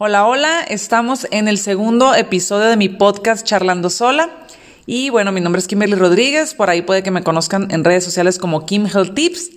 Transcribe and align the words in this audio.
Hola, 0.00 0.28
hola, 0.28 0.60
estamos 0.60 1.26
en 1.32 1.48
el 1.48 1.58
segundo 1.58 2.14
episodio 2.14 2.66
de 2.68 2.76
mi 2.76 2.88
podcast 2.88 3.44
Charlando 3.44 3.90
Sola. 3.90 4.30
Y 4.86 5.10
bueno, 5.10 5.32
mi 5.32 5.40
nombre 5.40 5.58
es 5.58 5.66
Kimberly 5.66 5.96
Rodríguez, 5.96 6.54
por 6.54 6.70
ahí 6.70 6.82
puede 6.82 7.02
que 7.02 7.10
me 7.10 7.24
conozcan 7.24 7.66
en 7.72 7.82
redes 7.82 8.04
sociales 8.04 8.38
como 8.38 8.64
Kim 8.64 8.86
Health 8.86 9.16
Tips. 9.16 9.50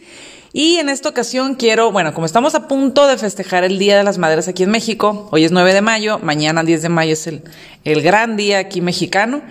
Y 0.51 0.77
en 0.77 0.89
esta 0.89 1.09
ocasión 1.09 1.54
quiero, 1.54 1.91
bueno, 1.91 2.15
como 2.15 2.25
estamos 2.25 2.55
a 2.55 2.67
punto 2.67 3.05
de 3.05 3.19
festejar 3.19 3.63
el 3.63 3.77
Día 3.77 3.99
de 3.99 4.04
las 4.04 4.17
Madres 4.17 4.47
aquí 4.47 4.63
en 4.63 4.71
México, 4.71 5.30
hoy 5.32 5.43
es 5.43 5.52
9 5.52 5.75
de 5.75 5.82
mayo, 5.84 6.18
mañana 6.18 6.64
10 6.64 6.82
de 6.82 6.89
mayo 6.89 7.14
es 7.14 7.28
el, 7.28 7.44
el 7.84 8.02
gran 8.02 8.36
día 8.36 8.58
aquí 8.58 8.82
mexicano. 8.82 9.44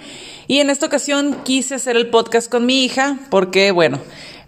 Y 0.49 0.59
en 0.59 0.71
esta 0.71 0.87
ocasión 0.87 1.37
quise 1.45 1.77
hacer 1.77 1.95
el 1.95 2.11
podcast 2.11 2.51
con 2.51 2.67
mi 2.67 2.85
hija 2.85 3.17
porque, 3.31 3.71
bueno, 3.71 4.01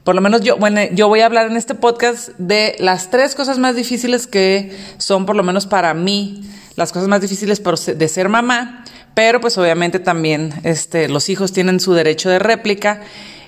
por 0.04 0.14
lo 0.14 0.20
menos 0.20 0.40
yo, 0.40 0.56
bueno, 0.56 0.80
yo 0.92 1.08
voy 1.08 1.20
a 1.20 1.26
hablar 1.26 1.46
en 1.46 1.56
este 1.56 1.74
podcast 1.74 2.30
de 2.38 2.74
las 2.80 3.10
tres 3.10 3.34
cosas 3.34 3.58
más 3.58 3.76
difíciles 3.76 4.26
que 4.26 4.76
son, 4.98 5.26
por 5.26 5.36
lo 5.36 5.42
menos 5.42 5.66
para 5.66 5.94
mí, 5.94 6.42
las 6.74 6.92
cosas 6.92 7.08
más 7.08 7.20
difíciles 7.20 7.62
de 7.96 8.08
ser 8.08 8.28
mamá, 8.28 8.84
pero 9.14 9.40
pues 9.40 9.56
obviamente 9.58 10.00
también 10.00 10.54
este, 10.64 11.08
los 11.08 11.28
hijos 11.28 11.52
tienen 11.52 11.78
su 11.78 11.92
derecho 11.92 12.30
de 12.30 12.38
réplica 12.38 13.02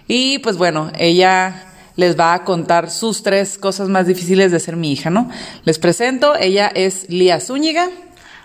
y 0.07 0.39
pues 0.41 0.57
bueno, 0.57 0.93
ella 0.97 1.65
les 1.97 2.19
va 2.19 2.35
a 2.35 2.45
contar 2.45 2.91
sus 2.91 3.23
tres 3.23 3.59
cosas 3.59 3.89
más 3.89 4.07
difíciles 4.07 4.53
de 4.53 4.61
ser 4.61 4.77
mi 4.77 4.93
hija, 4.93 5.11
¿no? 5.11 5.31
Les 5.65 5.79
presento, 5.79 6.37
ella 6.37 6.71
es 6.73 7.09
Lía 7.09 7.41
Zúñiga. 7.41 7.89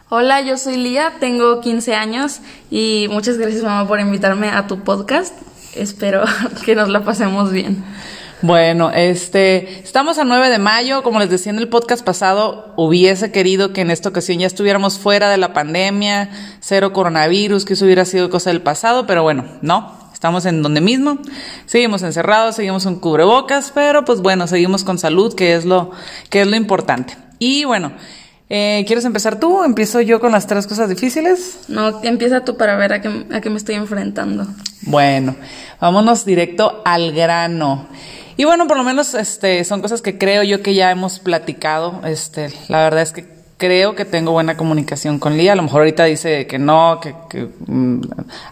Hola, 0.10 0.42
yo 0.42 0.58
soy 0.58 0.78
Lía, 0.78 1.14
tengo 1.20 1.62
15 1.62 1.94
años 1.94 2.40
y 2.72 3.08
muchas 3.12 3.38
gracias 3.38 3.64
mamá 3.64 3.88
por 3.88 4.00
invitarme 4.00 4.50
a 4.50 4.66
tu 4.66 4.80
podcast 4.80 5.36
espero 5.76 6.24
que 6.66 6.76
nos 6.76 6.90
la 6.90 7.04
pasemos 7.04 7.52
bien. 7.52 7.84
Bueno, 8.42 8.90
este, 8.92 9.82
estamos 9.82 10.18
a 10.18 10.24
9 10.24 10.50
de 10.50 10.60
mayo, 10.60 11.04
como 11.04 11.20
les 11.20 11.30
decía 11.30 11.52
en 11.52 11.60
el 11.60 11.68
podcast 11.68 12.06
pasado, 12.06 12.74
hubiese 12.78 13.34
querido 13.34 13.74
que 13.74 13.82
en 13.82 13.92
esta 13.92 14.08
ocasión 14.08 14.40
ya 14.40 14.48
estuviéramos 14.48 14.98
fuera 14.98 15.30
de 15.30 15.36
la 15.36 15.52
pandemia, 15.52 16.30
cero 16.62 16.94
coronavirus, 16.94 17.66
que 17.66 17.74
eso 17.74 17.84
hubiera 17.84 18.06
sido 18.06 18.30
cosa 18.30 18.52
del 18.52 18.62
pasado, 18.62 19.06
pero 19.06 19.24
bueno, 19.24 19.44
no, 19.62 19.94
estamos 20.14 20.46
en 20.46 20.62
donde 20.62 20.80
mismo, 20.80 21.20
seguimos 21.66 22.02
encerrados, 22.02 22.56
seguimos 22.56 22.86
en 22.86 22.96
cubrebocas, 22.96 23.74
pero 23.76 24.06
pues 24.06 24.22
bueno, 24.22 24.48
seguimos 24.48 24.86
con 24.86 25.00
salud, 25.00 25.36
que 25.36 25.56
es 25.56 25.66
lo, 25.66 25.92
que 26.30 26.40
es 26.40 26.48
lo 26.48 26.56
importante. 26.56 27.18
Y 27.40 27.66
bueno, 27.66 27.92
eh, 28.50 28.84
¿Quieres 28.88 29.06
empezar 29.06 29.40
tú? 29.40 29.64
¿Empiezo 29.64 30.02
yo 30.02 30.20
con 30.20 30.32
las 30.32 30.48
tres 30.48 30.66
cosas 30.66 30.90
difíciles? 30.90 31.60
No, 31.68 32.02
empieza 32.04 32.44
tú 32.44 32.58
para 32.58 32.76
ver 32.76 32.94
a 32.94 33.02
qué, 33.02 33.26
a 33.32 33.42
qué 33.42 33.50
me 33.52 33.58
estoy 33.58 33.76
enfrentando. 33.76 34.48
Bueno, 34.82 35.36
vámonos 35.80 36.26
directo 36.26 36.82
al 36.84 37.12
grano. 37.12 37.88
Y 38.38 38.46
bueno, 38.46 38.68
por 38.68 38.78
lo 38.78 38.84
menos 38.84 39.14
este, 39.14 39.64
son 39.66 39.82
cosas 39.82 40.02
que 40.02 40.18
creo 40.18 40.42
yo 40.42 40.64
que 40.64 40.74
ya 40.74 40.90
hemos 40.90 41.20
platicado. 41.20 42.02
Este, 42.06 42.50
la 42.70 42.82
verdad 42.82 43.04
es 43.04 43.12
que 43.14 43.28
creo 43.58 43.94
que 43.94 44.06
tengo 44.06 44.32
buena 44.32 44.58
comunicación 44.58 45.20
con 45.20 45.38
Lía. 45.38 45.52
A 45.52 45.56
lo 45.56 45.64
mejor 45.64 45.82
ahorita 45.82 46.06
dice 46.06 46.48
que 46.48 46.58
no, 46.58 47.00
que, 47.02 47.14
que 47.30 47.50
mm, 47.68 48.02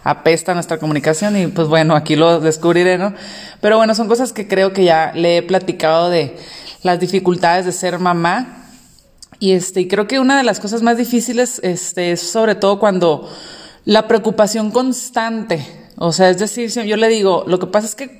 apesta 0.04 0.54
nuestra 0.54 0.78
comunicación 0.78 1.36
y 1.36 1.46
pues 1.48 1.66
bueno, 1.66 1.96
aquí 1.96 2.14
lo 2.14 2.38
descubriré, 2.38 2.98
¿no? 2.98 3.14
Pero 3.60 3.78
bueno, 3.78 3.96
son 3.96 4.06
cosas 4.06 4.32
que 4.32 4.46
creo 4.46 4.72
que 4.72 4.84
ya 4.84 5.12
le 5.14 5.38
he 5.38 5.42
platicado 5.42 6.08
de 6.10 6.36
las 6.82 7.00
dificultades 7.00 7.64
de 7.64 7.72
ser 7.72 7.98
mamá 7.98 8.67
y 9.40 9.52
este, 9.52 9.86
creo 9.86 10.08
que 10.08 10.20
una 10.20 10.36
de 10.36 10.42
las 10.42 10.60
cosas 10.60 10.82
más 10.82 10.96
difíciles 10.96 11.60
este, 11.62 12.12
es 12.12 12.20
sobre 12.20 12.54
todo 12.54 12.78
cuando 12.78 13.30
la 13.84 14.08
preocupación 14.08 14.70
constante, 14.70 15.64
o 15.96 16.12
sea, 16.12 16.30
es 16.30 16.38
decir, 16.38 16.70
yo 16.70 16.96
le 16.96 17.08
digo, 17.08 17.44
lo 17.46 17.58
que 17.58 17.66
pasa 17.66 17.86
es 17.86 17.94
que 17.94 18.18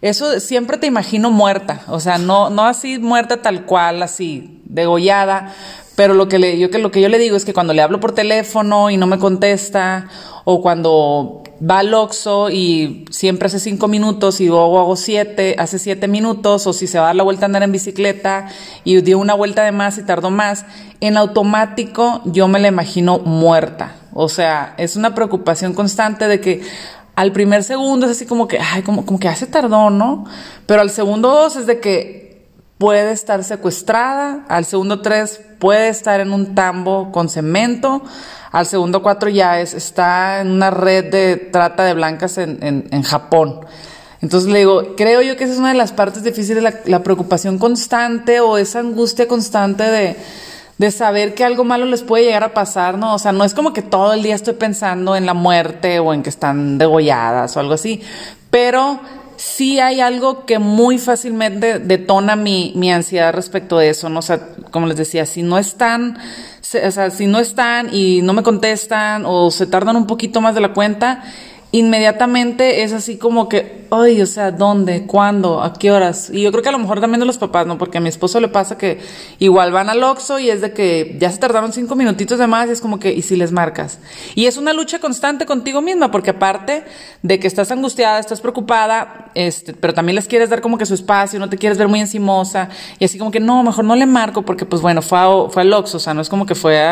eso 0.00 0.40
siempre 0.40 0.78
te 0.78 0.86
imagino 0.86 1.30
muerta, 1.30 1.82
o 1.88 2.00
sea, 2.00 2.18
no, 2.18 2.50
no 2.50 2.64
así 2.64 2.98
muerta 2.98 3.42
tal 3.42 3.66
cual, 3.66 4.02
así, 4.02 4.60
degollada, 4.64 5.54
pero 6.02 6.14
lo 6.14 6.26
que, 6.26 6.58
yo, 6.58 6.68
que 6.68 6.80
lo 6.80 6.90
que 6.90 7.00
yo 7.00 7.08
le 7.08 7.16
digo 7.16 7.36
es 7.36 7.44
que 7.44 7.54
cuando 7.54 7.72
le 7.74 7.80
hablo 7.80 8.00
por 8.00 8.10
teléfono 8.10 8.90
y 8.90 8.96
no 8.96 9.06
me 9.06 9.20
contesta, 9.20 10.08
o 10.42 10.60
cuando 10.60 11.44
va 11.62 11.78
al 11.78 11.94
Oxxo 11.94 12.50
y 12.50 13.04
siempre 13.12 13.46
hace 13.46 13.60
cinco 13.60 13.86
minutos 13.86 14.40
y 14.40 14.48
luego 14.48 14.80
hago 14.80 14.96
siete, 14.96 15.54
hace 15.60 15.78
siete 15.78 16.08
minutos, 16.08 16.66
o 16.66 16.72
si 16.72 16.88
se 16.88 16.98
va 16.98 17.04
a 17.04 17.06
dar 17.06 17.14
la 17.14 17.22
vuelta 17.22 17.44
a 17.44 17.46
andar 17.46 17.62
en 17.62 17.70
bicicleta 17.70 18.48
y 18.82 19.00
dio 19.00 19.16
una 19.20 19.34
vuelta 19.34 19.62
de 19.62 19.70
más 19.70 19.96
y 19.96 20.02
tardó 20.02 20.32
más, 20.32 20.66
en 20.98 21.16
automático 21.16 22.20
yo 22.24 22.48
me 22.48 22.58
la 22.58 22.66
imagino 22.66 23.20
muerta. 23.20 23.94
O 24.12 24.28
sea, 24.28 24.74
es 24.78 24.96
una 24.96 25.14
preocupación 25.14 25.72
constante 25.72 26.26
de 26.26 26.40
que 26.40 26.62
al 27.14 27.30
primer 27.30 27.62
segundo 27.62 28.06
es 28.06 28.12
así 28.12 28.26
como 28.26 28.48
que, 28.48 28.58
ay, 28.58 28.82
como, 28.82 29.06
como 29.06 29.20
que 29.20 29.28
hace 29.28 29.46
tardó, 29.46 29.88
¿no? 29.90 30.24
Pero 30.66 30.80
al 30.80 30.90
segundo 30.90 31.28
dos 31.28 31.54
es 31.54 31.68
de 31.68 31.78
que 31.78 32.21
puede 32.82 33.12
estar 33.12 33.44
secuestrada, 33.44 34.44
al 34.48 34.64
segundo 34.64 35.02
tres 35.02 35.40
puede 35.60 35.88
estar 35.88 36.18
en 36.18 36.32
un 36.32 36.56
tambo 36.56 37.12
con 37.12 37.28
cemento, 37.28 38.02
al 38.50 38.66
segundo 38.66 39.04
cuatro 39.04 39.30
ya 39.30 39.60
es, 39.60 39.72
está 39.72 40.40
en 40.40 40.50
una 40.50 40.72
red 40.72 41.08
de 41.08 41.36
trata 41.36 41.84
de 41.84 41.94
blancas 41.94 42.38
en, 42.38 42.88
en, 42.90 43.02
Japón. 43.04 43.60
Entonces 44.20 44.50
le 44.50 44.58
digo, 44.58 44.96
creo 44.96 45.22
yo 45.22 45.36
que 45.36 45.44
esa 45.44 45.52
es 45.52 45.60
una 45.60 45.68
de 45.68 45.76
las 45.76 45.92
partes 45.92 46.24
difíciles, 46.24 46.60
la, 46.60 46.74
la 46.86 47.04
preocupación 47.04 47.56
constante 47.56 48.40
o 48.40 48.58
esa 48.58 48.80
angustia 48.80 49.28
constante 49.28 49.84
de, 49.84 50.16
de 50.76 50.90
saber 50.90 51.34
que 51.34 51.44
algo 51.44 51.62
malo 51.62 51.86
les 51.86 52.02
puede 52.02 52.24
llegar 52.24 52.42
a 52.42 52.52
pasar, 52.52 52.98
¿no? 52.98 53.14
O 53.14 53.18
sea, 53.20 53.30
no 53.30 53.44
es 53.44 53.54
como 53.54 53.72
que 53.72 53.82
todo 53.82 54.12
el 54.12 54.24
día 54.24 54.34
estoy 54.34 54.54
pensando 54.54 55.14
en 55.14 55.24
la 55.24 55.34
muerte 55.34 56.00
o 56.00 56.12
en 56.12 56.24
que 56.24 56.30
están 56.30 56.78
degolladas 56.78 57.56
o 57.56 57.60
algo 57.60 57.74
así, 57.74 58.02
pero 58.50 58.98
sí 59.42 59.80
hay 59.80 60.00
algo 60.00 60.46
que 60.46 60.60
muy 60.60 60.98
fácilmente 60.98 61.80
detona 61.80 62.36
mi, 62.36 62.72
mi 62.76 62.92
ansiedad 62.92 63.34
respecto 63.34 63.76
de 63.76 63.90
eso, 63.90 64.08
¿no? 64.08 64.20
O 64.20 64.22
sea, 64.22 64.50
como 64.70 64.86
les 64.86 64.96
decía, 64.96 65.26
si 65.26 65.42
no 65.42 65.58
están, 65.58 66.16
o 66.16 66.90
sea, 66.90 67.10
si 67.10 67.26
no 67.26 67.40
están 67.40 67.92
y 67.92 68.22
no 68.22 68.34
me 68.34 68.44
contestan 68.44 69.24
o 69.26 69.50
se 69.50 69.66
tardan 69.66 69.96
un 69.96 70.06
poquito 70.06 70.40
más 70.40 70.54
de 70.54 70.60
la 70.60 70.72
cuenta, 70.72 71.24
inmediatamente 71.72 72.82
es 72.82 72.92
así 72.92 73.16
como 73.16 73.48
que, 73.48 73.86
ay, 73.90 74.20
o 74.20 74.26
sea, 74.26 74.50
¿dónde? 74.50 75.06
¿Cuándo? 75.06 75.62
¿A 75.62 75.72
qué 75.72 75.90
horas? 75.90 76.30
Y 76.30 76.42
yo 76.42 76.50
creo 76.50 76.62
que 76.62 76.68
a 76.68 76.72
lo 76.72 76.78
mejor 76.78 77.00
también 77.00 77.20
de 77.20 77.26
los 77.26 77.38
papás, 77.38 77.66
¿no? 77.66 77.78
Porque 77.78 77.96
a 77.96 78.00
mi 78.00 78.10
esposo 78.10 78.40
le 78.40 78.48
pasa 78.48 78.76
que 78.76 79.00
igual 79.38 79.72
van 79.72 79.88
al 79.88 80.02
Oxxo 80.02 80.38
y 80.38 80.50
es 80.50 80.60
de 80.60 80.72
que 80.74 81.16
ya 81.18 81.30
se 81.30 81.38
tardaron 81.38 81.72
cinco 81.72 81.94
minutitos 81.94 82.38
de 82.38 82.46
más 82.46 82.68
y 82.68 82.72
es 82.72 82.80
como 82.82 82.98
que, 82.98 83.12
¿y 83.12 83.22
si 83.22 83.36
les 83.36 83.52
marcas? 83.52 83.98
Y 84.34 84.46
es 84.46 84.58
una 84.58 84.74
lucha 84.74 84.98
constante 84.98 85.46
contigo 85.46 85.80
misma, 85.80 86.10
porque 86.10 86.30
aparte 86.30 86.84
de 87.22 87.40
que 87.40 87.46
estás 87.46 87.70
angustiada, 87.70 88.18
estás 88.18 88.42
preocupada, 88.42 89.30
este, 89.34 89.72
pero 89.72 89.94
también 89.94 90.16
les 90.16 90.28
quieres 90.28 90.50
dar 90.50 90.60
como 90.60 90.76
que 90.76 90.84
su 90.84 90.92
espacio, 90.92 91.40
no 91.40 91.48
te 91.48 91.56
quieres 91.56 91.78
ver 91.78 91.88
muy 91.88 92.00
encimosa, 92.00 92.68
y 92.98 93.06
así 93.06 93.16
como 93.16 93.30
que, 93.30 93.40
no, 93.40 93.62
mejor 93.62 93.86
no 93.86 93.96
le 93.96 94.04
marco, 94.04 94.42
porque 94.42 94.66
pues 94.66 94.82
bueno, 94.82 95.00
fue, 95.00 95.18
fue 95.50 95.62
al 95.62 95.72
Oxxo, 95.72 95.96
o 95.96 96.00
sea, 96.00 96.12
no 96.12 96.20
es 96.20 96.28
como 96.28 96.44
que 96.44 96.54
fue 96.54 96.82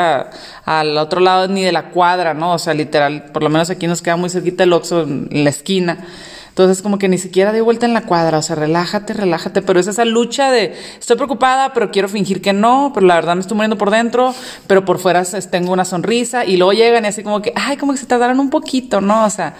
al 0.64 0.96
otro 0.96 1.20
lado 1.20 1.48
ni 1.48 1.62
de 1.62 1.72
la 1.72 1.90
cuadra, 1.90 2.32
¿no? 2.32 2.54
O 2.54 2.58
sea, 2.58 2.72
literal, 2.72 3.24
por 3.32 3.42
lo 3.42 3.50
menos 3.50 3.68
aquí 3.68 3.86
nos 3.86 4.00
queda 4.00 4.16
muy 4.16 4.30
cerquita 4.30 4.64
el 4.64 4.69
en 5.02 5.28
la 5.44 5.50
esquina. 5.50 6.06
Entonces, 6.50 6.82
como 6.82 6.98
que 6.98 7.08
ni 7.08 7.16
siquiera 7.16 7.52
de 7.52 7.60
vuelta 7.60 7.86
en 7.86 7.94
la 7.94 8.02
cuadra, 8.02 8.36
o 8.36 8.42
sea, 8.42 8.56
relájate, 8.56 9.14
relájate, 9.14 9.62
pero 9.62 9.80
es 9.80 9.86
esa 9.86 10.04
lucha 10.04 10.50
de 10.50 10.74
estoy 10.98 11.16
preocupada, 11.16 11.72
pero 11.72 11.90
quiero 11.90 12.08
fingir 12.08 12.42
que 12.42 12.52
no, 12.52 12.90
pero 12.92 13.06
la 13.06 13.14
verdad 13.14 13.34
me 13.34 13.40
estoy 13.40 13.54
muriendo 13.54 13.78
por 13.78 13.90
dentro, 13.90 14.34
pero 14.66 14.84
por 14.84 14.98
fuera 14.98 15.22
tengo 15.50 15.72
una 15.72 15.84
sonrisa 15.84 16.44
y 16.44 16.56
luego 16.56 16.72
llegan 16.72 17.04
y 17.04 17.08
así 17.08 17.22
como 17.22 17.40
que, 17.40 17.52
ay, 17.54 17.76
como 17.76 17.92
que 17.92 17.98
se 17.98 18.06
tardaron 18.06 18.40
un 18.40 18.50
poquito, 18.50 19.00
¿no? 19.00 19.24
O 19.24 19.30
sea, 19.30 19.54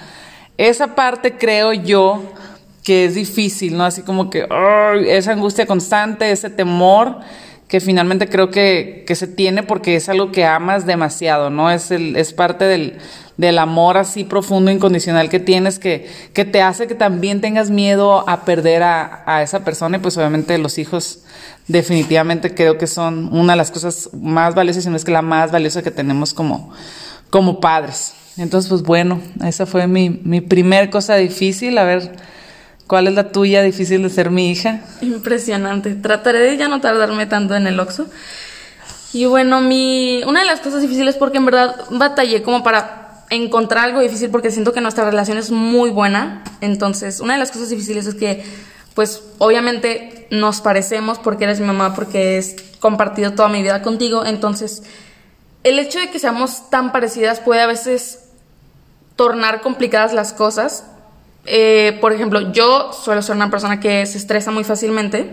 esa 0.59 0.95
parte 0.95 1.39
creo 1.39 1.73
yo 1.73 2.23
que 2.83 3.05
es 3.05 3.15
difícil, 3.15 3.77
¿no? 3.77 3.85
Así 3.85 4.03
como 4.03 4.29
que 4.29 4.47
esa 5.07 5.33
angustia 5.33 5.65
constante, 5.67 6.31
ese 6.33 6.51
temor 6.51 7.21
que 7.69 7.79
finalmente 7.81 8.29
creo 8.29 8.51
que, 8.51 9.05
que, 9.07 9.15
se 9.15 9.29
tiene 9.29 9.63
porque 9.63 9.95
es 9.95 10.09
algo 10.09 10.33
que 10.33 10.45
amas 10.45 10.87
demasiado, 10.87 11.51
¿no? 11.51 11.71
Es, 11.71 11.93
el, 11.93 12.17
es 12.17 12.33
parte 12.33 12.65
del, 12.65 12.99
del 13.41 13.59
amor 13.59 13.97
así 13.97 14.25
profundo, 14.25 14.71
incondicional 14.71 15.31
que 15.31 15.41
tienes, 15.41 15.79
que, 15.79 16.09
que 16.35 16.45
te 16.45 16.61
hace 16.61 16.87
que 16.87 16.95
también 16.95 17.41
tengas 17.41 17.71
miedo 17.71 18.29
a 18.29 18.45
perder 18.45 18.83
a, 18.83 19.23
a 19.25 19.43
esa 19.43 19.65
persona 19.65 19.97
y 19.97 20.01
pues 20.01 20.17
obviamente 20.19 20.59
los 20.59 20.77
hijos 20.77 21.25
definitivamente 21.67 22.55
creo 22.55 22.77
que 22.77 22.87
son 22.87 23.31
una 23.33 23.55
de 23.55 23.57
las 23.57 23.71
cosas 23.71 24.11
más 24.13 24.55
valiosas, 24.55 24.85
si 24.85 24.91
no 24.91 24.97
es 24.97 25.05
que 25.05 25.11
la 25.11 25.23
más 25.23 25.53
valiosa 25.53 25.83
que 25.83 25.91
tenemos 25.91 26.35
como, 26.35 26.71
como 27.31 27.61
padres. 27.61 28.13
Entonces, 28.37 28.69
pues 28.69 28.83
bueno, 28.83 29.21
esa 29.45 29.65
fue 29.65 29.87
mi, 29.87 30.21
mi 30.23 30.43
primer 30.43 30.91
cosa 30.91 31.17
difícil, 31.17 31.79
a 31.79 31.85
ver 31.85 32.13
cuál 32.87 33.09
es 33.09 33.15
la 33.15 33.33
tuya 33.33 33.63
difícil 33.63 34.03
de 34.03 34.11
ser 34.11 34.31
mi 34.31 34.51
hija. 34.51 34.83
Impresionante, 35.01 35.95
trataré 35.95 36.41
de 36.41 36.59
ya 36.59 36.69
no 36.69 36.83
tardarme 36.83 37.25
tanto 37.25 37.55
en 37.57 37.67
el 37.67 37.81
Oxxo. 37.81 38.07
Y 39.13 39.25
bueno, 39.25 39.61
mi, 39.61 40.23
una 40.27 40.41
de 40.41 40.47
las 40.47 40.61
cosas 40.61 40.83
difíciles 40.83 41.17
porque 41.17 41.39
en 41.39 41.47
verdad 41.47 41.77
batallé 41.91 42.43
como 42.43 42.63
para 42.63 43.00
encontrar 43.31 43.85
algo 43.85 44.01
difícil 44.01 44.31
porque 44.31 44.51
siento 44.51 44.73
que 44.73 44.81
nuestra 44.81 45.05
relación 45.05 45.39
es 45.39 45.51
muy 45.51 45.91
buena. 45.91 46.45
Entonces, 46.61 47.21
una 47.21 47.35
de 47.35 47.39
las 47.39 47.51
cosas 47.51 47.71
difíciles 47.71 48.07
es 48.07 48.15
que, 48.17 48.45
pues, 48.95 49.23
obviamente 49.39 50.27
nos 50.31 50.61
parecemos 50.61 51.19
porque 51.19 51.45
eres 51.45 51.61
mi 51.61 51.67
mamá, 51.67 51.95
porque 51.95 52.39
he 52.39 52.57
compartido 52.81 53.33
toda 53.33 53.49
mi 53.49 53.63
vida 53.63 53.83
contigo. 53.83 54.27
Entonces, 54.27 54.83
el 55.63 55.79
hecho 55.79 55.99
de 55.99 56.11
que 56.11 56.19
seamos 56.19 56.71
tan 56.71 56.93
parecidas 56.93 57.41
puede 57.41 57.63
a 57.63 57.67
veces 57.67 58.31
tornar 59.17 59.61
complicadas 59.61 60.13
las 60.13 60.33
cosas. 60.33 60.85
Eh, 61.47 61.99
por 62.01 62.13
ejemplo, 62.13 62.53
yo 62.53 62.93
suelo 62.93 63.23
ser 63.23 63.37
una 63.37 63.51
persona 63.51 63.81
que 63.81 64.05
se 64.07 64.19
estresa 64.19 64.51
muy 64.51 64.65
fácilmente 64.65 65.31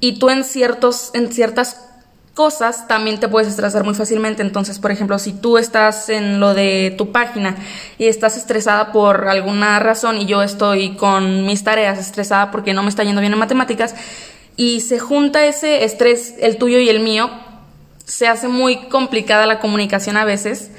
y 0.00 0.18
tú 0.18 0.30
en 0.30 0.42
ciertos, 0.42 1.10
en 1.14 1.32
ciertas 1.32 1.91
cosas, 2.34 2.88
también 2.88 3.20
te 3.20 3.28
puedes 3.28 3.48
estresar 3.48 3.84
muy 3.84 3.94
fácilmente. 3.94 4.42
Entonces, 4.42 4.78
por 4.78 4.90
ejemplo, 4.90 5.18
si 5.18 5.32
tú 5.32 5.58
estás 5.58 6.08
en 6.08 6.40
lo 6.40 6.54
de 6.54 6.94
tu 6.96 7.12
página 7.12 7.56
y 7.98 8.06
estás 8.06 8.36
estresada 8.36 8.92
por 8.92 9.28
alguna 9.28 9.78
razón 9.78 10.18
y 10.18 10.26
yo 10.26 10.42
estoy 10.42 10.96
con 10.96 11.46
mis 11.46 11.62
tareas 11.62 11.98
estresada 11.98 12.50
porque 12.50 12.74
no 12.74 12.82
me 12.82 12.88
está 12.88 13.04
yendo 13.04 13.20
bien 13.20 13.32
en 13.32 13.38
matemáticas 13.38 13.94
y 14.56 14.80
se 14.80 14.98
junta 14.98 15.46
ese 15.46 15.84
estrés, 15.84 16.34
el 16.40 16.56
tuyo 16.56 16.78
y 16.78 16.88
el 16.88 17.00
mío, 17.00 17.30
se 18.04 18.26
hace 18.26 18.48
muy 18.48 18.88
complicada 18.88 19.46
la 19.46 19.60
comunicación 19.60 20.16
a 20.16 20.24
veces 20.24 20.70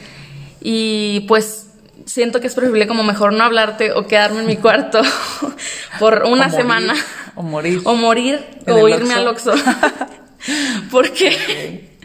y 0.62 1.22
pues 1.28 1.68
siento 2.06 2.42
que 2.42 2.48
es 2.48 2.56
preferible 2.56 2.88
como 2.88 3.04
mejor 3.04 3.34
no 3.34 3.44
hablarte 3.44 3.92
o 3.94 4.08
quedarme 4.08 4.42
en 4.42 4.48
mi 4.48 4.58
cuarto 4.58 5.02
por 6.00 6.24
una 6.26 6.50
semana. 6.50 6.94
O 7.36 7.42
morir. 7.42 7.82
O 7.86 7.96
morir 7.96 8.46
o 8.68 8.88
irme 8.88 9.14
al 9.14 9.28
Oxxo. 9.28 9.54
porque, 10.92 11.98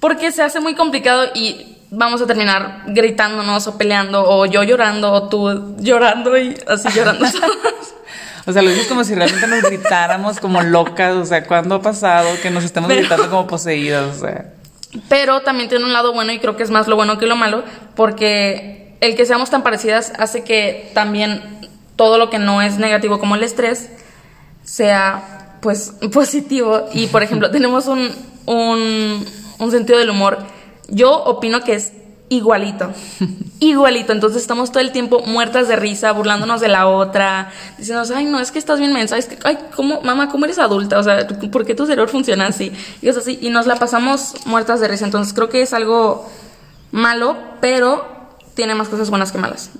porque 0.00 0.32
se 0.32 0.42
hace 0.42 0.60
muy 0.60 0.74
complicado 0.74 1.30
y 1.34 1.76
vamos 1.90 2.20
a 2.20 2.26
terminar 2.26 2.82
gritándonos 2.86 3.66
o 3.66 3.78
peleando 3.78 4.24
o 4.28 4.46
yo 4.46 4.62
llorando 4.62 5.12
o 5.12 5.28
tú 5.28 5.76
llorando 5.78 6.36
y 6.38 6.56
así 6.66 6.88
llorando. 6.94 7.26
O 8.48 8.52
sea, 8.52 8.62
lo 8.62 8.70
dices 8.70 8.86
como 8.86 9.02
si 9.02 9.12
realmente 9.16 9.44
nos 9.48 9.62
gritáramos 9.62 10.38
como 10.38 10.62
locas. 10.62 11.16
O 11.16 11.24
sea, 11.24 11.44
¿cuándo 11.44 11.74
ha 11.74 11.82
pasado 11.82 12.28
que 12.40 12.48
nos 12.48 12.62
estemos 12.62 12.88
gritando 12.88 13.28
como 13.28 13.48
poseídas? 13.48 14.16
O 14.16 14.20
sea. 14.20 14.52
Pero 15.08 15.40
también 15.40 15.68
tiene 15.68 15.84
un 15.84 15.92
lado 15.92 16.12
bueno 16.12 16.30
y 16.30 16.38
creo 16.38 16.56
que 16.56 16.62
es 16.62 16.70
más 16.70 16.86
lo 16.86 16.94
bueno 16.94 17.18
que 17.18 17.26
lo 17.26 17.34
malo, 17.34 17.64
porque 17.96 18.96
el 19.00 19.16
que 19.16 19.26
seamos 19.26 19.50
tan 19.50 19.64
parecidas 19.64 20.12
hace 20.18 20.44
que 20.44 20.92
también 20.94 21.42
todo 21.96 22.18
lo 22.18 22.30
que 22.30 22.38
no 22.38 22.62
es 22.62 22.78
negativo 22.78 23.18
como 23.18 23.34
el 23.34 23.42
estrés 23.42 23.90
sea 24.62 25.45
pues 25.60 25.94
positivo. 26.12 26.86
Y 26.92 27.06
por 27.08 27.22
ejemplo, 27.22 27.50
tenemos 27.52 27.86
un, 27.86 28.10
un, 28.46 29.24
un 29.58 29.70
sentido 29.70 29.98
del 29.98 30.10
humor. 30.10 30.38
Yo 30.88 31.12
opino 31.24 31.62
que 31.62 31.74
es 31.74 31.92
igualito. 32.28 32.92
igualito. 33.60 34.12
Entonces 34.12 34.42
estamos 34.42 34.70
todo 34.70 34.80
el 34.80 34.92
tiempo 34.92 35.22
muertas 35.26 35.68
de 35.68 35.76
risa, 35.76 36.12
burlándonos 36.12 36.60
de 36.60 36.68
la 36.68 36.88
otra, 36.88 37.50
diciendo, 37.78 38.02
ay, 38.14 38.24
no, 38.24 38.40
es 38.40 38.50
que 38.50 38.58
estás 38.58 38.78
bien 38.78 38.92
mensa, 38.92 39.16
es 39.18 39.26
que, 39.26 39.38
ay, 39.44 39.58
¿cómo, 39.74 40.00
mamá, 40.02 40.28
cómo 40.28 40.44
eres 40.44 40.58
adulta? 40.58 40.98
O 40.98 41.02
sea, 41.02 41.26
¿por 41.26 41.64
qué 41.64 41.74
tu 41.74 41.86
cerebro 41.86 42.10
funciona 42.10 42.46
así? 42.46 42.72
Y 43.02 43.08
es 43.08 43.16
así, 43.16 43.38
y 43.40 43.50
nos 43.50 43.66
la 43.66 43.76
pasamos 43.76 44.34
muertas 44.46 44.80
de 44.80 44.88
risa. 44.88 45.04
Entonces 45.04 45.32
creo 45.32 45.48
que 45.48 45.62
es 45.62 45.72
algo 45.72 46.28
malo, 46.92 47.36
pero 47.60 48.04
tiene 48.54 48.74
más 48.74 48.88
cosas 48.88 49.10
buenas 49.10 49.32
que 49.32 49.38
malas. 49.38 49.70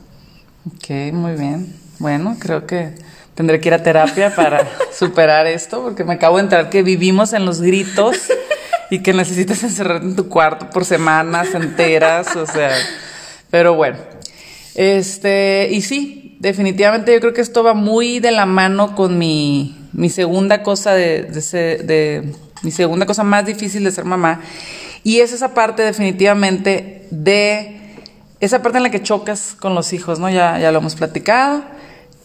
Ok, 0.67 1.13
muy 1.13 1.33
bien. 1.33 1.75
Bueno, 1.99 2.37
creo 2.39 2.67
que 2.67 2.95
tendré 3.37 3.61
que 3.61 3.69
ir 3.69 3.75
a 3.75 3.83
terapia 3.83 4.35
para 4.35 4.67
superar 4.93 5.47
esto, 5.47 5.83
porque 5.83 6.03
me 6.03 6.15
acabo 6.15 6.39
de 6.39 6.45
enterar 6.45 6.71
que 6.71 6.83
vivimos 6.83 7.33
en 7.35 7.45
los 7.45 7.61
gritos 7.61 8.17
y 8.91 9.01
que 9.01 9.13
necesitas 9.13 9.63
encerrarte 9.63 10.07
en 10.07 10.17
tu 10.17 10.29
cuarto 10.29 10.71
por 10.71 10.85
semanas 10.85 11.55
enteras, 11.55 12.35
o 12.35 12.47
sea, 12.47 12.73
pero 13.51 13.75
bueno. 13.75 13.99
Este, 14.75 15.69
y 15.71 15.83
sí, 15.83 16.37
definitivamente 16.41 17.13
yo 17.13 17.21
creo 17.21 17.33
que 17.33 17.41
esto 17.41 17.63
va 17.63 17.75
muy 17.75 18.21
de 18.21 18.31
la 18.31 18.47
mano 18.47 18.95
con 18.95 19.19
mi, 19.19 19.77
mi 19.93 20.09
segunda 20.09 20.63
cosa 20.63 20.95
de, 20.95 21.23
de, 21.23 21.79
de, 21.79 22.33
mi 22.63 22.71
segunda 22.71 23.07
cosa 23.07 23.23
más 23.23 23.47
difícil 23.47 23.85
de 23.85 23.93
ser 23.93 24.05
mamá. 24.05 24.41
Y 25.05 25.21
es 25.21 25.33
esa 25.33 25.55
parte 25.55 25.83
definitivamente 25.83 27.07
de 27.11 27.77
esa 28.41 28.63
parte 28.63 28.79
en 28.79 28.85
la 28.85 28.91
que 28.91 29.03
chocas 29.03 29.57
con 29.59 29.75
los 29.75 29.93
hijos, 29.93 30.19
¿no? 30.19 30.29
Ya, 30.31 30.59
ya 30.59 30.73
lo 30.73 30.79
hemos 30.79 30.95
platicado. 30.95 31.63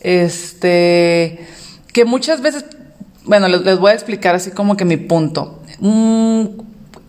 Este, 0.01 1.47
que 1.93 2.05
muchas 2.05 2.41
veces, 2.41 2.65
bueno, 3.23 3.47
les, 3.47 3.61
les 3.61 3.79
voy 3.79 3.91
a 3.91 3.93
explicar 3.93 4.35
así 4.35 4.51
como 4.51 4.75
que 4.75 4.85
mi 4.85 4.97
punto. 4.97 5.61
Mm, 5.79 6.45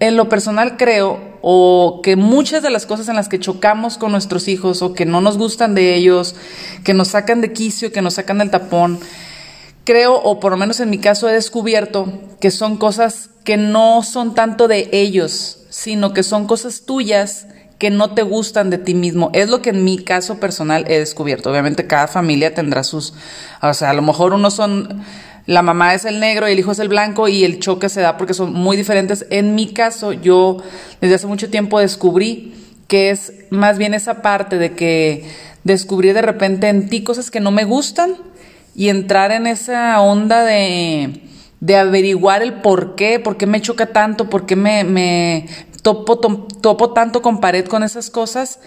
en 0.00 0.16
lo 0.16 0.28
personal 0.28 0.76
creo 0.76 1.32
o 1.42 2.00
que 2.02 2.16
muchas 2.16 2.62
de 2.62 2.70
las 2.70 2.86
cosas 2.86 3.08
en 3.08 3.16
las 3.16 3.28
que 3.28 3.40
chocamos 3.40 3.98
con 3.98 4.12
nuestros 4.12 4.48
hijos 4.48 4.82
o 4.82 4.94
que 4.94 5.06
no 5.06 5.20
nos 5.20 5.38
gustan 5.38 5.74
de 5.74 5.94
ellos, 5.94 6.36
que 6.84 6.94
nos 6.94 7.08
sacan 7.08 7.40
de 7.40 7.52
quicio, 7.52 7.92
que 7.92 8.02
nos 8.02 8.14
sacan 8.14 8.38
del 8.38 8.50
tapón, 8.50 9.00
creo, 9.84 10.14
o 10.14 10.40
por 10.40 10.52
lo 10.52 10.58
menos 10.58 10.80
en 10.80 10.90
mi 10.90 10.98
caso 10.98 11.28
he 11.28 11.32
descubierto 11.32 12.12
que 12.40 12.50
son 12.50 12.76
cosas 12.76 13.30
que 13.44 13.56
no 13.56 14.02
son 14.02 14.34
tanto 14.34 14.68
de 14.68 14.88
ellos, 14.92 15.64
sino 15.68 16.12
que 16.12 16.22
son 16.22 16.46
cosas 16.46 16.82
tuyas 16.82 17.46
que 17.82 17.90
no 17.90 18.14
te 18.14 18.22
gustan 18.22 18.70
de 18.70 18.78
ti 18.78 18.94
mismo. 18.94 19.32
Es 19.34 19.50
lo 19.50 19.60
que 19.60 19.70
en 19.70 19.82
mi 19.82 19.98
caso 19.98 20.38
personal 20.38 20.84
he 20.86 21.00
descubierto. 21.00 21.50
Obviamente 21.50 21.88
cada 21.88 22.06
familia 22.06 22.54
tendrá 22.54 22.84
sus, 22.84 23.12
o 23.60 23.74
sea, 23.74 23.90
a 23.90 23.92
lo 23.92 24.02
mejor 24.02 24.34
unos 24.34 24.54
son 24.54 25.02
la 25.46 25.62
mamá 25.62 25.92
es 25.92 26.04
el 26.04 26.20
negro 26.20 26.48
y 26.48 26.52
el 26.52 26.60
hijo 26.60 26.70
es 26.70 26.78
el 26.78 26.86
blanco 26.86 27.26
y 27.26 27.42
el 27.42 27.58
choque 27.58 27.88
se 27.88 28.00
da 28.00 28.16
porque 28.18 28.34
son 28.34 28.52
muy 28.52 28.76
diferentes. 28.76 29.26
En 29.30 29.56
mi 29.56 29.72
caso, 29.72 30.12
yo 30.12 30.58
desde 31.00 31.16
hace 31.16 31.26
mucho 31.26 31.50
tiempo 31.50 31.80
descubrí 31.80 32.54
que 32.86 33.10
es 33.10 33.32
más 33.50 33.78
bien 33.78 33.94
esa 33.94 34.22
parte 34.22 34.58
de 34.58 34.74
que 34.74 35.24
descubrí 35.64 36.12
de 36.12 36.22
repente 36.22 36.68
en 36.68 36.88
ti 36.88 37.02
cosas 37.02 37.32
que 37.32 37.40
no 37.40 37.50
me 37.50 37.64
gustan 37.64 38.14
y 38.76 38.90
entrar 38.90 39.32
en 39.32 39.48
esa 39.48 40.00
onda 40.00 40.44
de, 40.44 41.20
de 41.58 41.76
averiguar 41.76 42.42
el 42.42 42.52
por 42.52 42.94
qué, 42.94 43.18
por 43.18 43.36
qué 43.36 43.46
me 43.48 43.60
choca 43.60 43.86
tanto, 43.86 44.30
por 44.30 44.46
qué 44.46 44.54
me, 44.54 44.84
me 44.84 45.48
topo, 45.82 46.18
topo 46.18 46.92
tanto 46.92 47.22
con 47.22 47.40
pared 47.40 47.66
con 47.66 47.82
esas 47.82 48.10
cosas 48.10 48.60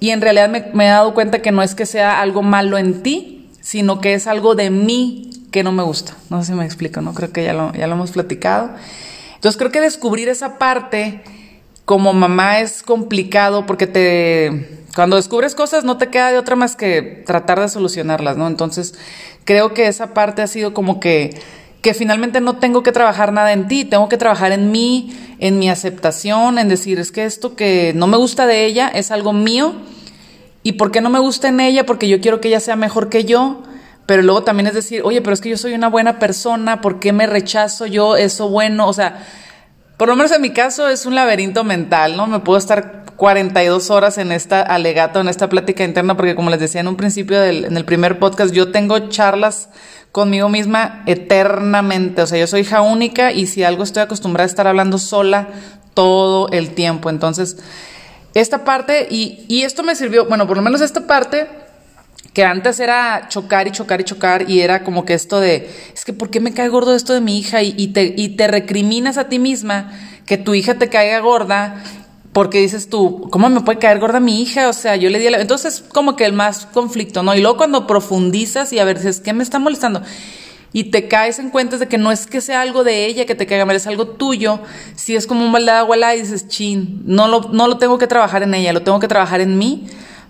y 0.00 0.10
en 0.10 0.20
realidad 0.20 0.48
me, 0.48 0.70
me 0.74 0.86
he 0.86 0.90
dado 0.90 1.14
cuenta 1.14 1.40
que 1.40 1.52
no 1.52 1.62
es 1.62 1.74
que 1.74 1.86
sea 1.86 2.20
algo 2.20 2.42
malo 2.42 2.76
en 2.76 3.02
ti, 3.02 3.48
sino 3.60 4.00
que 4.00 4.14
es 4.14 4.26
algo 4.26 4.54
de 4.54 4.70
mí 4.70 5.30
que 5.50 5.62
no 5.62 5.72
me 5.72 5.82
gusta. 5.82 6.16
No 6.28 6.40
sé 6.40 6.52
si 6.52 6.58
me 6.58 6.64
explico, 6.64 7.00
¿no? 7.00 7.14
Creo 7.14 7.32
que 7.32 7.44
ya 7.44 7.54
lo, 7.54 7.72
ya 7.72 7.86
lo 7.86 7.94
hemos 7.94 8.10
platicado. 8.10 8.70
Entonces 9.36 9.56
creo 9.56 9.72
que 9.72 9.80
descubrir 9.80 10.28
esa 10.28 10.58
parte 10.58 11.22
como 11.84 12.12
mamá 12.12 12.60
es 12.60 12.82
complicado 12.82 13.64
porque 13.64 13.86
te 13.86 14.84
cuando 14.94 15.16
descubres 15.16 15.54
cosas 15.54 15.84
no 15.84 15.98
te 15.98 16.08
queda 16.08 16.30
de 16.30 16.38
otra 16.38 16.56
más 16.56 16.74
que 16.74 17.22
tratar 17.26 17.60
de 17.60 17.68
solucionarlas, 17.68 18.36
¿no? 18.36 18.48
Entonces 18.48 18.94
creo 19.44 19.74
que 19.74 19.88
esa 19.88 20.14
parte 20.14 20.42
ha 20.42 20.46
sido 20.46 20.74
como 20.74 21.00
que 21.00 21.38
que 21.82 21.94
finalmente 21.94 22.40
no 22.40 22.56
tengo 22.56 22.82
que 22.82 22.92
trabajar 22.92 23.32
nada 23.32 23.52
en 23.52 23.68
ti, 23.68 23.84
tengo 23.84 24.08
que 24.08 24.16
trabajar 24.16 24.52
en 24.52 24.70
mí, 24.70 25.16
en 25.38 25.58
mi 25.58 25.68
aceptación, 25.68 26.58
en 26.58 26.68
decir, 26.68 26.98
es 26.98 27.12
que 27.12 27.24
esto 27.24 27.54
que 27.54 27.92
no 27.94 28.06
me 28.06 28.16
gusta 28.16 28.46
de 28.46 28.64
ella 28.64 28.88
es 28.88 29.10
algo 29.10 29.32
mío 29.32 29.74
y 30.62 30.72
por 30.72 30.90
qué 30.90 31.00
no 31.00 31.10
me 31.10 31.18
gusta 31.18 31.48
en 31.48 31.60
ella, 31.60 31.86
porque 31.86 32.08
yo 32.08 32.20
quiero 32.20 32.40
que 32.40 32.48
ella 32.48 32.60
sea 32.60 32.76
mejor 32.76 33.08
que 33.08 33.24
yo 33.24 33.62
pero 34.06 34.22
luego 34.22 34.44
también 34.44 34.68
es 34.68 34.74
decir, 34.74 35.02
oye, 35.04 35.20
pero 35.20 35.34
es 35.34 35.40
que 35.40 35.50
yo 35.50 35.56
soy 35.56 35.74
una 35.74 35.88
buena 35.88 36.18
persona, 36.20 36.80
¿por 36.80 37.00
qué 37.00 37.12
me 37.12 37.26
rechazo 37.26 37.86
yo 37.86 38.16
eso 38.16 38.48
bueno? 38.48 38.86
O 38.86 38.92
sea, 38.92 39.26
por 39.96 40.08
lo 40.08 40.16
menos 40.16 40.32
en 40.32 40.42
mi 40.42 40.50
caso 40.50 40.88
es 40.88 41.06
un 41.06 41.14
laberinto 41.14 41.64
mental, 41.64 42.16
¿no? 42.16 42.26
Me 42.26 42.40
puedo 42.40 42.58
estar 42.58 43.04
42 43.16 43.90
horas 43.90 44.18
en 44.18 44.30
esta 44.30 44.60
alegato, 44.60 45.20
en 45.20 45.28
esta 45.28 45.48
plática 45.48 45.84
interna, 45.84 46.16
porque 46.16 46.34
como 46.34 46.50
les 46.50 46.60
decía 46.60 46.82
en 46.82 46.88
un 46.88 46.96
principio 46.96 47.40
del, 47.40 47.64
en 47.64 47.76
el 47.76 47.84
primer 47.84 48.18
podcast, 48.18 48.52
yo 48.52 48.70
tengo 48.70 49.08
charlas 49.08 49.70
conmigo 50.12 50.48
misma 50.48 51.02
eternamente, 51.06 52.22
o 52.22 52.26
sea, 52.26 52.38
yo 52.38 52.46
soy 52.46 52.62
hija 52.62 52.82
única 52.82 53.32
y 53.32 53.46
si 53.46 53.64
algo 53.64 53.82
estoy 53.82 54.02
acostumbrada 54.02 54.44
a 54.44 54.50
estar 54.50 54.66
hablando 54.66 54.98
sola 54.98 55.48
todo 55.94 56.48
el 56.52 56.74
tiempo, 56.74 57.10
entonces, 57.10 57.58
esta 58.34 58.64
parte, 58.64 59.08
y, 59.10 59.44
y 59.48 59.62
esto 59.62 59.82
me 59.82 59.94
sirvió, 59.94 60.26
bueno, 60.26 60.46
por 60.46 60.58
lo 60.58 60.62
menos 60.62 60.82
esta 60.82 61.06
parte 61.06 61.48
que 62.36 62.44
antes 62.44 62.80
era 62.80 63.28
chocar 63.30 63.66
y 63.66 63.70
chocar 63.70 64.02
y 64.02 64.04
chocar 64.04 64.50
y 64.50 64.60
era 64.60 64.84
como 64.84 65.06
que 65.06 65.14
esto 65.14 65.40
de, 65.40 65.70
es 65.94 66.04
que 66.04 66.12
¿por 66.12 66.28
qué 66.28 66.38
me 66.38 66.52
cae 66.52 66.68
gordo 66.68 66.94
esto 66.94 67.14
de 67.14 67.22
mi 67.22 67.38
hija? 67.38 67.62
Y, 67.62 67.86
te, 67.86 68.12
y 68.14 68.36
te 68.36 68.46
recriminas 68.46 69.16
a 69.16 69.30
ti 69.30 69.38
misma 69.38 69.90
que 70.26 70.36
tu 70.36 70.54
hija 70.54 70.74
te 70.74 70.90
caiga 70.90 71.18
gorda 71.20 71.82
porque 72.34 72.60
dices 72.60 72.90
tú, 72.90 73.26
¿cómo 73.30 73.48
me 73.48 73.62
puede 73.62 73.78
caer 73.78 74.00
gorda 74.00 74.20
mi 74.20 74.42
hija? 74.42 74.68
O 74.68 74.74
sea, 74.74 74.96
yo 74.96 75.08
le 75.08 75.18
di 75.18 75.30
la... 75.30 75.40
Entonces, 75.40 75.82
como 75.88 76.14
que 76.14 76.26
el 76.26 76.34
más 76.34 76.66
conflicto, 76.66 77.22
¿no? 77.22 77.34
Y 77.34 77.40
luego 77.40 77.56
cuando 77.56 77.86
profundizas 77.86 78.70
y 78.74 78.80
a 78.80 78.84
ver, 78.84 78.98
dices, 78.98 79.22
¿qué 79.22 79.32
me 79.32 79.42
está 79.42 79.58
molestando? 79.58 80.02
Y 80.74 80.90
te 80.90 81.08
caes 81.08 81.38
en 81.38 81.48
cuentas 81.48 81.80
de 81.80 81.88
que 81.88 81.96
no 81.96 82.12
es 82.12 82.26
que 82.26 82.42
sea 82.42 82.60
algo 82.60 82.84
de 82.84 83.06
ella 83.06 83.24
que 83.24 83.34
te 83.34 83.46
caiga 83.46 83.64
mal, 83.64 83.76
es 83.76 83.86
algo 83.86 84.08
tuyo. 84.08 84.60
Si 84.94 85.16
es 85.16 85.26
como 85.26 85.42
un 85.42 85.52
balde 85.52 85.72
de 85.72 85.78
agua 85.78 86.10
dices, 86.10 86.48
chin, 86.48 87.02
no 87.06 87.28
lo, 87.28 87.48
no 87.54 87.66
lo 87.66 87.78
tengo 87.78 87.96
que 87.96 88.06
trabajar 88.06 88.42
en 88.42 88.52
ella, 88.52 88.74
lo 88.74 88.82
tengo 88.82 89.00
que 89.00 89.08
trabajar 89.08 89.40
en 89.40 89.56
mí 89.56 89.86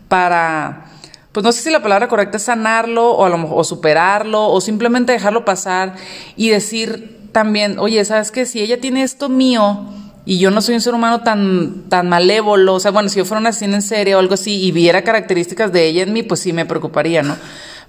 para 0.07 0.93
pues 1.37 1.45
no 1.45 1.53
sé 1.53 1.61
si 1.61 1.71
la 1.71 1.83
palabra 1.83 2.09
correcta 2.09 2.39
es 2.39 2.45
sanarlo 2.45 3.11
o, 3.11 3.27
a 3.27 3.29
lo, 3.29 3.55
o 3.55 3.63
superarlo 3.63 4.49
o 4.49 4.59
simplemente 4.63 5.13
dejarlo 5.13 5.45
pasar 5.45 5.95
y 6.35 6.49
decir 6.49 7.29
también, 7.31 7.79
oye, 7.79 8.03
¿sabes 8.07 8.31
qué? 8.31 8.47
Si 8.47 8.63
ella 8.63 8.81
tiene 8.81 9.03
esto 9.03 9.29
mío 9.29 9.85
y 10.25 10.39
yo 10.39 10.51
no 10.51 10.63
soy 10.63 10.77
un 10.77 10.81
ser 10.81 10.95
humano 10.95 11.21
tan, 11.21 11.91
tan 11.91 12.09
malévolo, 12.09 12.73
o 12.73 12.81
sea, 12.81 12.91
bueno, 12.91 13.11
si 13.11 13.19
yo 13.19 13.27
fuera 13.27 13.41
una 13.41 13.51
asesina 13.51 13.75
en 13.75 13.83
serie 13.83 14.15
o 14.15 14.19
algo 14.19 14.33
así 14.33 14.63
y 14.63 14.73
viera 14.73 15.05
características 15.05 15.71
de 15.75 15.85
ella 15.85 16.05
en 16.05 16.15
mí, 16.15 16.23
pues 16.23 16.41
sí 16.41 16.55
me 16.55 16.65
preocuparía, 16.65 17.23
¿no? 17.23 17.37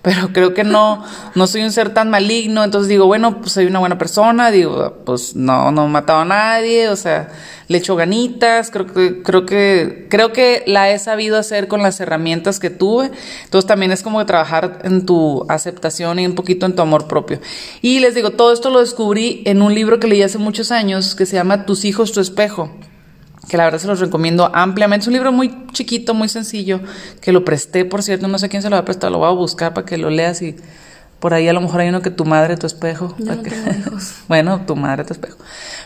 Pero 0.02 0.30
creo 0.34 0.54
que 0.54 0.64
no, 0.64 1.04
no 1.36 1.48
soy 1.48 1.64
un 1.64 1.72
ser 1.72 1.94
tan 1.94 2.10
maligno, 2.10 2.64
entonces 2.64 2.90
digo, 2.90 3.06
bueno, 3.06 3.40
pues 3.40 3.52
soy 3.52 3.66
una 3.66 3.80
buena 3.80 3.98
persona, 3.98 4.52
digo, 4.52 5.02
pues 5.06 5.36
no, 5.36 5.72
no 5.72 5.86
he 5.86 5.90
matado 5.90 6.20
a 6.20 6.26
nadie, 6.26 6.90
o 6.90 6.96
sea, 6.96 7.30
le 7.68 7.80
echo 7.80 7.96
ganitas, 7.96 8.72
creo 8.72 8.88
que, 8.88 9.22
creo 9.22 9.46
que, 9.46 10.08
creo 10.10 10.32
que 10.32 10.64
la 10.68 10.90
he 10.92 11.00
sabido 11.00 11.38
hacer 11.38 11.68
con 11.68 11.82
las 11.82 12.00
herramientas 12.00 12.60
que 12.60 12.70
tuve, 12.70 13.12
entonces 13.44 13.68
también 13.68 13.92
es 13.92 14.04
como 14.04 14.26
trabajar 14.26 14.80
en 14.84 15.06
tu 15.06 15.46
aceptación 15.50 16.20
y 16.20 16.26
un 16.26 16.36
poquito 16.36 16.66
en 16.66 16.76
tu 16.76 16.82
amor 16.82 17.08
propio. 17.08 17.40
Y 17.82 18.00
les 18.00 18.16
digo, 18.16 18.32
todo 18.32 18.54
esto 18.54 18.70
lo 18.70 18.80
descubrí 18.80 19.44
en 19.46 19.62
un 19.62 19.74
libro 19.74 20.00
que 20.00 20.08
leí 20.08 20.22
hace 20.22 20.38
muchos 20.38 20.72
años 20.72 21.16
que 21.16 21.26
se 21.26 21.36
llama 21.36 21.66
Tus 21.66 21.86
hijos, 21.86 22.12
tu 22.12 22.22
espejo 22.22 22.72
que 23.48 23.58
la 23.58 23.66
verdad 23.66 23.80
se 23.80 23.88
los 23.88 24.00
recomiendo 24.00 24.50
ampliamente. 24.54 25.04
Es 25.04 25.08
un 25.08 25.14
libro 25.14 25.32
muy 25.32 25.68
chiquito, 25.72 26.14
muy 26.14 26.30
sencillo, 26.30 26.82
que 27.22 27.32
lo 27.32 27.46
presté, 27.46 27.86
por 27.86 28.04
cierto, 28.04 28.28
no 28.28 28.40
sé 28.40 28.50
quién 28.50 28.62
se 28.62 28.70
lo 28.70 28.76
va 28.76 28.82
a 28.82 28.86
prestar, 28.86 29.12
lo 29.12 29.20
voy 29.20 29.30
a 29.30 29.32
buscar 29.32 29.74
para 29.74 29.86
que 29.86 29.98
lo 29.98 30.10
leas 30.10 30.42
y 30.42 30.56
por 31.20 31.34
ahí 31.34 31.48
a 31.48 31.54
lo 31.54 31.62
mejor 31.62 31.82
hay 31.82 31.90
uno 31.90 32.02
que 32.02 32.12
tu 32.12 32.26
madre, 32.26 32.58
tu 32.58 32.68
espejo. 32.68 33.16
bueno, 34.28 34.62
tu 34.68 34.76
madre, 34.76 35.04
tu 35.04 35.14
espejo. 35.14 35.38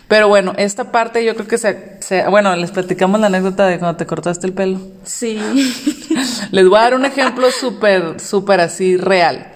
Pero 0.07 0.27
bueno, 0.27 0.53
esta 0.57 0.91
parte 0.91 1.23
yo 1.23 1.35
creo 1.35 1.47
que 1.47 1.57
se, 1.57 2.25
Bueno, 2.29 2.53
les 2.55 2.71
platicamos 2.71 3.19
la 3.19 3.27
anécdota 3.27 3.65
de 3.65 3.79
cuando 3.79 3.97
te 3.97 4.05
cortaste 4.05 4.45
el 4.47 4.53
pelo. 4.53 4.79
Sí. 5.05 5.39
les 6.51 6.67
voy 6.67 6.77
a 6.77 6.81
dar 6.81 6.95
un 6.95 7.05
ejemplo 7.05 7.49
súper, 7.51 8.19
súper 8.19 8.59
así 8.59 8.97
real. 8.97 9.53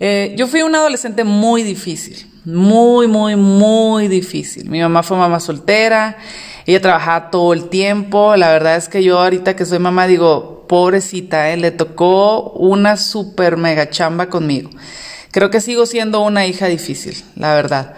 Eh, 0.00 0.34
yo 0.38 0.46
fui 0.46 0.62
una 0.62 0.78
adolescente 0.78 1.22
muy 1.22 1.62
difícil, 1.62 2.26
muy, 2.44 3.06
muy, 3.06 3.36
muy 3.36 4.08
difícil. 4.08 4.70
Mi 4.70 4.80
mamá 4.80 5.02
fue 5.02 5.16
mamá 5.16 5.38
soltera 5.38 6.16
ella 6.66 6.80
trabajaba 6.80 7.30
todo 7.30 7.52
el 7.52 7.68
tiempo. 7.68 8.36
La 8.36 8.50
verdad 8.50 8.76
es 8.76 8.88
que 8.88 9.02
yo 9.02 9.18
ahorita 9.18 9.56
que 9.56 9.66
soy 9.66 9.78
mamá 9.78 10.06
digo, 10.06 10.66
pobrecita, 10.68 11.50
¿eh? 11.50 11.56
le 11.56 11.70
tocó 11.70 12.50
una 12.52 12.96
super 12.96 13.56
mega 13.56 13.90
chamba 13.90 14.28
conmigo. 14.28 14.70
Creo 15.30 15.50
que 15.50 15.60
sigo 15.60 15.86
siendo 15.86 16.20
una 16.20 16.46
hija 16.46 16.66
difícil, 16.66 17.22
la 17.36 17.54
verdad. 17.54 17.94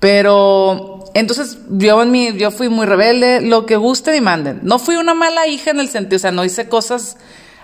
Pero 0.00 1.04
entonces 1.14 1.58
yo 1.70 2.02
en 2.02 2.10
mi, 2.10 2.36
yo 2.36 2.50
fui 2.50 2.68
muy 2.68 2.86
rebelde, 2.86 3.40
lo 3.40 3.66
que 3.66 3.76
guste 3.76 4.14
y 4.16 4.20
manden. 4.20 4.60
No 4.62 4.78
fui 4.78 4.96
una 4.96 5.14
mala 5.14 5.46
hija 5.46 5.70
en 5.70 5.80
el 5.80 5.88
sentido, 5.88 6.16
o 6.16 6.20
sea, 6.20 6.30
no 6.30 6.44
hice 6.44 6.68
cosas 6.68 7.16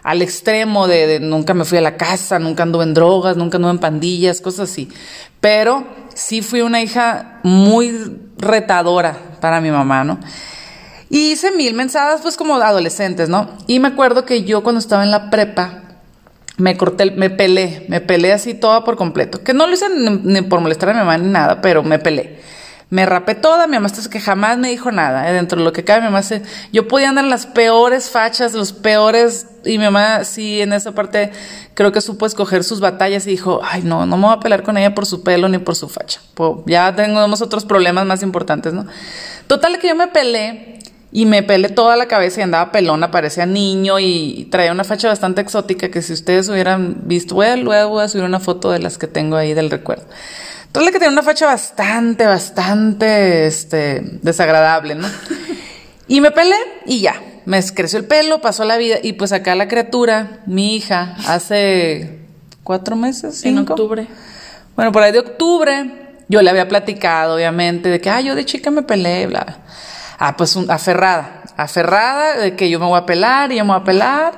al 0.03 0.23
extremo 0.23 0.87
de, 0.87 1.21
nunca 1.21 1.55
me 1.55 1.65
fui 1.65 1.79
a 1.79 1.83
la 1.83 1.97
casa, 1.97 2.39
nunca 2.39 2.63
anduve 2.63 2.85
en 2.85 2.95
drogas, 2.95 3.37
nunca 3.37 3.57
anduve 3.57 3.73
en 3.73 3.79
pandillas, 3.79 4.41
cosas 4.41 4.71
así. 4.71 4.89
Pero 5.41 5.87
sí 6.15 6.43
fui 6.43 6.61
una 6.63 6.83
hija 6.83 7.41
muy 7.43 7.93
retadora 8.39 9.17
para 9.41 9.61
mi 9.61 9.71
mamá, 9.71 10.05
¿no? 10.05 10.19
Y 11.09 11.33
hice 11.33 11.51
mil 11.51 11.75
mensadas, 11.75 12.21
pues 12.23 12.37
como 12.37 12.55
adolescentes, 12.55 13.29
¿no? 13.29 13.51
Y 13.67 13.81
me 13.81 13.89
acuerdo 13.89 14.25
que 14.25 14.45
yo 14.45 14.63
cuando 14.63 14.79
estaba 14.79 15.03
en 15.03 15.11
la 15.11 15.29
prepa, 15.29 15.83
me 16.57 16.77
corté, 16.77 17.11
me 17.11 17.31
pelé, 17.31 17.87
me 17.89 18.01
pelé 18.01 18.33
así 18.33 18.55
toda 18.55 18.85
por 18.85 18.97
completo. 18.97 19.43
Que 19.43 19.53
no 19.53 19.67
lo 19.67 19.73
hice 19.73 19.87
ni, 19.99 20.43
por 20.43 20.61
molestar 20.61 20.91
a 20.91 20.93
mi 20.93 20.99
mamá 21.01 21.19
ni 21.19 21.29
nada, 21.29 21.61
pero 21.61 21.83
me 21.83 21.99
pelé. 21.99 22.41
Me 22.91 23.07
rapé 23.07 23.37
toda, 23.37 23.69
mi 23.69 23.75
mamá 23.75 23.89
que 24.11 24.21
jamás 24.21 24.59
me 24.59 24.69
dijo 24.69 24.91
nada. 24.91 25.31
¿eh? 25.31 25.33
Dentro 25.33 25.59
de 25.59 25.65
lo 25.65 25.73
que 25.73 25.85
cabe, 25.85 26.01
mi 26.01 26.09
mamá 26.09 26.23
yo 26.73 26.89
podía 26.89 27.09
andar 27.09 27.25
en 27.25 27.31
las 27.31 27.47
peores 27.47 28.11
fachas, 28.11 28.53
los 28.53 28.73
peores, 28.73 29.47
y 29.65 29.79
mi 29.79 29.85
mamá 29.85 30.25
sí 30.25 30.61
en 30.61 30.73
esa 30.73 30.93
parte 30.93 31.31
creo 31.75 31.93
que 31.93 32.01
supo 32.01 32.27
escoger 32.27 32.65
sus 32.65 32.81
batallas 32.81 33.27
y 33.29 33.31
dijo, 33.31 33.61
ay 33.63 33.83
no, 33.83 34.07
no 34.07 34.17
me 34.17 34.27
voy 34.27 34.37
a 34.37 34.41
pelear 34.41 34.65
con 34.65 34.77
ella 34.77 34.93
por 34.93 35.07
su 35.07 35.23
pelo 35.23 35.49
ni 35.49 35.59
por 35.59 35.77
su 35.77 35.89
facha. 35.89 36.21
Pues 36.35 36.53
ya 36.67 36.95
tenemos 36.95 37.41
otros 37.41 37.65
problemas 37.65 38.07
más 38.07 38.25
importantes, 38.25 38.73
¿no? 38.73 38.87
Total 39.47 39.79
que 39.79 39.89
yo 39.89 39.95
me 39.95 40.09
pelé 40.09 40.81
y 41.13 41.27
me 41.27 41.45
pelé 41.45 41.69
toda 41.69 41.97
la 41.97 42.07
cabeza 42.07 42.41
y 42.41 42.43
andaba 42.43 42.73
pelona, 42.73 43.11
parecía 43.13 43.47
niño 43.47 44.01
y 44.01 44.49
traía 44.51 44.73
una 44.73 44.85
facha 44.85 45.09
bastante 45.09 45.41
exótica 45.41 45.91
que 45.91 46.03
si 46.03 46.13
ustedes 46.13 46.49
hubieran 46.49 47.03
visto, 47.05 47.41
a, 47.41 47.57
luego 47.57 47.91
voy 47.91 48.05
a 48.05 48.09
subir 48.09 48.25
una 48.25 48.41
foto 48.41 48.71
de 48.71 48.81
las 48.81 48.99
que 48.99 49.07
tengo 49.07 49.37
ahí 49.37 49.55
del 49.55 49.71
recuerdo. 49.71 50.07
Entonces 50.71 50.93
que 50.93 50.99
tenía 51.01 51.13
una 51.13 51.25
facha 51.25 51.47
bastante, 51.47 52.27
bastante, 52.27 53.47
este, 53.47 54.03
desagradable, 54.23 54.95
¿no? 54.95 55.09
Y 56.07 56.21
me 56.21 56.31
pelé 56.31 56.55
y 56.87 57.01
ya, 57.01 57.21
me 57.45 57.61
creció 57.75 57.99
el 57.99 58.05
pelo, 58.05 58.41
pasó 58.41 58.65
la 58.65 58.77
vida 58.77 58.99
y 59.03 59.15
pues 59.15 59.33
acá 59.33 59.57
la 59.57 59.67
criatura, 59.67 60.39
mi 60.47 60.77
hija, 60.77 61.17
hace 61.27 62.21
cuatro 62.63 62.95
meses, 62.95 63.45
En 63.45 63.59
octubre. 63.59 64.07
Bueno, 64.77 64.93
por 64.93 65.03
ahí 65.03 65.11
de 65.11 65.19
octubre, 65.19 65.91
yo 66.29 66.41
le 66.41 66.51
había 66.51 66.69
platicado, 66.69 67.35
obviamente, 67.35 67.89
de 67.89 68.01
que, 68.01 68.09
ah, 68.09 68.21
yo 68.21 68.37
de 68.37 68.45
chica 68.45 68.71
me 68.71 68.83
pelé, 68.83 69.27
bla. 69.27 69.59
Ah, 70.21 70.37
pues 70.37 70.57
aferrada, 70.69 71.43
aferrada 71.57 72.37
de 72.37 72.55
que 72.55 72.71
yo 72.71 72.79
me 72.79 72.87
voy 72.87 72.99
a 72.99 73.07
pelar 73.07 73.51
y 73.51 73.57
yo 73.57 73.65
me 73.65 73.73
voy 73.73 73.81
a 73.81 73.85
pelar. 73.85 74.35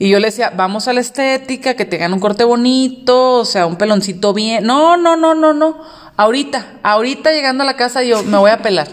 Y 0.00 0.08
yo 0.08 0.18
le 0.18 0.28
decía, 0.28 0.50
vamos 0.56 0.88
a 0.88 0.94
la 0.94 1.00
estética, 1.00 1.74
que 1.74 1.84
tengan 1.84 2.14
un 2.14 2.20
corte 2.20 2.42
bonito, 2.42 3.34
o 3.34 3.44
sea, 3.44 3.66
un 3.66 3.76
peloncito 3.76 4.32
bien. 4.32 4.64
No, 4.64 4.96
no, 4.96 5.14
no, 5.14 5.34
no, 5.34 5.52
no. 5.52 5.76
Ahorita, 6.16 6.78
ahorita 6.82 7.32
llegando 7.32 7.64
a 7.64 7.66
la 7.66 7.76
casa 7.76 8.02
yo 8.02 8.22
me 8.22 8.38
voy 8.38 8.50
a 8.50 8.62
pelar. 8.62 8.88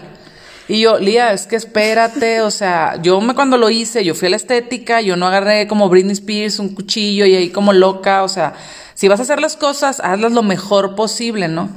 Y 0.68 0.80
yo, 0.80 0.98
Lía, 0.98 1.32
es 1.32 1.46
que 1.46 1.56
espérate, 1.56 2.42
o 2.42 2.50
sea, 2.50 3.00
yo 3.00 3.22
me 3.22 3.34
cuando 3.34 3.56
lo 3.56 3.70
hice, 3.70 4.04
yo 4.04 4.14
fui 4.14 4.26
a 4.26 4.32
la 4.32 4.36
estética, 4.36 5.00
yo 5.00 5.16
no 5.16 5.26
agarré 5.26 5.66
como 5.66 5.88
Britney 5.88 6.12
Spears 6.12 6.58
un 6.58 6.74
cuchillo 6.74 7.24
y 7.24 7.36
ahí 7.36 7.48
como 7.48 7.72
loca, 7.72 8.22
o 8.22 8.28
sea, 8.28 8.52
si 8.92 9.08
vas 9.08 9.18
a 9.18 9.22
hacer 9.22 9.40
las 9.40 9.56
cosas, 9.56 10.00
hazlas 10.00 10.32
lo 10.32 10.42
mejor 10.42 10.94
posible, 10.94 11.48
¿no? 11.48 11.70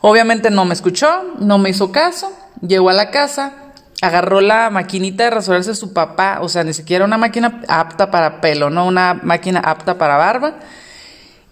Obviamente 0.00 0.50
no 0.50 0.64
me 0.64 0.72
escuchó, 0.72 1.10
no 1.38 1.58
me 1.58 1.68
hizo 1.68 1.92
caso, 1.92 2.32
llegó 2.66 2.88
a 2.88 2.94
la 2.94 3.10
casa, 3.10 3.52
agarró 4.02 4.40
la 4.40 4.68
maquinita 4.68 5.24
de 5.24 5.30
rasurarse 5.30 5.74
su 5.76 5.92
papá, 5.92 6.40
o 6.42 6.48
sea, 6.48 6.64
ni 6.64 6.74
siquiera 6.74 7.04
una 7.04 7.16
máquina 7.16 7.62
apta 7.68 8.10
para 8.10 8.40
pelo, 8.40 8.68
no 8.68 8.84
una 8.86 9.14
máquina 9.14 9.60
apta 9.60 9.96
para 9.96 10.16
barba. 10.16 10.56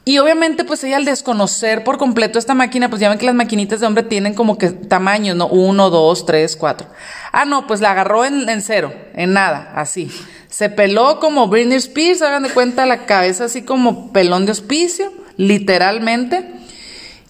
Y 0.05 0.19
obviamente, 0.19 0.65
pues 0.65 0.83
ella 0.83 0.97
al 0.97 1.05
desconocer 1.05 1.85
por 1.85 1.97
completo 1.97 2.41
esta 2.41 2.55
máquina, 2.55 2.89
pues 2.89 3.01
ya 3.01 3.09
ven 3.09 3.19
que 3.19 3.27
las 3.27 3.37
maquinitas 3.37 3.79
de 3.79 3.87
hombre 3.87 4.03
tienen 4.03 4.35
como 4.35 4.59
que 4.59 4.71
tamaños, 4.71 5.37
¿no? 5.37 5.47
Uno, 5.47 5.91
dos, 5.91 6.27
tres, 6.27 6.57
cuatro. 6.57 6.89
Ah, 7.31 7.45
no, 7.45 7.69
pues 7.69 7.81
la 7.81 7.93
agarró 7.93 8.25
en, 8.25 8.49
en 8.49 8.63
cero, 8.63 8.93
en 9.15 9.33
nada, 9.33 9.73
así. 9.77 10.11
Se 10.49 10.71
peló 10.71 11.21
como 11.21 11.47
Britney 11.47 11.77
Spears, 11.79 12.23
hagan 12.23 12.43
de 12.43 12.51
cuenta 12.51 12.85
la 12.85 13.07
cabeza 13.07 13.45
así 13.45 13.63
como 13.63 14.13
pelón 14.13 14.47
de 14.47 14.53
hospicio, 14.53 15.13
literalmente. 15.37 16.60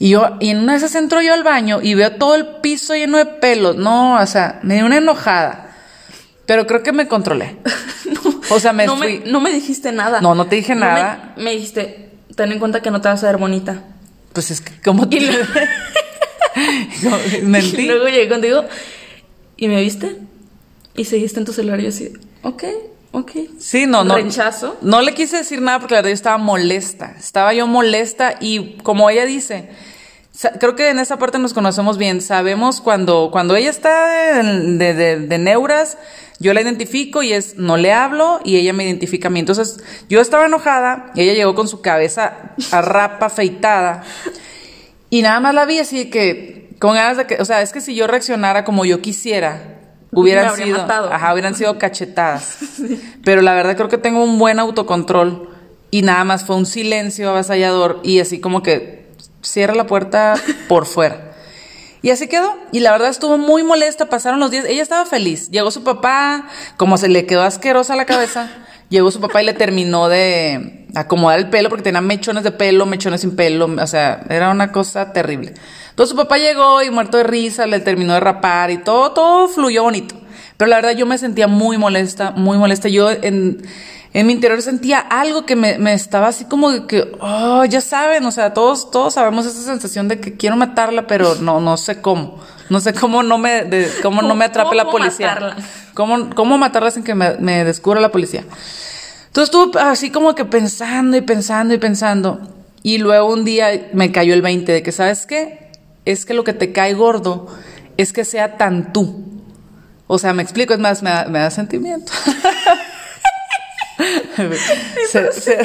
Y 0.03 0.09
yo, 0.09 0.39
y 0.41 0.49
en 0.49 0.61
una 0.61 0.73
de 0.73 0.79
esas 0.79 0.95
entro 0.95 1.21
yo 1.21 1.35
al 1.35 1.45
baño 1.45 1.81
y 1.83 1.93
veo 1.93 2.13
todo 2.13 2.35
el 2.35 2.47
piso 2.63 2.95
lleno 2.95 3.19
de 3.19 3.27
pelos. 3.27 3.77
No, 3.77 4.19
o 4.19 4.27
sea, 4.27 4.59
me 4.63 4.77
dio 4.77 4.87
una 4.87 4.97
enojada. 4.97 5.77
Pero 6.47 6.67
creo 6.67 6.83
que 6.83 6.93
me 6.93 7.07
controlé. 7.07 7.59
o 8.51 8.59
sea, 8.59 8.73
me, 8.73 8.87
no 8.87 8.97
me 8.97 9.19
No 9.27 9.43
me 9.43 9.53
dijiste 9.53 9.93
nada. 9.93 10.23
No, 10.23 10.35
no 10.35 10.47
te 10.47 10.57
dije 10.57 10.75
nada. 10.75 11.35
Me, 11.37 11.51
dijiste, 11.51 12.13
ten 12.35 12.51
en 12.51 12.59
cuenta 12.59 12.81
que 12.81 12.91
no 12.91 13.03
te 13.03 13.09
vas 13.09 13.23
a 13.23 13.27
ver 13.27 13.37
bonita. 13.37 13.85
Pues 14.33 14.51
es 14.51 14.63
que, 14.63 14.73
¿cómo 14.81 15.07
te... 15.07 15.19
Y 15.19 15.31
Mentí. 17.43 17.83
Y 17.83 17.87
luego 17.87 18.07
llegué 18.07 18.31
contigo 18.31 18.65
y 19.59 19.69
me 19.69 19.83
viste 19.83 20.17
y 20.97 21.05
seguiste 21.05 21.41
en 21.41 21.45
tu 21.45 21.53
celular 21.53 21.79
y 21.79 21.83
yo 21.83 21.89
así, 21.91 22.11
ok, 22.43 22.65
ok. 23.13 23.33
Sí, 23.59 23.85
no, 23.85 24.03
no. 24.03 24.15
Rechazo. 24.15 24.79
No 24.81 25.03
le 25.03 25.13
quise 25.13 25.37
decir 25.37 25.61
nada 25.61 25.79
porque 25.79 25.95
la 25.95 25.99
verdad 25.99 26.09
yo 26.09 26.15
estaba 26.15 26.39
molesta. 26.39 27.15
Estaba 27.19 27.53
yo 27.53 27.67
molesta 27.67 28.37
y 28.41 28.79
como 28.79 29.11
ella 29.11 29.27
dice 29.27 29.69
creo 30.59 30.75
que 30.75 30.91
en 30.91 30.99
esa 30.99 31.19
parte 31.19 31.39
nos 31.39 31.53
conocemos 31.53 31.99
bien. 31.99 32.21
Sabemos 32.21 32.81
cuando, 32.81 33.31
cuando 33.31 33.57
ella 33.57 33.71
está 33.71 34.43
de, 34.43 35.19
de, 35.19 35.39
neuras, 35.39 35.99
yo 36.39 36.55
la 36.55 36.63
identifico 36.63 37.23
y 37.23 37.33
es, 37.33 37.57
no 37.57 37.77
le 37.77 37.93
hablo 37.93 38.41
y 38.45 38.57
ella 38.57 38.73
me 38.73 38.85
identifica 38.85 39.29
a 39.29 39.31
mí. 39.31 39.41
Entonces, 39.41 39.79
yo 40.09 40.21
estaba 40.21 40.47
enojada 40.47 41.13
y 41.15 41.23
ella 41.23 41.35
llegó 41.35 41.55
con 41.55 41.69
su 41.69 41.83
cabeza 41.83 42.55
a 42.73 42.83
rapa, 42.83 43.27
afeitada. 43.27 44.03
Y 45.11 45.23
nada 45.23 45.41
más 45.41 45.55
la 45.55 45.67
vi 45.67 45.79
así 45.79 46.09
que, 46.09 46.71
con 46.79 46.95
ganas 46.95 47.17
de 47.19 47.27
que, 47.27 47.37
o 47.37 47.45
sea, 47.45 47.63
es 47.63 47.73
que 47.73 47.81
si 47.81 47.95
yo 47.95 48.07
reaccionara 48.07 48.65
como 48.65 48.85
yo 48.85 49.03
quisiera, 49.03 49.79
hubieran 50.13 50.57
sido, 50.57 50.81
ajá, 50.81 51.33
hubieran 51.33 51.55
sido 51.55 51.79
cachetadas. 51.79 52.59
Pero 53.25 53.43
la 53.43 53.55
verdad 53.55 53.77
creo 53.77 53.89
que 53.89 53.99
tengo 53.99 54.25
un 54.25 54.39
buen 54.39 54.59
autocontrol 54.59 55.51
y 55.91 56.03
nada 56.03 56.25
más 56.25 56.45
fue 56.45 56.57
un 56.57 56.67
silencio 56.67 57.29
avasallador 57.29 58.01
y 58.03 58.21
así 58.21 58.41
como 58.41 58.63
que 58.63 59.00
cierra 59.43 59.75
la 59.75 59.87
puerta 59.87 60.35
por 60.69 60.87
fuera. 60.87 61.31
Y 62.03 62.11
así 62.11 62.29
quedó. 62.29 62.57
Y 62.73 62.81
la 62.81 62.93
verdad 62.93 63.11
estuvo 63.11 63.37
muy 63.39 63.63
molesta. 63.63 64.09
Pasaron 64.09 64.41
los 64.41 64.51
días. 64.51 64.65
Ella 64.65 64.83
estaba 64.83 65.05
feliz. 65.05 65.51
Llegó 65.51 65.71
su 65.71 65.85
papá, 65.85 66.49
como 66.77 66.97
se 66.97 67.09
le 67.09 67.27
quedó 67.27 67.43
asquerosa 67.43 67.97
la 67.97 68.07
cabeza. 68.07 68.51
Llegó 68.89 69.11
su 69.11 69.21
papá 69.21 69.43
y 69.43 69.47
le 69.47 69.53
terminó 69.53 70.09
de 70.09 70.87
acomodar 70.97 71.39
el 71.39 71.49
pelo 71.49 71.69
porque 71.69 71.85
tenía 71.85 72.01
mechones 72.01 72.43
de 72.43 72.51
pelo, 72.51 72.87
mechones 72.87 73.21
sin 73.21 73.37
pelo. 73.37 73.67
O 73.67 73.87
sea, 73.87 74.25
era 74.29 74.51
una 74.51 74.73
cosa 74.73 75.13
terrible. 75.13 75.55
Entonces 75.91 76.11
su 76.11 76.17
papá 76.17 76.39
llegó 76.39 76.83
y 76.83 76.91
muerto 76.91 77.19
de 77.19 77.23
risa, 77.23 77.67
le 77.67 77.79
terminó 77.79 78.15
de 78.15 78.21
rapar 78.21 78.71
y 78.71 78.79
todo, 78.79 79.13
todo 79.13 79.49
fluyó 79.49 79.85
bonito. 79.85 80.17
Pero 80.61 80.69
la 80.69 80.77
verdad 80.77 80.93
yo 80.93 81.07
me 81.07 81.17
sentía 81.17 81.49
muy 81.49 81.79
molesta, 81.79 82.33
muy 82.33 82.59
molesta. 82.59 82.91
Yo 82.91 83.11
en 83.11 83.63
en 84.13 84.27
mi 84.27 84.33
interior 84.33 84.61
sentía 84.61 84.99
algo 84.99 85.47
que 85.47 85.55
me, 85.55 85.79
me 85.79 85.93
estaba 85.93 86.29
así 86.29 86.45
como 86.45 86.73
de 86.73 86.87
que, 86.87 87.13
oh, 87.21 87.65
ya 87.65 87.81
saben, 87.81 88.25
o 88.27 88.33
sea, 88.33 88.53
todos, 88.53 88.91
todos 88.91 89.15
sabemos 89.15 89.47
esa 89.47 89.63
sensación 89.63 90.09
de 90.09 90.19
que 90.19 90.37
quiero 90.37 90.57
matarla, 90.57 91.07
pero 91.07 91.37
no, 91.37 91.61
no 91.61 91.77
sé 91.77 92.01
cómo. 92.01 92.41
No 92.69 92.81
sé 92.81 92.93
cómo 92.93 93.23
no 93.23 93.39
me, 93.39 93.65
de, 93.65 93.89
cómo 94.03 94.21
no 94.23 94.35
me 94.35 94.47
atrape 94.47 94.75
la 94.75 94.91
policía. 94.91 95.29
Matarla? 95.29 95.57
¿Cómo, 95.95 96.31
cómo 96.35 96.59
matarla 96.59 96.91
sin 96.91 97.05
que 97.05 97.15
me, 97.15 97.37
me 97.39 97.65
descubra 97.65 98.01
la 98.01 98.11
policía. 98.11 98.45
Entonces 99.29 99.55
estuve 99.55 99.81
así 99.81 100.11
como 100.11 100.35
que 100.35 100.45
pensando 100.45 101.17
y 101.17 101.21
pensando 101.21 101.73
y 101.73 101.79
pensando. 101.79 102.41
Y 102.83 102.99
luego 102.99 103.33
un 103.33 103.45
día 103.45 103.91
me 103.93 104.11
cayó 104.11 104.35
el 104.35 104.43
20 104.43 104.73
de 104.73 104.83
que, 104.83 104.91
¿sabes 104.91 105.25
qué? 105.25 105.71
Es 106.05 106.27
que 106.27 106.35
lo 106.35 106.43
que 106.43 106.53
te 106.53 106.73
cae 106.73 106.95
gordo 106.95 107.47
es 107.97 108.13
que 108.13 108.25
sea 108.25 108.57
tan 108.57 108.93
tú. 108.93 109.40
O 110.13 110.19
sea, 110.19 110.33
me 110.33 110.43
explico, 110.43 110.75
es 110.75 110.81
más, 110.81 111.05
me 111.05 111.11
da, 111.11 111.27
me 111.27 111.39
da 111.39 111.53
sentimiento. 111.53 112.11
se, 115.09 115.31
se, 115.31 115.59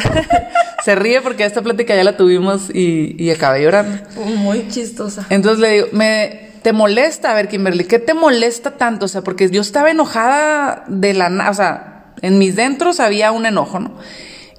se, 0.83 0.95
ríe 0.95 1.19
porque 1.21 1.45
esta 1.45 1.63
plática 1.63 1.95
ya 1.95 2.03
la 2.03 2.15
tuvimos 2.15 2.69
y, 2.71 3.15
y 3.17 3.31
acabé 3.31 3.63
llorando. 3.63 3.97
Muy 4.37 4.67
chistosa. 4.69 5.25
Entonces 5.31 5.59
le 5.59 5.71
digo, 5.71 5.87
me, 5.93 6.51
¿te 6.61 6.73
molesta? 6.73 7.31
A 7.31 7.33
ver, 7.33 7.47
Kimberly, 7.47 7.85
¿qué 7.85 7.97
te 7.97 8.13
molesta 8.13 8.77
tanto? 8.77 9.05
O 9.05 9.07
sea, 9.07 9.23
porque 9.23 9.49
yo 9.49 9.61
estaba 9.61 9.89
enojada 9.89 10.83
de 10.89 11.15
la... 11.15 11.49
O 11.49 11.53
sea, 11.55 12.13
en 12.21 12.37
mis 12.37 12.55
dentros 12.55 12.99
había 12.99 13.31
un 13.31 13.47
enojo, 13.47 13.79
¿no? 13.79 13.97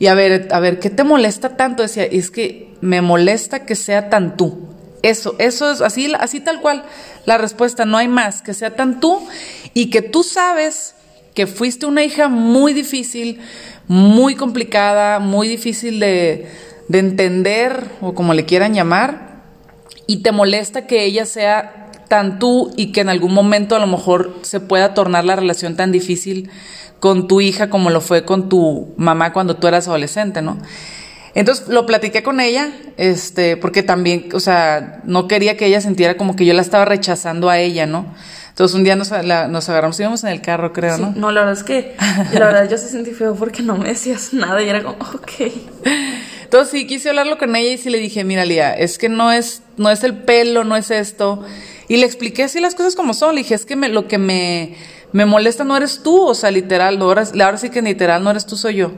Y 0.01 0.09
a 0.09 0.15
ver, 0.15 0.49
a 0.51 0.59
ver, 0.59 0.81
¿qué 0.81 0.91
te 0.91 1.05
molesta 1.05 1.57
tanto? 1.57 1.85
Decía, 1.85 2.03
es 2.03 2.33
que 2.33 2.75
me 2.81 3.03
molesta 3.03 3.65
que 3.65 3.77
sea 3.77 4.11
tan 4.11 4.37
tú. 4.37 4.67
Eso, 5.07 5.37
eso 5.39 5.71
es 5.71 5.81
así, 5.83 6.13
así 6.19 6.41
tal 6.41 6.61
cual. 6.61 6.83
La 7.27 7.39
respuesta, 7.39 7.85
no 7.85 7.97
hay 7.97 8.09
más, 8.09 8.43
que 8.43 8.55
sea 8.55 8.75
tan 8.75 8.99
tú 8.99 9.25
y 9.73 9.89
que 9.89 10.03
tú 10.03 10.25
sabes 10.25 10.97
que 11.33 11.47
fuiste 11.47 11.87
una 11.87 12.03
hija 12.03 12.29
muy 12.29 12.73
difícil, 12.73 13.39
muy 13.87 14.35
complicada, 14.35 15.21
muy 15.21 15.47
difícil 15.47 16.01
de, 16.01 16.51
de 16.89 16.99
entender 16.99 17.89
o 18.01 18.15
como 18.15 18.35
le 18.35 18.47
quieran 18.47 18.75
llamar, 18.75 19.43
y 20.09 20.23
te 20.23 20.33
molesta 20.33 20.89
que 20.89 21.05
ella 21.05 21.25
sea 21.25 21.93
tan 22.09 22.41
tú 22.41 22.73
y 22.77 22.91
que 22.91 23.03
en 23.03 23.09
algún 23.09 23.33
momento 23.33 23.77
a 23.77 23.79
lo 23.79 23.87
mejor 23.87 24.35
se 24.43 24.59
pueda 24.59 24.93
tornar 24.93 25.25
la 25.25 25.37
relación 25.37 25.77
tan 25.77 25.93
difícil 25.93 26.51
con 26.99 27.29
tu 27.29 27.41
hija 27.41 27.71
como 27.71 27.91
lo 27.91 28.01
fue 28.01 28.25
con 28.25 28.49
tu 28.49 28.93
mamá 28.97 29.33
cuando 29.33 29.55
tú 29.57 29.69
eras 29.69 29.87
adolescente, 29.87 30.43
¿no? 30.43 30.59
Entonces 31.37 31.69
lo 31.69 31.85
platiqué 31.85 32.23
con 32.23 32.41
ella, 32.41 32.71
este, 32.97 33.59
porque 33.59 33.83
también, 33.83 34.31
o 34.33 34.41
sea, 34.41 35.03
no 35.05 35.29
quería 35.29 35.55
que 35.59 35.67
ella 35.67 35.83
sintiera 35.83 36.17
como 36.17 36.35
que 36.35 36.47
yo 36.47 36.55
la 36.55 36.63
estaba 36.63 36.87
rechazando 36.87 37.51
a 37.51 37.59
ella, 37.59 37.85
¿no? 37.85 38.07
Entonces 38.49 38.75
un 38.75 38.85
día 38.85 38.97
nos, 38.97 39.11
la, 39.11 39.47
nos 39.47 39.69
agarramos, 39.69 40.01
íbamos 40.01 40.25
en 40.25 40.31
el 40.31 40.41
carro, 40.41 40.73
creo, 40.73 40.97
Sí, 40.97 41.03
¿no? 41.03 41.13
no, 41.15 41.31
la 41.33 41.41
verdad 41.41 41.59
es 41.59 41.63
que, 41.63 41.95
la 42.33 42.47
verdad 42.47 42.71
yo 42.71 42.79
se 42.79 42.89
sentí 42.89 43.11
feo 43.11 43.35
porque 43.35 43.63
no 43.63 43.77
me 43.77 43.91
decías 43.91 44.33
nada 44.33 44.63
y 44.63 44.69
era 44.71 44.83
como, 44.83 44.97
ok. 44.97 45.53
Entonces 46.45 46.71
sí 46.71 46.87
quise 46.87 47.11
hablarlo 47.11 47.37
con 47.37 47.55
ella 47.55 47.71
y 47.71 47.77
sí 47.77 47.91
le 47.91 47.99
dije, 47.99 48.25
mira 48.25 48.47
Lía, 48.47 48.73
es 48.73 48.97
que 48.97 49.11
no 49.11 49.31
es, 49.31 49.61
no 49.77 49.91
es 49.91 50.05
el 50.05 50.17
pelo, 50.17 50.65
no 50.65 50.75
es 50.75 50.91
esto. 50.91 51.45
Y 51.87 51.99
le 51.99 52.07
expliqué 52.07 52.45
así 52.45 52.61
las 52.61 52.75
cosas 52.75 52.97
como 52.97 53.13
son. 53.13 53.35
Le 53.35 53.43
dije, 53.43 53.55
es 53.55 53.67
que 53.67 53.77
me, 53.77 53.91
lo 53.91 54.09
que 54.09 54.17
me, 54.17 54.75
me 55.13 55.27
molesta 55.27 55.65
no 55.65 55.77
eres 55.77 56.03
tú, 56.03 56.19
o 56.19 56.35
sea, 56.35 56.51
literal, 56.51 56.97
ahora, 57.03 57.25
ahora 57.25 57.59
sí 57.59 57.69
que 57.69 57.83
literal 57.83 58.25
no 58.25 58.31
eres 58.31 58.47
tú, 58.47 58.57
soy 58.57 58.77
yo. 58.77 58.93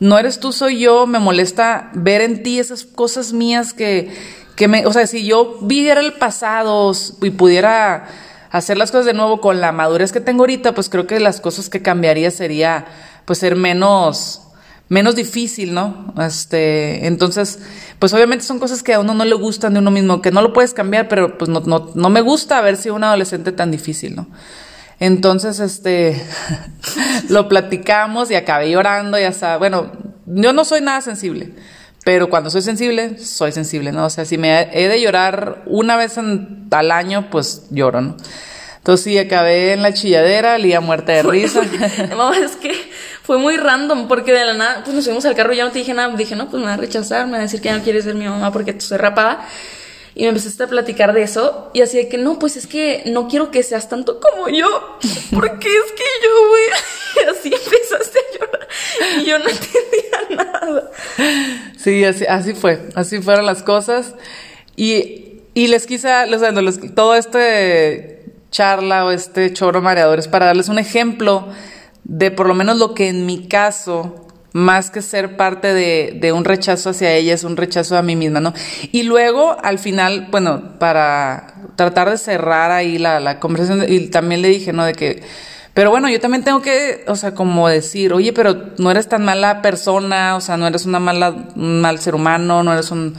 No 0.00 0.18
eres 0.18 0.40
tú, 0.40 0.52
soy 0.52 0.80
yo, 0.80 1.06
me 1.06 1.18
molesta 1.18 1.90
ver 1.94 2.20
en 2.20 2.42
ti 2.42 2.58
esas 2.58 2.84
cosas 2.84 3.32
mías 3.32 3.72
que, 3.72 4.10
que 4.56 4.68
me, 4.68 4.86
o 4.86 4.92
sea, 4.92 5.06
si 5.06 5.24
yo 5.24 5.58
viviera 5.62 6.00
el 6.00 6.14
pasado 6.14 6.92
y 7.22 7.30
pudiera 7.30 8.08
hacer 8.50 8.78
las 8.78 8.90
cosas 8.90 9.06
de 9.06 9.14
nuevo 9.14 9.40
con 9.40 9.60
la 9.60 9.72
madurez 9.72 10.12
que 10.12 10.20
tengo 10.20 10.42
ahorita, 10.42 10.74
pues 10.74 10.88
creo 10.88 11.06
que 11.06 11.18
las 11.20 11.40
cosas 11.40 11.68
que 11.68 11.82
cambiaría 11.82 12.30
sería, 12.30 12.86
pues 13.24 13.40
ser 13.40 13.56
menos, 13.56 14.42
menos 14.88 15.16
difícil, 15.16 15.74
¿no? 15.74 16.14
Este, 16.20 17.06
entonces, 17.06 17.58
pues 17.98 18.12
obviamente 18.14 18.44
son 18.44 18.58
cosas 18.58 18.82
que 18.82 18.94
a 18.94 19.00
uno 19.00 19.14
no 19.14 19.24
le 19.24 19.34
gustan 19.34 19.74
de 19.74 19.80
uno 19.80 19.90
mismo, 19.90 20.22
que 20.22 20.30
no 20.30 20.42
lo 20.42 20.52
puedes 20.52 20.74
cambiar, 20.74 21.08
pero 21.08 21.38
pues 21.38 21.48
no, 21.48 21.60
no, 21.60 21.90
no 21.94 22.10
me 22.10 22.20
gusta 22.20 22.58
haber 22.58 22.76
sido 22.76 22.94
un 22.94 23.04
adolescente 23.04 23.52
tan 23.52 23.70
difícil, 23.70 24.14
¿no? 24.14 24.28
Entonces, 25.00 25.60
este, 25.60 26.22
lo 27.28 27.48
platicamos 27.48 28.30
y 28.30 28.34
acabé 28.34 28.70
llorando, 28.70 29.18
ya 29.18 29.28
está. 29.28 29.56
Bueno, 29.56 29.92
yo 30.26 30.52
no 30.52 30.64
soy 30.64 30.80
nada 30.80 31.00
sensible, 31.00 31.50
pero 32.04 32.30
cuando 32.30 32.50
soy 32.50 32.62
sensible, 32.62 33.18
soy 33.18 33.52
sensible, 33.52 33.92
¿no? 33.92 34.06
O 34.06 34.10
sea, 34.10 34.24
si 34.24 34.38
me 34.38 34.68
he 34.72 34.88
de 34.88 35.00
llorar 35.00 35.62
una 35.66 35.96
vez 35.96 36.16
en, 36.18 36.68
al 36.70 36.90
año, 36.90 37.28
pues 37.30 37.66
lloro, 37.70 38.00
¿no? 38.00 38.16
Entonces 38.84 39.04
sí, 39.04 39.18
acabé 39.18 39.72
en 39.72 39.80
la 39.80 39.94
chilladera, 39.94 40.58
lía 40.58 40.82
muerta 40.82 41.12
de 41.12 41.22
risa. 41.22 41.62
Mamá, 42.10 42.36
es 42.36 42.54
que 42.56 42.74
fue 43.22 43.38
muy 43.38 43.56
random 43.56 44.08
porque 44.08 44.34
de 44.34 44.44
la 44.44 44.52
nada, 44.52 44.82
pues 44.84 44.94
nos 44.94 45.04
subimos 45.04 45.24
al 45.24 45.34
carro 45.34 45.54
y 45.54 45.56
ya 45.56 45.64
no 45.64 45.70
te 45.70 45.78
dije 45.78 45.94
nada. 45.94 46.14
Dije, 46.14 46.36
no, 46.36 46.50
pues 46.50 46.60
me 46.60 46.66
va 46.66 46.74
a 46.74 46.76
rechazar, 46.76 47.24
me 47.24 47.32
va 47.32 47.38
a 47.38 47.40
decir 47.40 47.62
que 47.62 47.70
ya 47.70 47.78
no 47.78 47.82
quieres 47.82 48.04
ser 48.04 48.14
mi 48.14 48.26
mamá 48.26 48.52
porque 48.52 48.78
soy 48.78 48.98
rapada. 48.98 49.48
Y 50.14 50.22
me 50.22 50.28
empezaste 50.28 50.62
a 50.62 50.66
platicar 50.68 51.12
de 51.12 51.22
eso 51.22 51.70
y 51.74 51.80
así 51.80 51.96
de 51.96 52.08
que 52.08 52.18
no, 52.18 52.38
pues 52.38 52.56
es 52.56 52.68
que 52.68 53.02
no 53.06 53.26
quiero 53.26 53.50
que 53.50 53.62
seas 53.64 53.88
tanto 53.88 54.20
como 54.20 54.48
yo, 54.48 54.98
porque 55.32 55.68
es 55.68 55.92
que 55.92 56.04
yo, 56.22 56.48
güey, 56.48 57.30
así 57.30 57.52
empezaste 57.52 58.18
a 58.18 58.38
llorar 58.38 58.68
y 59.20 59.24
yo 59.24 59.38
no 59.38 59.44
entendía 59.48 60.44
nada. 60.44 60.90
Sí, 61.76 62.04
así, 62.04 62.24
así 62.26 62.54
fue, 62.54 62.88
así 62.94 63.20
fueron 63.20 63.44
las 63.44 63.64
cosas 63.64 64.14
y, 64.76 65.40
y 65.52 65.66
les 65.66 65.86
quise, 65.86 66.08
o 66.08 66.38
sea, 66.38 66.54
todo 66.94 67.16
este 67.16 68.24
charla 68.52 69.04
o 69.04 69.10
este 69.10 69.52
choro 69.52 69.82
mareador 69.82 70.20
es 70.20 70.28
para 70.28 70.46
darles 70.46 70.68
un 70.68 70.78
ejemplo 70.78 71.48
de 72.04 72.30
por 72.30 72.46
lo 72.46 72.54
menos 72.54 72.78
lo 72.78 72.94
que 72.94 73.08
en 73.08 73.26
mi 73.26 73.48
caso 73.48 74.23
más 74.54 74.92
que 74.92 75.02
ser 75.02 75.36
parte 75.36 75.74
de, 75.74 76.16
de, 76.20 76.32
un 76.32 76.44
rechazo 76.44 76.90
hacia 76.90 77.12
ella, 77.12 77.34
es 77.34 77.42
un 77.42 77.56
rechazo 77.56 77.96
a 77.96 78.02
mí 78.02 78.14
misma, 78.14 78.38
¿no? 78.38 78.54
Y 78.92 79.02
luego, 79.02 79.56
al 79.60 79.80
final, 79.80 80.28
bueno, 80.30 80.78
para 80.78 81.54
tratar 81.74 82.08
de 82.08 82.16
cerrar 82.16 82.70
ahí 82.70 82.98
la, 82.98 83.18
la 83.18 83.40
conversación, 83.40 83.84
y 83.88 84.06
también 84.10 84.42
le 84.42 84.48
dije, 84.48 84.72
¿no? 84.72 84.84
De 84.84 84.92
que, 84.92 85.24
pero 85.74 85.90
bueno, 85.90 86.08
yo 86.08 86.20
también 86.20 86.44
tengo 86.44 86.62
que, 86.62 87.04
o 87.08 87.16
sea, 87.16 87.34
como 87.34 87.68
decir, 87.68 88.12
oye, 88.12 88.32
pero 88.32 88.70
no 88.78 88.92
eres 88.92 89.08
tan 89.08 89.24
mala 89.24 89.60
persona, 89.60 90.36
o 90.36 90.40
sea, 90.40 90.56
no 90.56 90.68
eres 90.68 90.86
una 90.86 91.00
mala, 91.00 91.34
un 91.56 91.80
mal 91.80 91.98
ser 91.98 92.14
humano, 92.14 92.62
no 92.62 92.72
eres 92.72 92.92
un, 92.92 93.16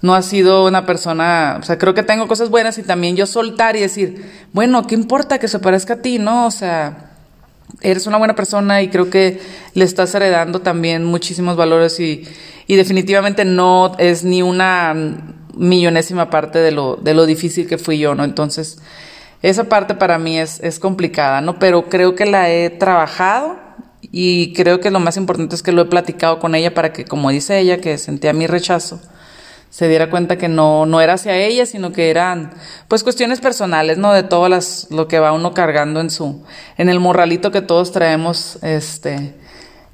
no 0.00 0.14
has 0.14 0.26
sido 0.26 0.64
una 0.64 0.86
persona, 0.86 1.58
o 1.60 1.64
sea, 1.64 1.76
creo 1.76 1.92
que 1.92 2.04
tengo 2.04 2.28
cosas 2.28 2.50
buenas 2.50 2.78
y 2.78 2.84
también 2.84 3.16
yo 3.16 3.26
soltar 3.26 3.74
y 3.74 3.80
decir, 3.80 4.30
bueno, 4.52 4.86
¿qué 4.86 4.94
importa 4.94 5.40
que 5.40 5.48
se 5.48 5.58
parezca 5.58 5.94
a 5.94 6.02
ti, 6.02 6.20
no? 6.20 6.46
O 6.46 6.52
sea, 6.52 7.07
eres 7.80 8.06
una 8.06 8.16
buena 8.16 8.34
persona 8.34 8.82
y 8.82 8.88
creo 8.88 9.10
que 9.10 9.40
le 9.74 9.84
estás 9.84 10.14
heredando 10.14 10.60
también 10.60 11.04
muchísimos 11.04 11.56
valores 11.56 12.00
y, 12.00 12.24
y 12.66 12.76
definitivamente 12.76 13.44
no 13.44 13.94
es 13.98 14.24
ni 14.24 14.42
una 14.42 14.94
millonésima 15.54 16.30
parte 16.30 16.58
de 16.58 16.70
lo, 16.70 16.96
de 16.96 17.14
lo 17.14 17.26
difícil 17.26 17.66
que 17.66 17.78
fui 17.78 17.98
yo, 17.98 18.14
¿no? 18.14 18.24
Entonces, 18.24 18.78
esa 19.42 19.64
parte 19.64 19.94
para 19.94 20.18
mí 20.18 20.38
es, 20.38 20.60
es 20.60 20.78
complicada, 20.78 21.40
¿no? 21.40 21.58
Pero 21.58 21.88
creo 21.88 22.14
que 22.14 22.26
la 22.26 22.50
he 22.50 22.70
trabajado 22.70 23.56
y 24.02 24.52
creo 24.52 24.80
que 24.80 24.90
lo 24.90 25.00
más 25.00 25.16
importante 25.16 25.54
es 25.54 25.62
que 25.62 25.72
lo 25.72 25.82
he 25.82 25.86
platicado 25.86 26.38
con 26.38 26.54
ella 26.54 26.74
para 26.74 26.92
que, 26.92 27.04
como 27.04 27.30
dice 27.30 27.58
ella, 27.58 27.80
que 27.80 27.98
sentía 27.98 28.32
mi 28.32 28.46
rechazo, 28.46 29.00
se 29.70 29.88
diera 29.88 30.10
cuenta 30.10 30.38
que 30.38 30.48
no, 30.48 30.86
no 30.86 31.00
era 31.00 31.14
hacia 31.14 31.36
ella, 31.36 31.66
sino 31.66 31.92
que 31.92 32.10
eran 32.10 32.52
pues 32.88 33.02
cuestiones 33.02 33.40
personales, 33.40 33.98
¿no? 33.98 34.12
De 34.12 34.22
todo 34.22 34.48
las, 34.48 34.88
lo 34.90 35.08
que 35.08 35.18
va 35.18 35.32
uno 35.32 35.52
cargando 35.52 36.00
en 36.00 36.10
su, 36.10 36.42
en 36.76 36.88
el 36.88 37.00
morralito 37.00 37.50
que 37.50 37.60
todos 37.60 37.92
traemos, 37.92 38.58
este, 38.62 39.34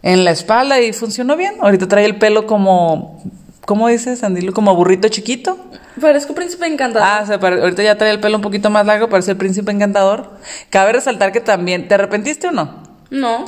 en 0.02 0.24
la 0.24 0.30
espalda 0.30 0.80
y 0.80 0.92
funcionó 0.92 1.36
bien. 1.36 1.54
Ahorita 1.60 1.88
trae 1.88 2.04
el 2.04 2.18
pelo 2.18 2.46
como, 2.46 3.22
¿cómo 3.64 3.88
dices, 3.88 4.22
Andilo? 4.22 4.52
Como 4.52 4.74
burrito 4.76 5.08
chiquito. 5.08 5.58
Parezco 6.00 6.34
príncipe 6.34 6.66
encantador. 6.66 7.08
Ah, 7.08 7.20
o 7.22 7.26
sea, 7.26 7.36
ahorita 7.36 7.82
ya 7.82 7.96
trae 7.96 8.10
el 8.10 8.20
pelo 8.20 8.36
un 8.36 8.42
poquito 8.42 8.70
más 8.70 8.86
largo, 8.86 9.08
parece 9.08 9.32
el 9.32 9.36
príncipe 9.36 9.72
encantador. 9.72 10.30
Cabe 10.70 10.92
resaltar 10.92 11.32
que 11.32 11.40
también, 11.40 11.88
¿te 11.88 11.94
arrepentiste 11.94 12.48
o 12.48 12.52
no? 12.52 12.82
No. 13.10 13.44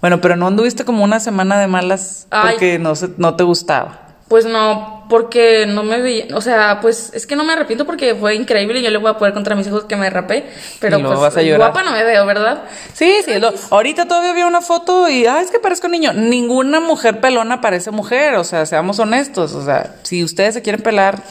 Bueno, 0.00 0.20
pero 0.20 0.36
no 0.36 0.46
anduviste 0.46 0.84
como 0.84 1.04
una 1.04 1.20
semana 1.20 1.60
de 1.60 1.66
malas 1.66 2.26
porque 2.30 2.78
no, 2.78 2.94
se, 2.94 3.10
no 3.18 3.36
te 3.36 3.44
gustaba. 3.44 4.00
Pues 4.28 4.46
no, 4.46 4.99
porque 5.10 5.66
no 5.66 5.82
me 5.82 6.00
vi, 6.00 6.28
o 6.32 6.40
sea, 6.40 6.78
pues 6.80 7.10
es 7.12 7.26
que 7.26 7.36
no 7.36 7.44
me 7.44 7.52
arrepiento 7.52 7.84
porque 7.84 8.14
fue 8.14 8.34
increíble 8.34 8.80
y 8.80 8.82
yo 8.82 8.90
le 8.90 8.96
voy 8.96 9.10
a 9.10 9.18
poder 9.18 9.34
contra 9.34 9.54
mis 9.54 9.66
hijos 9.66 9.84
que 9.84 9.96
me 9.96 10.08
rapé, 10.08 10.46
pero 10.78 10.98
pues 11.02 11.20
vas 11.20 11.36
a 11.36 11.42
guapa 11.42 11.82
no 11.82 11.90
me 11.90 12.02
veo, 12.04 12.24
¿verdad? 12.24 12.62
Sí, 12.94 13.16
sí, 13.24 13.38
lo, 13.38 13.52
ahorita 13.70 14.06
todavía 14.06 14.32
vi 14.32 14.42
una 14.42 14.60
foto 14.62 15.08
y, 15.08 15.26
ah, 15.26 15.40
es 15.42 15.50
que 15.50 15.58
parezco 15.58 15.88
niño. 15.88 16.12
Ninguna 16.12 16.80
mujer 16.80 17.20
pelona 17.20 17.60
parece 17.60 17.90
mujer, 17.90 18.36
o 18.36 18.44
sea, 18.44 18.64
seamos 18.64 18.98
honestos, 18.98 19.52
o 19.52 19.64
sea, 19.64 19.96
si 20.02 20.24
ustedes 20.24 20.54
se 20.54 20.62
quieren 20.62 20.80
pelar, 20.80 21.22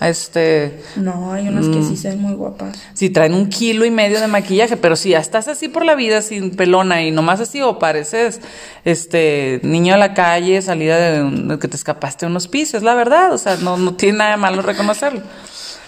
este... 0.00 0.82
No, 0.96 1.32
hay 1.32 1.48
unas 1.48 1.68
que 1.68 1.82
sí 1.82 1.96
se 1.96 2.10
ven 2.10 2.20
muy 2.20 2.34
guapas. 2.34 2.76
Si 2.92 3.08
traen 3.10 3.34
un 3.34 3.48
kilo 3.48 3.84
y 3.84 3.90
medio 3.90 4.20
de 4.20 4.26
maquillaje, 4.26 4.76
pero 4.76 4.96
si 4.96 5.10
ya 5.10 5.18
estás 5.18 5.48
así 5.48 5.68
por 5.68 5.84
la 5.84 5.94
vida 5.94 6.22
sin 6.22 6.56
pelona 6.56 7.02
y 7.02 7.10
nomás 7.12 7.40
así 7.40 7.62
o 7.62 7.78
pareces, 7.78 8.40
este, 8.84 9.60
niño 9.62 9.94
de 9.94 10.00
la 10.00 10.14
calle, 10.14 10.60
salida 10.60 10.98
de, 10.98 11.58
que 11.58 11.68
te 11.68 11.76
escapaste 11.76 12.26
de 12.26 12.30
unos 12.30 12.48
pisos, 12.48 12.82
la 12.82 12.94
verdad, 12.96 13.32
o 13.32 13.38
sea, 13.38 13.56
no, 13.56 13.76
no 13.76 13.94
tiene 13.94 14.18
nada 14.18 14.30
de 14.32 14.36
malo 14.38 14.62
reconocerlo. 14.62 15.22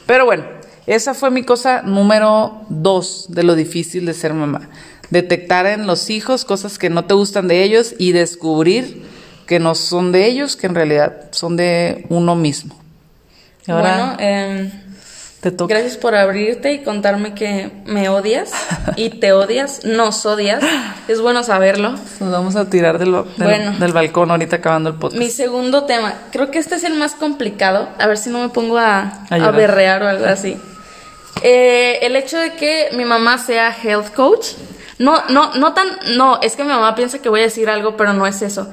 Pero 0.07 0.25
bueno, 0.25 0.44
esa 0.87 1.12
fue 1.14 1.31
mi 1.31 1.42
cosa 1.42 1.83
número 1.83 2.62
dos 2.68 3.27
de 3.29 3.42
lo 3.42 3.55
difícil 3.55 4.07
de 4.07 4.14
ser 4.14 4.33
mamá. 4.33 4.68
Detectar 5.11 5.66
en 5.66 5.87
los 5.87 6.09
hijos 6.11 6.44
cosas 6.44 6.79
que 6.79 6.90
no 6.90 7.05
te 7.05 7.14
gustan 7.14 7.49
de 7.49 7.62
ellos 7.62 7.94
y 7.99 8.12
descubrir 8.12 9.05
que 9.47 9.59
no 9.59 9.75
son 9.75 10.12
de 10.12 10.27
ellos, 10.27 10.57
que 10.57 10.66
en 10.66 10.75
realidad 10.75 11.29
son 11.33 11.57
de 11.57 12.07
uno 12.11 12.37
mismo. 12.37 12.75
Ahora, 13.66 13.97
bueno, 13.97 14.16
eh, 14.21 14.73
Te 15.40 15.53
toca. 15.53 15.72
Gracias 15.74 15.96
por 15.96 16.16
abrirte 16.16 16.72
y 16.72 16.83
contarme 16.83 17.33
que 17.35 17.70
me 17.87 18.09
odias 18.09 18.51
y 18.96 19.11
te 19.11 19.33
odias, 19.33 19.85
nos 19.85 20.27
odias. 20.27 20.62
Es 21.09 21.20
bueno 21.22 21.42
saberlo. 21.44 21.92
Nos 22.20 22.31
vamos 22.33 22.57
a 22.57 22.68
tirar 22.68 22.98
del, 22.98 23.12
del- 23.12 23.24
Bueno. 23.38 23.72
del 23.79 23.92
balcón 23.92 24.31
ahorita 24.31 24.57
acabando 24.57 24.90
el 24.90 24.96
podcast. 24.96 25.18
Mi 25.18 25.31
segundo 25.31 25.85
tema, 25.85 26.12
creo 26.33 26.51
que 26.51 26.59
este 26.59 26.74
es 26.74 26.85
el 26.85 26.94
más 26.94 27.14
complicado. 27.14 27.88
A 27.98 28.07
ver 28.07 28.18
si 28.18 28.29
no 28.31 28.40
me 28.40 28.48
pongo 28.51 28.77
a, 28.79 29.24
A 29.31 29.51
berrear 29.53 30.03
o 30.03 30.09
algo 30.09 30.27
así. 30.27 30.57
Eh, 31.42 32.01
el 32.03 32.16
hecho 32.16 32.37
de 32.38 32.53
que 32.55 32.88
mi 32.92 33.05
mamá 33.05 33.38
sea 33.38 33.74
health 33.83 34.12
coach. 34.12 34.48
No, 34.98 35.22
no, 35.29 35.55
no 35.55 35.72
tan. 35.72 35.87
No, 36.16 36.40
es 36.42 36.57
que 36.57 36.64
mi 36.64 36.70
mamá 36.70 36.94
piensa 36.96 37.20
que 37.20 37.29
voy 37.29 37.40
a 37.40 37.44
decir 37.44 37.70
algo, 37.70 37.96
pero 37.96 38.12
no 38.12 38.27
es 38.27 38.42
eso. 38.42 38.70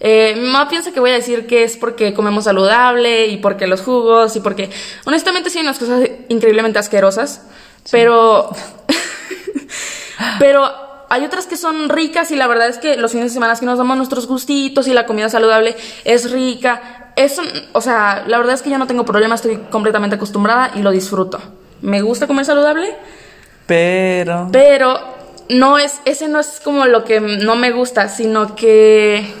Eh, 0.00 0.34
mi 0.36 0.46
mamá 0.46 0.68
piensa 0.68 0.92
que 0.92 1.00
voy 1.00 1.10
a 1.10 1.14
decir 1.14 1.46
que 1.46 1.64
es 1.64 1.76
porque 1.76 2.14
comemos 2.14 2.44
saludable 2.44 3.26
y 3.26 3.38
porque 3.38 3.66
los 3.66 3.80
jugos 3.80 4.36
y 4.36 4.40
porque. 4.40 4.70
Honestamente, 5.04 5.50
sí 5.50 5.60
unas 5.60 5.78
cosas 5.78 6.08
increíblemente 6.28 6.78
asquerosas. 6.78 7.42
Pero. 7.90 8.50
Pero 10.38 10.70
hay 11.08 11.24
otras 11.24 11.46
que 11.46 11.56
son 11.56 11.88
ricas 11.88 12.30
y 12.30 12.36
la 12.36 12.46
verdad 12.46 12.68
es 12.68 12.78
que 12.78 12.96
los 12.96 13.12
fines 13.12 13.26
de 13.26 13.34
semana 13.34 13.54
que 13.56 13.66
nos 13.66 13.78
damos 13.78 13.96
nuestros 13.96 14.26
gustitos 14.26 14.88
y 14.88 14.94
la 14.94 15.06
comida 15.06 15.28
saludable 15.28 15.76
es 16.04 16.30
rica. 16.30 17.12
Eso, 17.16 17.42
o 17.72 17.80
sea, 17.80 18.24
la 18.26 18.38
verdad 18.38 18.54
es 18.54 18.62
que 18.62 18.70
yo 18.70 18.78
no 18.78 18.86
tengo 18.86 19.04
problema, 19.04 19.36
estoy 19.36 19.58
completamente 19.70 20.16
acostumbrada 20.16 20.72
y 20.74 20.80
lo 20.80 20.90
disfruto. 20.90 21.40
Me 21.82 22.02
gusta 22.02 22.26
comer 22.26 22.44
saludable, 22.44 22.96
Pero. 23.66 24.48
pero 24.50 24.98
no 25.48 25.78
es, 25.78 26.00
ese 26.04 26.28
no 26.28 26.40
es 26.40 26.60
como 26.64 26.86
lo 26.86 27.04
que 27.04 27.20
no 27.20 27.56
me 27.56 27.70
gusta, 27.70 28.08
sino 28.08 28.56
que 28.56 29.32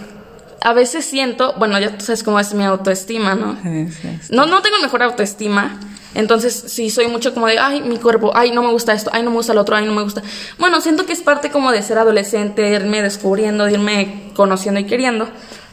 a 0.64 0.72
veces 0.72 1.04
siento, 1.04 1.54
bueno, 1.58 1.78
ya 1.78 1.96
tú 1.96 2.04
sabes 2.04 2.22
cómo 2.22 2.40
es 2.40 2.54
mi 2.54 2.64
autoestima, 2.64 3.34
¿no? 3.34 3.56
Sí, 3.62 3.86
sí, 3.92 4.18
sí. 4.22 4.34
No, 4.34 4.46
no 4.46 4.62
tengo 4.62 4.78
mejor 4.82 5.02
autoestima. 5.02 5.78
Entonces, 6.14 6.54
sí, 6.68 6.88
soy 6.88 7.06
mucho 7.08 7.34
como 7.34 7.46
de, 7.48 7.58
ay, 7.58 7.82
mi 7.82 7.98
cuerpo, 7.98 8.32
ay, 8.34 8.50
no 8.50 8.62
me 8.62 8.70
gusta 8.70 8.94
esto, 8.94 9.10
ay, 9.12 9.22
no 9.22 9.30
me 9.30 9.36
gusta 9.36 9.52
lo 9.52 9.60
otro, 9.60 9.76
ay, 9.76 9.84
no 9.84 9.92
me 9.92 10.02
gusta. 10.02 10.22
Bueno, 10.58 10.80
siento 10.80 11.04
que 11.04 11.12
es 11.12 11.20
parte 11.20 11.50
como 11.50 11.70
de 11.70 11.82
ser 11.82 11.98
adolescente, 11.98 12.70
irme 12.70 13.02
descubriendo, 13.02 13.66
de 13.66 13.72
irme 13.72 14.30
conociendo 14.34 14.80
y 14.80 14.84
queriendo. 14.84 15.28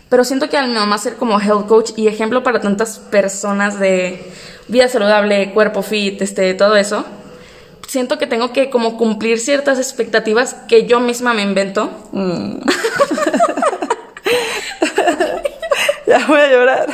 Pero 0.10 0.26
siento 0.26 0.50
que 0.50 0.58
al 0.58 0.68
mi 0.68 0.74
mamá 0.74 0.98
ser 0.98 1.16
como 1.16 1.40
health 1.40 1.68
coach 1.68 1.92
y 1.96 2.10
ejemplo 2.10 2.44
para 2.44 2.60
tantas 2.60 3.00
personas 3.00 3.80
de 3.80 4.30
vida 4.68 4.90
saludable, 4.90 5.54
cuerpo 5.54 5.84
fit, 5.84 6.22
este, 6.22 6.54
todo 6.54 6.76
eso, 6.76 7.06
siento 7.88 8.18
que 8.18 8.28
tengo 8.28 8.52
que 8.52 8.70
como 8.70 8.98
cumplir 8.98 9.40
ciertas 9.40 9.78
expectativas 9.78 10.56
que 10.68 10.86
yo 10.86 11.00
misma 11.00 11.34
me 11.34 11.44
invento. 11.44 11.90
Ya 16.12 16.26
voy 16.28 16.40
a 16.42 16.48
llorar. 16.48 16.88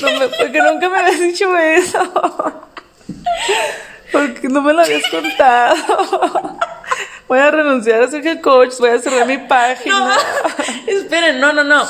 No 0.00 0.10
me- 0.18 0.28
porque 0.28 0.62
nunca 0.62 0.88
me 0.88 0.98
habías 1.00 1.18
dicho 1.20 1.56
eso. 1.58 2.68
Porque 4.12 4.48
no 4.48 4.62
me 4.62 4.72
lo 4.72 4.82
habías 4.82 5.02
contado. 5.10 5.74
Voy 7.26 7.38
a 7.40 7.50
renunciar 7.50 8.02
a 8.02 8.08
ser 8.08 8.24
head 8.26 8.40
coach, 8.40 8.74
voy 8.78 8.90
a 8.90 8.98
cerrar 9.00 9.26
mi 9.26 9.38
página. 9.38 9.98
No, 9.98 10.14
esperen, 10.86 11.40
no, 11.40 11.52
no, 11.52 11.64
no. 11.64 11.86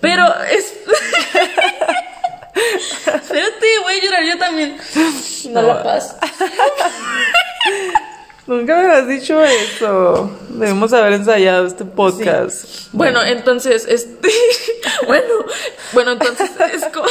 Pero 0.00 0.24
es. 0.44 0.72
Espérate, 2.54 3.66
voy 3.82 3.94
a 3.98 4.02
llorar 4.04 4.22
yo 4.24 4.38
también. 4.38 4.78
No 5.50 5.62
la 5.62 5.82
paz. 5.82 6.16
Nunca 8.46 8.76
me 8.76 8.82
habías 8.82 9.08
dicho 9.08 9.42
eso. 9.42 10.30
Debemos 10.50 10.92
haber 10.92 11.14
ensayado 11.14 11.66
este 11.66 11.84
podcast. 11.84 12.88
Bueno, 12.92 13.22
entonces, 13.22 13.86
este. 13.88 14.28
Bueno, 15.06 15.34
bueno, 15.92 16.12
entonces 16.12 16.50
es 16.72 16.84
como. 16.92 17.08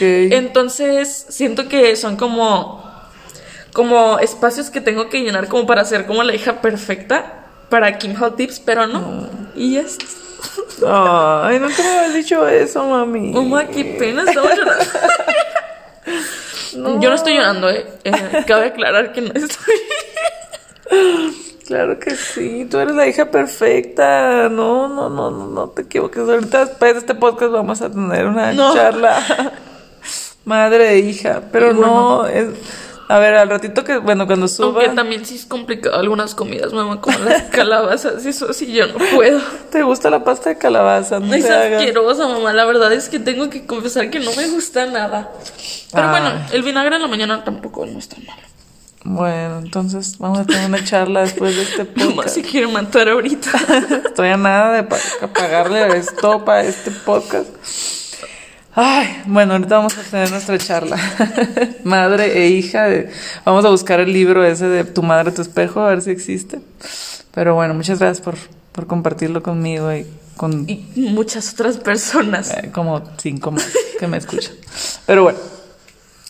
Entonces, 0.00 1.26
siento 1.28 1.68
que 1.68 1.94
son 1.96 2.16
como. 2.16 2.86
Como 3.72 4.18
espacios 4.18 4.70
que 4.70 4.80
tengo 4.80 5.08
que 5.08 5.20
llenar 5.22 5.46
como 5.46 5.66
para 5.66 5.84
ser 5.84 6.06
como 6.06 6.22
la 6.24 6.34
hija 6.34 6.60
perfecta 6.62 7.44
para 7.68 7.98
Kim 7.98 8.14
Hot 8.16 8.36
Tips, 8.36 8.60
pero 8.60 8.86
no. 8.86 9.28
Y 9.54 9.74
ya 9.74 9.82
está. 9.82 11.46
Ay, 11.46 11.58
nunca 11.60 11.82
me 11.82 11.88
habías 11.98 12.14
dicho 12.14 12.48
eso, 12.48 12.84
mami. 12.84 13.32
Mamá, 13.32 13.66
qué 13.66 13.84
pena, 13.84 14.24
llorando. 14.32 14.72
Yo 17.00 17.08
no 17.10 17.14
estoy 17.14 17.34
llorando, 17.34 17.68
eh. 17.70 17.86
Eh, 18.04 18.12
Cabe 18.46 18.66
aclarar 18.66 19.12
que 19.12 19.20
no 19.22 19.28
estoy. 19.34 19.74
Claro 21.66 21.98
que 21.98 22.12
sí, 22.16 22.66
tú 22.70 22.78
eres 22.78 22.94
la 22.94 23.06
hija 23.06 23.30
perfecta. 23.30 24.48
No, 24.48 24.88
no, 24.88 25.10
no, 25.10 25.30
no, 25.30 25.46
no 25.48 25.68
te 25.68 25.82
equivoques. 25.82 26.20
Ahorita 26.26 26.64
después 26.64 26.94
de 26.94 27.00
este 27.00 27.14
podcast 27.14 27.52
vamos 27.52 27.82
a 27.82 27.90
tener 27.90 28.26
una 28.26 28.52
No. 28.52 28.74
charla 28.74 29.20
madre 30.46 30.92
e 30.94 30.98
hija. 31.00 31.42
Pero 31.52 31.74
bueno. 31.74 32.22
no, 32.22 32.26
es, 32.26 32.48
a 33.08 33.18
ver, 33.18 33.34
al 33.36 33.48
ratito 33.48 33.84
que, 33.84 33.96
bueno, 33.98 34.26
cuando 34.26 34.48
suba, 34.48 34.66
Aunque 34.82 34.88
también 34.94 35.24
sí 35.24 35.36
es 35.36 35.46
complicado 35.46 35.96
algunas 35.96 36.34
comidas, 36.34 36.72
mamá, 36.72 37.00
como 37.00 37.18
las 37.20 37.42
calabazas, 37.50 38.26
eso 38.26 38.52
sí 38.52 38.70
yo 38.72 38.86
no 38.86 38.94
puedo. 39.16 39.40
te 39.70 39.82
gusta 39.82 40.10
la 40.10 40.22
pasta 40.24 40.50
de 40.50 40.58
calabaza, 40.58 41.18
no 41.20 41.32
Es 41.34 41.48
asquerosa, 41.48 42.28
mamá. 42.28 42.52
La 42.52 42.64
verdad 42.66 42.92
es 42.92 43.08
que 43.08 43.18
tengo 43.18 43.48
que 43.50 43.64
confesar 43.66 44.10
que 44.10 44.20
no 44.20 44.30
me 44.34 44.46
gusta 44.48 44.86
nada. 44.86 45.32
Pero 45.92 46.04
Ay. 46.04 46.10
bueno, 46.10 46.32
el 46.52 46.62
vinagre 46.62 46.96
en 46.96 47.02
la 47.02 47.08
mañana 47.08 47.44
tampoco 47.44 47.86
no 47.86 47.98
está 47.98 48.16
mal. 48.26 48.38
Bueno, 49.04 49.60
entonces 49.60 50.18
vamos 50.18 50.40
a 50.40 50.44
tener 50.44 50.66
una 50.66 50.84
charla 50.84 51.20
después 51.20 51.56
de 51.56 51.62
este 51.62 51.84
Mamá 51.96 52.16
podcast. 52.16 52.34
se 52.34 52.42
quiere 52.42 52.66
matar 52.66 53.08
ahorita. 53.08 53.50
Estoy 54.06 54.28
a 54.28 54.36
nada 54.36 54.74
de 54.74 54.82
pa- 54.82 54.98
pagarle 55.32 55.96
esto 55.96 56.44
para 56.44 56.64
este 56.64 56.90
podcast. 56.90 57.48
Ay, 58.80 59.22
bueno, 59.26 59.54
ahorita 59.54 59.76
vamos 59.76 59.98
a 59.98 60.02
tener 60.02 60.30
nuestra 60.30 60.56
charla. 60.56 60.96
madre 61.84 62.44
e 62.44 62.48
hija. 62.50 62.84
de- 62.84 63.10
vamos 63.44 63.64
a 63.64 63.70
buscar 63.70 63.98
el 63.98 64.12
libro 64.12 64.44
ese 64.44 64.66
de 64.68 64.84
Tu 64.84 65.02
madre, 65.02 65.32
tu 65.32 65.42
espejo, 65.42 65.80
a 65.80 65.88
ver 65.88 66.00
si 66.00 66.10
existe. 66.10 66.60
Pero 67.34 67.56
bueno, 67.56 67.74
muchas 67.74 67.98
gracias 67.98 68.20
por, 68.24 68.36
por 68.70 68.86
compartirlo 68.86 69.42
conmigo 69.42 69.92
y 69.92 70.06
con 70.36 70.64
Y 70.68 70.86
muchas 71.10 71.52
otras 71.54 71.76
personas. 71.78 72.50
eh, 72.52 72.70
como 72.72 73.02
cinco 73.20 73.50
más 73.50 73.66
que 73.98 74.06
me 74.06 74.16
escuchan. 74.16 74.54
Pero 75.06 75.24
bueno, 75.24 75.38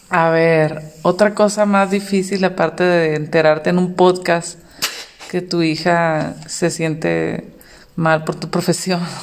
a 0.08 0.30
ver, 0.30 0.84
otra 1.02 1.34
cosa 1.34 1.66
más 1.66 1.90
difícil 1.90 2.42
aparte 2.46 2.82
de 2.82 3.14
enterarte 3.16 3.68
en 3.68 3.76
un 3.78 3.92
podcast 3.94 4.58
que 5.30 5.42
tu 5.42 5.62
hija 5.62 6.34
se 6.46 6.70
siente 6.70 7.50
mal 7.94 8.24
por 8.24 8.36
tu 8.36 8.48
profesión. 8.48 9.02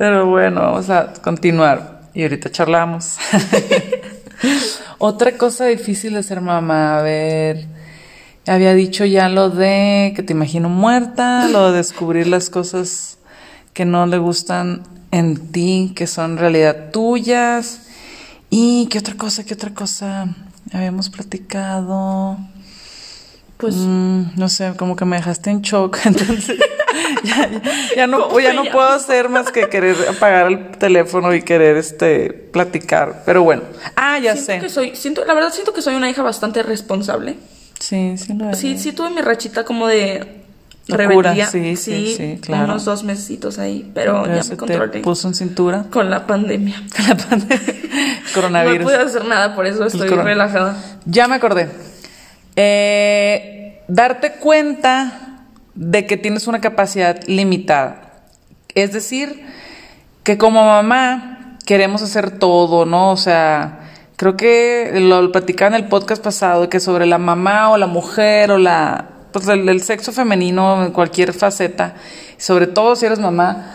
Pero 0.00 0.24
bueno, 0.24 0.62
vamos 0.62 0.88
a 0.88 1.12
continuar 1.12 2.00
y 2.14 2.22
ahorita 2.22 2.50
charlamos. 2.50 3.18
Otra 4.98 5.36
cosa 5.36 5.66
difícil 5.66 6.14
de 6.14 6.22
ser 6.22 6.40
mamá, 6.40 6.96
a 6.96 7.02
ver, 7.02 7.66
había 8.46 8.72
dicho 8.72 9.04
ya 9.04 9.28
lo 9.28 9.50
de 9.50 10.14
que 10.16 10.22
te 10.22 10.32
imagino 10.32 10.70
muerta, 10.70 11.48
lo 11.48 11.70
de 11.70 11.76
descubrir 11.76 12.28
las 12.28 12.48
cosas 12.48 13.18
que 13.74 13.84
no 13.84 14.06
le 14.06 14.16
gustan 14.16 14.84
en 15.10 15.52
ti, 15.52 15.92
que 15.94 16.06
son 16.06 16.38
realidad 16.38 16.92
tuyas. 16.92 17.82
¿Y 18.48 18.86
qué 18.86 19.00
otra 19.00 19.16
cosa, 19.18 19.44
qué 19.44 19.52
otra 19.52 19.74
cosa 19.74 20.34
habíamos 20.72 21.10
platicado? 21.10 22.38
Pues 23.60 23.74
Mm, 23.76 24.22
no 24.36 24.48
sé, 24.48 24.72
como 24.76 24.96
que 24.96 25.04
me 25.04 25.16
dejaste 25.16 25.50
en 25.50 25.60
shock, 25.62 25.98
entonces 26.04 26.58
ya, 27.22 27.48
ya- 27.50 27.62
ya 27.96 28.06
no, 28.06 28.28
¿Cómo 28.28 28.40
ya 28.40 28.52
no 28.52 28.64
puedo 28.64 28.88
hacer 28.88 29.28
más 29.28 29.50
que 29.52 29.68
querer 29.68 29.96
apagar 30.08 30.46
el 30.48 30.70
teléfono 30.72 31.34
y 31.34 31.42
querer 31.42 31.76
este 31.76 32.30
platicar. 32.30 33.22
Pero 33.26 33.42
bueno, 33.42 33.62
ah, 33.96 34.18
ya 34.18 34.32
siento 34.36 34.52
sé. 34.52 34.58
que 34.60 34.68
soy, 34.68 34.96
siento, 34.96 35.24
la 35.24 35.34
verdad 35.34 35.52
siento 35.52 35.72
que 35.72 35.82
soy 35.82 35.94
una 35.94 36.08
hija 36.10 36.22
bastante 36.22 36.62
responsable. 36.62 37.36
Sí, 37.78 38.16
sí 38.18 38.34
lo 38.34 38.50
es. 38.50 38.58
Sí, 38.58 38.78
sí 38.78 38.92
tuve 38.92 39.10
mi 39.10 39.20
rachita 39.22 39.64
como 39.64 39.86
de 39.86 40.36
Locura, 40.86 41.06
rebeldía. 41.08 41.46
sí, 41.46 41.76
sí, 41.76 42.14
sí, 42.16 42.38
claro. 42.42 42.64
Unos 42.64 42.84
dos 42.84 43.04
mesecitos 43.04 43.58
ahí, 43.58 43.90
pero 43.94 44.22
Pero 44.24 44.34
ya 44.36 44.42
se 44.42 44.50
me 44.50 44.54
te 44.56 44.58
controlé. 44.58 45.00
puso 45.00 45.28
en 45.28 45.34
cintura 45.34 45.84
Con 45.90 46.10
la 46.10 46.26
pandemia. 46.26 46.82
con 46.96 47.06
la 47.08 47.16
pandemia. 47.16 47.58
No 47.58 48.34
Coronavirus. 48.34 48.84
pude 48.84 48.96
hacer 48.96 49.24
nada, 49.24 49.54
por 49.54 49.66
eso 49.66 49.84
estoy 49.86 50.08
relajada. 50.08 50.76
Ya 51.06 51.28
me 51.28 51.36
acordé. 51.36 51.70
Eh, 52.56 53.82
darte 53.88 54.32
cuenta 54.32 55.46
de 55.74 56.06
que 56.06 56.16
tienes 56.16 56.46
una 56.46 56.60
capacidad 56.60 57.22
limitada. 57.26 58.22
Es 58.74 58.92
decir, 58.92 59.44
que 60.22 60.38
como 60.38 60.64
mamá 60.64 61.58
queremos 61.66 62.02
hacer 62.02 62.38
todo, 62.38 62.84
¿no? 62.86 63.10
O 63.10 63.16
sea, 63.16 63.80
creo 64.16 64.36
que 64.36 64.90
lo, 64.94 65.32
platicaba 65.32 65.76
en 65.76 65.82
el 65.82 65.88
podcast 65.88 66.22
pasado, 66.22 66.68
que 66.68 66.80
sobre 66.80 67.06
la 67.06 67.18
mamá 67.18 67.70
o 67.70 67.76
la 67.76 67.86
mujer 67.86 68.50
o 68.50 68.58
la, 68.58 69.06
pues 69.32 69.48
el, 69.48 69.68
el 69.68 69.82
sexo 69.82 70.12
femenino 70.12 70.84
en 70.84 70.92
cualquier 70.92 71.32
faceta, 71.32 71.94
sobre 72.36 72.66
todo 72.66 72.96
si 72.96 73.06
eres 73.06 73.18
mamá, 73.18 73.74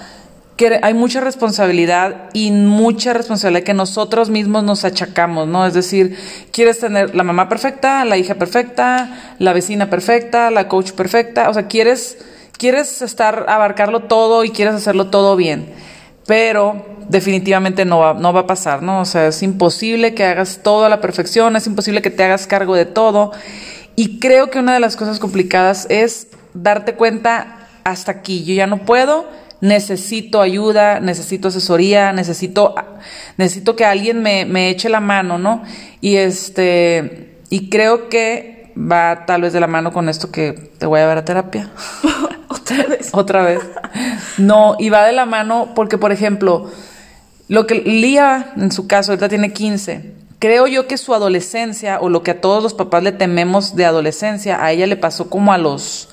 que 0.55 0.79
hay 0.81 0.93
mucha 0.93 1.19
responsabilidad 1.19 2.29
y 2.33 2.51
mucha 2.51 3.13
responsabilidad 3.13 3.65
que 3.65 3.73
nosotros 3.73 4.29
mismos 4.29 4.63
nos 4.63 4.85
achacamos, 4.85 5.47
¿no? 5.47 5.65
Es 5.65 5.73
decir, 5.73 6.17
quieres 6.51 6.79
tener 6.79 7.13
la 7.13 7.23
mamá 7.23 7.49
perfecta, 7.49 8.05
la 8.05 8.17
hija 8.17 8.35
perfecta, 8.35 9.35
la 9.37 9.51
vecina 9.51 9.89
perfecta, 9.89 10.51
la 10.51 10.69
coach 10.69 10.91
perfecta, 10.91 11.49
o 11.49 11.53
sea, 11.53 11.67
quieres, 11.67 12.19
quieres 12.57 13.01
estar, 13.01 13.45
abarcarlo 13.49 14.03
todo 14.03 14.45
y 14.45 14.51
quieres 14.51 14.75
hacerlo 14.75 15.07
todo 15.09 15.35
bien. 15.35 15.73
pero 16.25 16.85
definitivamente 17.09 17.85
no 17.85 17.99
va, 17.99 18.13
no 18.15 18.33
va 18.33 18.41
a 18.41 18.47
pasar, 18.47 18.81
¿no? 18.81 19.01
O 19.01 19.05
sea, 19.05 19.27
es 19.27 19.43
imposible 19.43 20.15
que 20.15 20.23
hagas 20.23 20.61
todo 20.63 20.85
a 20.85 20.89
la 20.89 21.01
perfección, 21.01 21.55
es 21.55 21.67
imposible 21.67 22.01
que 22.01 22.09
te 22.09 22.23
hagas 22.23 22.47
cargo 22.47 22.75
de 22.75 22.85
todo. 22.85 23.31
Y 23.95 24.19
creo 24.19 24.49
que 24.49 24.59
una 24.59 24.73
de 24.73 24.79
las 24.79 24.95
cosas 24.95 25.19
complicadas 25.19 25.85
es 25.89 26.27
darte 26.53 26.95
cuenta 26.95 27.67
hasta 27.83 28.11
aquí, 28.11 28.43
yo 28.43 28.55
ya 28.55 28.65
no 28.65 28.79
puedo, 28.79 29.27
necesito 29.61 30.41
ayuda, 30.41 30.99
necesito 30.99 31.47
asesoría, 31.47 32.13
necesito, 32.13 32.75
necesito 33.37 33.75
que 33.75 33.85
alguien 33.85 34.21
me, 34.21 34.45
me 34.45 34.69
eche 34.69 34.89
la 34.89 34.99
mano, 34.99 35.37
¿no? 35.37 35.63
Y 36.01 36.17
este, 36.17 37.39
y 37.49 37.69
creo 37.69 38.09
que 38.09 38.73
va 38.77 39.25
tal 39.25 39.41
vez 39.41 39.53
de 39.53 39.59
la 39.59 39.67
mano 39.67 39.91
con 39.91 40.09
esto 40.09 40.31
que 40.31 40.53
te 40.53 40.85
voy 40.85 40.99
a 40.99 41.07
ver 41.07 41.17
a 41.17 41.25
terapia. 41.25 41.69
Otra 42.49 42.83
vez. 42.85 43.09
Otra 43.13 43.43
vez. 43.43 43.59
No, 44.37 44.75
y 44.79 44.89
va 44.89 45.05
de 45.05 45.13
la 45.13 45.25
mano 45.25 45.71
porque, 45.75 45.97
por 45.97 46.11
ejemplo, 46.11 46.71
lo 47.47 47.67
que 47.67 47.75
Lía, 47.75 48.53
en 48.57 48.71
su 48.71 48.87
caso, 48.87 49.11
ahorita 49.11 49.29
tiene 49.29 49.53
15. 49.53 50.13
Creo 50.39 50.67
yo 50.67 50.87
que 50.87 50.97
su 50.97 51.13
adolescencia, 51.13 51.99
o 51.99 52.09
lo 52.09 52.23
que 52.23 52.31
a 52.31 52.41
todos 52.41 52.61
los 52.61 52.73
papás 52.73 53.03
le 53.03 53.11
tememos 53.11 53.75
de 53.75 53.85
adolescencia, 53.85 54.63
a 54.63 54.71
ella 54.71 54.87
le 54.87 54.97
pasó 54.97 55.29
como 55.29 55.53
a 55.53 55.57
los 55.57 56.09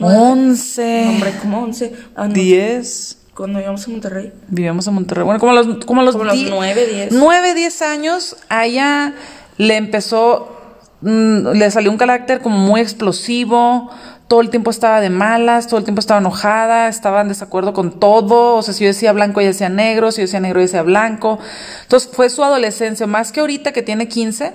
11. 0.00 1.06
Hombre, 1.08 1.32
como 1.40 1.62
11. 1.62 1.92
Ah, 2.14 2.28
no. 2.28 2.34
10. 2.34 3.18
Cuando 3.34 3.60
íbamos 3.60 3.86
a 3.86 3.90
Monterrey. 3.90 4.32
Vivíamos 4.48 4.86
en 4.86 4.94
Monterrey. 4.94 5.24
Bueno, 5.24 5.38
como 5.40 5.52
a 5.52 5.54
los, 5.56 5.84
como 5.84 6.00
a 6.00 6.04
los, 6.04 6.14
Como 6.16 6.24
a 6.24 6.28
los 6.28 6.36
die- 6.36 6.48
9, 6.50 6.86
10. 6.86 7.12
9, 7.12 7.54
10 7.54 7.82
años, 7.82 8.36
a 8.48 8.64
ella 8.64 9.12
le 9.58 9.76
empezó, 9.76 10.56
mm, 11.02 11.48
le 11.52 11.70
salió 11.70 11.90
un 11.90 11.98
carácter 11.98 12.40
como 12.40 12.56
muy 12.58 12.80
explosivo, 12.80 13.90
todo 14.28 14.40
el 14.40 14.48
tiempo 14.50 14.70
estaba 14.70 15.00
de 15.02 15.10
malas, 15.10 15.66
todo 15.68 15.78
el 15.78 15.84
tiempo 15.84 16.00
estaba 16.00 16.18
enojada, 16.18 16.88
estaba 16.88 17.20
en 17.20 17.28
desacuerdo 17.28 17.72
con 17.74 18.00
todo, 18.00 18.54
o 18.56 18.62
sea, 18.62 18.72
si 18.74 18.84
yo 18.84 18.88
decía 18.88 19.12
blanco, 19.12 19.40
ella 19.40 19.50
decía 19.50 19.68
negro, 19.68 20.10
si 20.10 20.18
yo 20.18 20.22
decía 20.22 20.40
negro, 20.40 20.58
ella 20.60 20.66
decía 20.66 20.82
blanco. 20.82 21.38
Entonces 21.82 22.10
fue 22.12 22.30
su 22.30 22.42
adolescencia, 22.42 23.06
más 23.06 23.32
que 23.32 23.40
ahorita 23.40 23.72
que 23.72 23.82
tiene 23.82 24.08
15, 24.08 24.52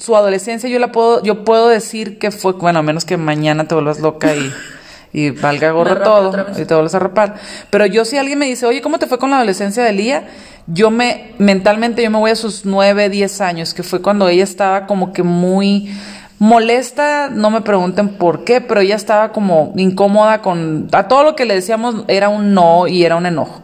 su 0.00 0.16
adolescencia 0.16 0.68
yo 0.68 0.78
la 0.78 0.92
puedo, 0.92 1.22
yo 1.22 1.44
puedo 1.44 1.68
decir 1.68 2.18
que 2.18 2.30
fue, 2.30 2.52
bueno, 2.52 2.78
a 2.78 2.82
menos 2.82 3.04
que 3.04 3.16
mañana 3.16 3.66
te 3.66 3.74
vuelvas 3.74 4.00
loca 4.00 4.34
y, 4.34 4.52
y 5.12 5.30
valga 5.30 5.72
rape 5.72 6.04
todo 6.04 6.46
y 6.58 6.64
te 6.64 6.74
vuelves 6.74 6.94
a 6.94 6.98
rapar. 6.98 7.34
Pero 7.70 7.86
yo 7.86 8.04
si 8.04 8.16
alguien 8.16 8.38
me 8.38 8.46
dice, 8.46 8.66
oye, 8.66 8.80
¿cómo 8.80 8.98
te 8.98 9.06
fue 9.06 9.18
con 9.18 9.30
la 9.30 9.36
adolescencia 9.36 9.82
de 9.84 9.92
Lía? 9.92 10.28
Yo 10.66 10.90
me, 10.90 11.34
mentalmente 11.38 12.02
yo 12.02 12.10
me 12.10 12.18
voy 12.18 12.30
a 12.30 12.36
sus 12.36 12.64
9, 12.64 13.10
10 13.10 13.40
años, 13.40 13.74
que 13.74 13.82
fue 13.82 14.00
cuando 14.00 14.28
ella 14.28 14.44
estaba 14.44 14.86
como 14.86 15.12
que 15.12 15.22
muy 15.22 15.92
molesta, 16.38 17.28
no 17.30 17.50
me 17.50 17.60
pregunten 17.60 18.16
por 18.16 18.44
qué, 18.44 18.60
pero 18.60 18.80
ella 18.80 18.96
estaba 18.96 19.32
como 19.32 19.72
incómoda 19.76 20.42
con, 20.42 20.88
a 20.92 21.06
todo 21.06 21.22
lo 21.22 21.36
que 21.36 21.44
le 21.44 21.54
decíamos 21.54 22.04
era 22.08 22.28
un 22.28 22.54
no 22.54 22.88
y 22.88 23.04
era 23.04 23.16
un 23.16 23.26
enojo. 23.26 23.62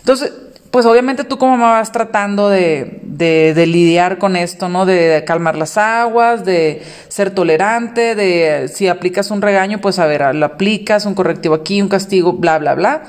Entonces, 0.00 0.32
pues 0.72 0.86
obviamente 0.86 1.24
tú 1.24 1.36
como 1.36 1.58
mamá 1.58 1.72
vas 1.72 1.92
tratando 1.92 2.48
de, 2.48 3.00
de, 3.04 3.66
lidiar 3.66 4.16
con 4.16 4.36
esto, 4.36 4.70
¿no? 4.70 4.86
De 4.86 5.22
calmar 5.26 5.54
las 5.54 5.76
aguas, 5.76 6.46
de 6.46 6.82
ser 7.08 7.30
tolerante, 7.30 8.14
de 8.14 8.68
si 8.68 8.88
aplicas 8.88 9.30
un 9.30 9.42
regaño, 9.42 9.82
pues 9.82 9.98
a 9.98 10.06
ver, 10.06 10.34
lo 10.34 10.46
aplicas, 10.46 11.04
un 11.04 11.14
correctivo 11.14 11.54
aquí, 11.54 11.82
un 11.82 11.88
castigo, 11.88 12.32
bla, 12.32 12.58
bla, 12.58 12.74
bla. 12.74 13.02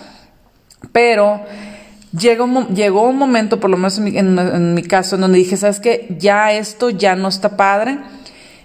Pero 0.91 1.41
llegó, 2.17 2.67
llegó 2.67 3.03
un 3.07 3.17
momento, 3.17 3.61
por 3.61 3.69
lo 3.69 3.77
menos 3.77 3.97
en 3.97 4.03
mi, 4.03 4.17
en- 4.17 4.37
en 4.37 4.73
mi 4.73 4.83
caso, 4.83 5.15
en 5.15 5.21
donde 5.21 5.37
dije, 5.37 5.55
¿sabes 5.55 5.79
qué? 5.79 6.07
Ya 6.19 6.51
esto 6.51 6.89
ya 6.89 7.15
no 7.15 7.29
está 7.29 7.55
padre. 7.55 7.97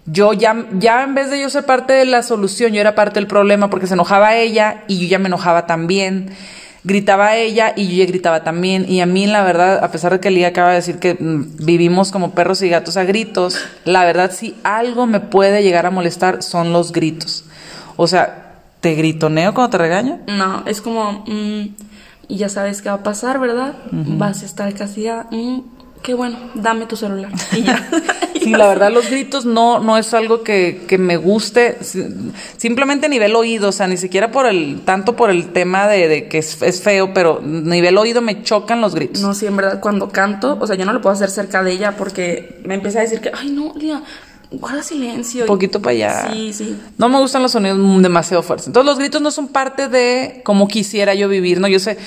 Yo 0.07 0.33
ya, 0.33 0.67
ya 0.73 1.05
en 1.05 1.15
vez 1.15 1.31
de 1.31 1.41
yo 1.41 1.51
ser 1.51 1.65
parte 1.67 1.93
de 1.93 2.05
la 2.05 2.25
solución, 2.25 2.73
yo 2.73 2.81
era 2.81 2.97
parte 2.97 3.21
del 3.21 3.29
problema 3.29 3.71
porque 3.71 3.87
se 3.87 3.95
enojaba 3.95 4.35
ella 4.35 4.83
y 4.89 4.99
yo 4.99 5.07
ya 5.07 5.21
me 5.21 5.29
enojaba 5.29 5.67
también. 5.67 6.31
Gritaba 6.89 7.37
ella 7.37 7.75
y 7.77 7.87
yo 7.89 8.03
ya 8.03 8.07
gritaba 8.07 8.45
también. 8.45 8.87
Y 8.89 9.03
a 9.03 9.07
mí, 9.07 9.27
la 9.27 9.45
verdad, 9.45 9.85
a 9.85 9.91
pesar 9.91 10.13
de 10.13 10.21
que 10.21 10.31
Lía 10.31 10.49
acaba 10.49 10.71
de 10.71 10.77
decir 10.77 10.99
que 10.99 11.15
mm, 11.15 11.65
vivimos 11.67 12.11
como 12.11 12.31
perros 12.31 12.63
y 12.63 12.71
gatos 12.71 12.97
a 12.97 13.05
gritos, 13.05 13.59
la 13.85 14.07
verdad, 14.07 14.33
si 14.33 14.57
algo 14.65 15.07
me 15.07 15.21
puede 15.21 15.63
llegar 15.63 15.85
a 15.85 15.91
molestar 15.91 16.43
son 16.43 16.73
los 16.73 16.93
gritos. 16.93 17.45
O 17.97 18.07
sea, 18.07 18.63
¿te 18.81 18.95
gritoneo 18.95 19.53
cuando 19.53 19.71
te 19.71 19.79
regaño? 19.79 20.21
No, 20.29 20.63
es 20.67 20.81
como. 20.81 21.25
mm, 21.27 21.75
y 22.29 22.37
ya 22.37 22.49
sabes 22.49 22.81
qué 22.81 22.89
va 22.89 22.97
a 22.97 23.03
pasar, 23.03 23.39
¿verdad? 23.39 23.75
Vas 23.91 24.43
a 24.43 24.47
estar 24.47 24.73
castigada. 24.75 25.27
Mm, 25.31 25.61
qué 26.03 26.15
bueno, 26.15 26.39
dame 26.55 26.87
tu 26.87 26.97
celular. 26.97 27.33
Y 27.57 27.63
ya. 27.63 27.89
Sí, 28.39 28.51
la 28.53 28.69
verdad, 28.69 28.91
los 28.93 29.11
gritos 29.11 29.45
no, 29.45 29.81
no 29.81 29.99
es 29.99 30.15
algo 30.15 30.43
que, 30.45 30.85
que 30.87 30.97
me 30.97 31.17
guste, 31.17 31.79
si- 31.83 32.07
simplemente 32.57 33.07
a 33.07 33.09
nivel 33.09 33.35
oído, 33.35 33.69
o 33.71 33.73
sea, 33.73 33.89
ni 33.89 33.97
siquiera 33.97 34.31
por 34.31 34.47
el, 34.47 34.83
tanto 34.85 35.17
por 35.17 35.29
el 35.29 35.49
tema 35.53 35.89
de, 35.89 36.07
de 36.09 36.29
que 36.29 36.39
es, 36.39 36.63
es 36.63 36.81
feo, 36.81 37.13
pero 37.13 37.43
nivel 37.43 37.99
oído 37.99 38.23
me 38.23 38.43
chocan 38.45 38.81
los 38.81 38.95
gritos. 38.95 39.21
No, 39.23 39.35
sí, 39.35 39.45
en 39.47 39.57
verdad, 39.57 39.81
cuando 39.81 40.09
canto, 40.11 40.57
o 40.61 40.67
sea, 40.67 40.77
yo 40.77 40.87
no 40.87 40.93
lo 40.93 41.01
puedo 41.03 41.13
hacer 41.15 41.31
cerca 41.31 41.63
de 41.65 41.73
ella 41.73 41.97
porque 41.99 42.61
me 42.65 42.75
empieza 42.75 43.01
a 43.01 43.03
decir 43.03 43.21
que, 43.21 43.33
ay, 43.35 43.51
no, 43.51 43.75
Lía, 43.77 44.03
guarda 44.53 44.83
silencio. 44.85 45.43
Un 45.43 45.49
poquito 45.49 45.83
para 45.83 45.93
allá. 45.93 46.31
Sí, 46.33 46.53
sí. 46.55 46.81
No 46.97 47.09
me 47.09 47.19
gustan 47.19 47.43
los 47.43 47.53
sonidos 47.53 47.77
demasiado 48.03 48.43
fuertes. 48.45 48.69
Entonces 48.69 48.87
los 48.87 48.99
gritos 48.99 49.21
no 49.21 49.31
son 49.33 49.49
parte 49.49 49.89
de 49.89 50.41
cómo 50.45 50.69
quisiera 50.69 51.13
yo 51.15 51.29
vivir, 51.29 51.61
¿no? 51.61 51.67
Yo 51.69 51.81
sé, 51.81 51.99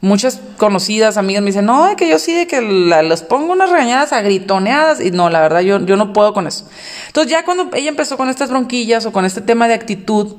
muchas 0.00 0.40
conocidas, 0.56 1.16
amigas 1.16 1.42
me 1.42 1.48
dicen, 1.50 1.64
no, 1.66 1.86
de 1.86 1.96
que 1.96 2.08
yo 2.08 2.18
sí, 2.18 2.32
de 2.34 2.46
que 2.46 2.60
la- 2.60 3.02
les 3.02 3.22
pongo 3.22 3.52
unas 3.52 3.70
regañadas 3.70 4.12
a 4.12 4.20
gritoneadas. 4.22 5.00
Y 5.00 5.10
no, 5.10 5.28
la 5.30 5.40
verdad, 5.40 5.60
yo, 5.60 5.84
yo 5.84 5.96
no 5.96 6.12
puedo 6.12 6.32
con 6.32 6.46
eso. 6.46 6.68
Entonces 7.08 7.30
ya 7.32 7.44
cuando 7.44 7.70
ella 7.74 7.88
empezó 7.88 8.16
con 8.16 8.28
estas 8.28 8.50
bronquillas 8.50 9.06
o 9.06 9.12
con 9.12 9.24
este 9.24 9.40
tema 9.40 9.66
de 9.68 9.74
actitud, 9.74 10.36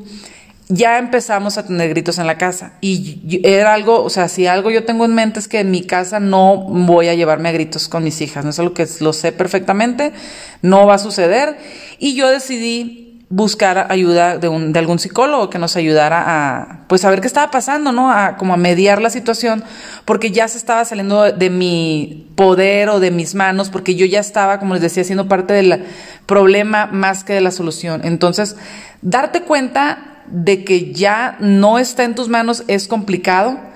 ya 0.71 0.99
empezamos 0.99 1.57
a 1.57 1.65
tener 1.65 1.89
gritos 1.89 2.19
en 2.19 2.27
la 2.27 2.37
casa. 2.37 2.73
Y 2.79 3.41
era 3.43 3.73
algo, 3.73 4.03
o 4.03 4.09
sea, 4.11 4.29
si 4.29 4.45
algo 4.45 4.69
yo 4.69 4.85
tengo 4.85 5.03
en 5.03 5.15
mente 5.15 5.39
es 5.39 5.47
que 5.47 5.59
en 5.61 5.71
mi 5.71 5.81
casa 5.81 6.19
no 6.19 6.57
voy 6.57 7.07
a 7.07 7.15
llevarme 7.15 7.49
a 7.49 7.51
gritos 7.51 7.87
con 7.89 8.03
mis 8.03 8.21
hijas. 8.21 8.43
No 8.43 8.51
es 8.51 8.59
algo 8.59 8.75
que 8.75 8.87
lo 8.99 9.11
sé 9.11 9.31
perfectamente, 9.31 10.13
no 10.61 10.85
va 10.85 10.93
a 10.93 10.99
suceder. 10.99 11.57
Y 11.97 12.13
yo 12.15 12.29
decidí 12.29 13.08
buscar 13.29 13.91
ayuda 13.91 14.39
de, 14.39 14.47
un, 14.47 14.73
de 14.73 14.79
algún 14.79 14.97
psicólogo 14.97 15.51
que 15.51 15.59
nos 15.59 15.75
ayudara 15.75 16.23
a, 16.25 16.87
pues, 16.87 17.05
a 17.05 17.11
ver 17.11 17.21
qué 17.21 17.27
estaba 17.27 17.51
pasando, 17.51 17.91
¿no? 17.91 18.11
A 18.11 18.37
como 18.37 18.55
a 18.55 18.57
mediar 18.57 19.01
la 19.01 19.11
situación, 19.11 19.63
porque 20.05 20.31
ya 20.31 20.47
se 20.47 20.57
estaba 20.57 20.83
saliendo 20.83 21.31
de, 21.31 21.49
mi 21.51 22.27
poder 22.35 22.89
o 22.89 22.99
de 22.99 23.11
mis 23.11 23.35
manos, 23.35 23.69
porque 23.69 23.93
yo 23.93 24.07
ya 24.07 24.19
estaba, 24.19 24.59
como 24.59 24.73
les 24.73 24.81
decía, 24.81 25.03
siendo 25.03 25.27
parte 25.27 25.53
del 25.53 25.85
problema 26.25 26.87
más 26.87 27.23
que 27.23 27.33
de 27.33 27.41
la 27.41 27.51
solución. 27.51 28.01
Entonces, 28.03 28.55
darte 29.03 29.43
cuenta 29.43 30.23
de 30.25 30.63
que 30.63 30.91
ya 30.91 31.37
no 31.39 31.77
está 31.77 32.03
en 32.05 32.15
tus 32.15 32.29
manos 32.29 32.63
es 32.67 32.87
complicado. 32.87 33.68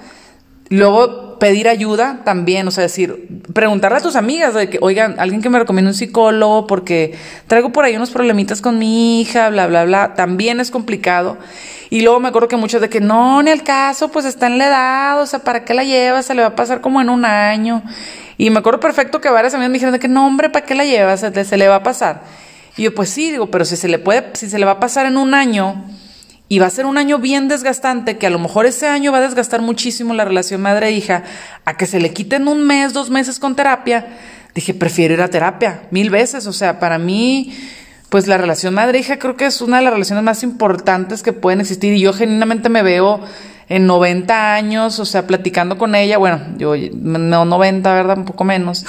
Luego 0.70 1.38
pedir 1.40 1.68
ayuda 1.68 2.22
también, 2.24 2.68
o 2.68 2.72
sea, 2.72 2.84
decir, 2.84 3.28
preguntarle 3.54 3.98
a 3.98 4.02
tus 4.02 4.16
amigas 4.16 4.54
de 4.54 4.70
que, 4.70 4.80
oigan, 4.82 5.20
alguien 5.20 5.42
que 5.42 5.50
me 5.50 5.60
recomiende 5.60 5.90
un 5.90 5.96
psicólogo 5.96 6.68
porque 6.68 7.14
traigo 7.48 7.72
por 7.72 7.84
ahí 7.84 7.96
unos 7.96 8.12
problemitas 8.12 8.62
con 8.62 8.80
mi 8.80 9.20
hija, 9.22 9.50
bla, 9.50 9.68
bla, 9.68 9.84
bla, 9.84 10.14
también 10.16 10.60
es 10.60 10.72
complicado. 10.72 11.38
Y 11.90 12.02
luego 12.02 12.20
me 12.20 12.30
acuerdo 12.30 12.48
que 12.48 12.56
muchos 12.56 12.82
de 12.82 12.90
que 12.90 13.02
no, 13.02 13.44
ni 13.44 13.52
el 13.52 13.62
caso, 13.62 14.10
pues 14.10 14.26
está 14.26 14.48
en 14.48 14.58
la 14.58 14.68
edad, 14.68 15.22
o 15.22 15.26
sea, 15.26 15.40
¿para 15.40 15.66
qué 15.66 15.74
la 15.74 15.84
llevas? 15.84 16.26
Se 16.26 16.34
le 16.34 16.42
va 16.42 16.50
a 16.50 16.56
pasar 16.56 16.82
como 16.82 17.02
en 17.02 17.10
un 17.10 17.26
año. 17.26 17.84
Y 18.38 18.50
me 18.50 18.60
acuerdo 18.60 18.80
perfecto 18.80 19.22
que 19.22 19.30
varias 19.30 19.54
amigas 19.54 19.70
me 19.70 19.74
dijeron 19.74 19.94
de 19.94 20.00
que 20.00 20.08
no, 20.08 20.26
hombre, 20.26 20.50
¿para 20.50 20.66
qué 20.66 20.76
la 20.76 20.86
llevas? 20.86 21.20
Se, 21.20 21.46
se 21.46 21.58
le 21.58 21.68
va 21.68 21.76
a 21.76 21.84
pasar. 21.84 22.22
Y 22.78 22.84
yo, 22.84 22.96
pues 22.96 23.10
sí, 23.10 23.32
digo, 23.32 23.52
pero 23.52 23.66
si 23.66 23.76
se 23.76 23.88
le 23.88 24.00
puede, 24.00 24.32
si 24.34 24.50
se 24.50 24.58
le 24.58 24.66
va 24.66 24.72
a 24.72 24.80
pasar 24.80 25.06
en 25.06 25.18
un 25.18 25.34
año, 25.34 25.86
y 26.54 26.60
va 26.60 26.68
a 26.68 26.70
ser 26.70 26.86
un 26.86 27.00
año 27.00 27.18
bien 27.18 27.48
desgastante, 27.48 28.20
que 28.20 28.28
a 28.28 28.30
lo 28.30 28.38
mejor 28.38 28.68
ese 28.68 28.88
año 28.88 29.12
va 29.12 29.18
a 29.18 29.22
desgastar 29.22 29.64
muchísimo 29.64 30.14
la 30.14 30.24
relación 30.24 30.62
madre-hija, 30.62 31.24
a 31.66 31.78
que 31.78 31.88
se 31.88 32.00
le 32.00 32.14
quiten 32.14 32.48
un 32.48 32.64
mes, 32.64 32.94
dos 32.94 33.10
meses 33.10 33.40
con 33.40 33.56
terapia, 33.56 34.20
dije, 34.54 34.76
prefiero 34.76 35.16
ir 35.16 35.22
a 35.24 35.30
terapia, 35.30 35.82
mil 35.90 36.12
veces. 36.12 36.46
O 36.46 36.54
sea, 36.54 36.80
para 36.80 37.00
mí, 37.00 37.56
pues 38.10 38.28
la 38.28 38.38
relación 38.38 38.76
madre-hija 38.76 39.18
creo 39.18 39.36
que 39.36 39.48
es 39.48 39.62
una 39.62 39.78
de 39.78 39.86
las 39.86 39.94
relaciones 39.94 40.24
más 40.24 40.44
importantes 40.44 41.24
que 41.24 41.34
pueden 41.34 41.60
existir. 41.60 41.92
Y 41.92 42.02
yo 42.02 42.14
genuinamente 42.14 42.70
me 42.70 42.84
veo 42.84 43.22
en 43.68 43.88
90 43.88 44.54
años, 44.54 45.00
o 45.00 45.06
sea, 45.06 45.26
platicando 45.26 45.80
con 45.80 45.96
ella, 45.96 46.20
bueno, 46.20 46.40
yo 46.60 46.76
no 46.94 47.46
90, 47.46 47.92
¿verdad? 47.96 48.20
Un 48.20 48.26
poco 48.26 48.44
menos. 48.44 48.86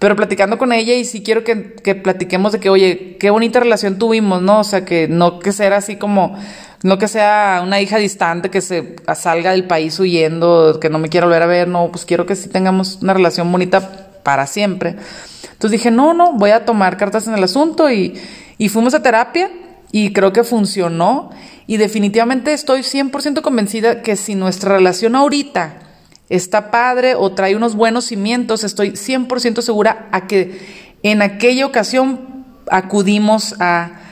Pero 0.00 0.16
platicando 0.16 0.58
con 0.58 0.72
ella 0.72 0.94
y 0.94 1.04
sí 1.04 1.22
quiero 1.22 1.44
que, 1.44 1.74
que 1.74 1.94
platiquemos 1.94 2.50
de 2.50 2.58
que, 2.58 2.70
oye, 2.70 3.16
qué 3.20 3.30
bonita 3.30 3.60
relación 3.60 3.98
tuvimos, 3.98 4.42
¿no? 4.42 4.58
O 4.58 4.64
sea, 4.64 4.84
que 4.84 5.06
no 5.06 5.38
que 5.38 5.52
sea 5.52 5.76
así 5.76 5.94
como, 5.94 6.36
no 6.84 6.98
que 6.98 7.08
sea 7.08 7.62
una 7.64 7.80
hija 7.80 7.96
distante 7.96 8.50
que 8.50 8.60
se 8.60 8.96
salga 9.14 9.52
del 9.52 9.64
país 9.64 9.98
huyendo, 9.98 10.78
que 10.78 10.90
no 10.90 10.98
me 10.98 11.08
quiera 11.08 11.26
volver 11.26 11.42
a 11.42 11.46
ver, 11.46 11.66
no, 11.66 11.90
pues 11.90 12.04
quiero 12.04 12.26
que 12.26 12.36
sí 12.36 12.50
tengamos 12.50 12.98
una 13.00 13.14
relación 13.14 13.50
bonita 13.50 14.10
para 14.22 14.46
siempre. 14.46 14.96
Entonces 15.44 15.70
dije, 15.70 15.90
no, 15.90 16.12
no, 16.12 16.34
voy 16.34 16.50
a 16.50 16.66
tomar 16.66 16.98
cartas 16.98 17.26
en 17.26 17.32
el 17.32 17.42
asunto 17.42 17.90
y, 17.90 18.20
y 18.58 18.68
fuimos 18.68 18.92
a 18.92 19.02
terapia 19.02 19.50
y 19.92 20.12
creo 20.12 20.34
que 20.34 20.44
funcionó 20.44 21.30
y 21.66 21.78
definitivamente 21.78 22.52
estoy 22.52 22.80
100% 22.80 23.40
convencida 23.40 24.02
que 24.02 24.14
si 24.16 24.34
nuestra 24.34 24.76
relación 24.76 25.16
ahorita 25.16 25.78
está 26.28 26.70
padre 26.70 27.14
o 27.14 27.32
trae 27.32 27.56
unos 27.56 27.76
buenos 27.76 28.04
cimientos, 28.04 28.62
estoy 28.62 28.90
100% 28.90 29.62
segura 29.62 30.06
a 30.12 30.26
que 30.26 30.60
en 31.02 31.22
aquella 31.22 31.64
ocasión 31.64 32.44
acudimos 32.70 33.54
a, 33.58 34.03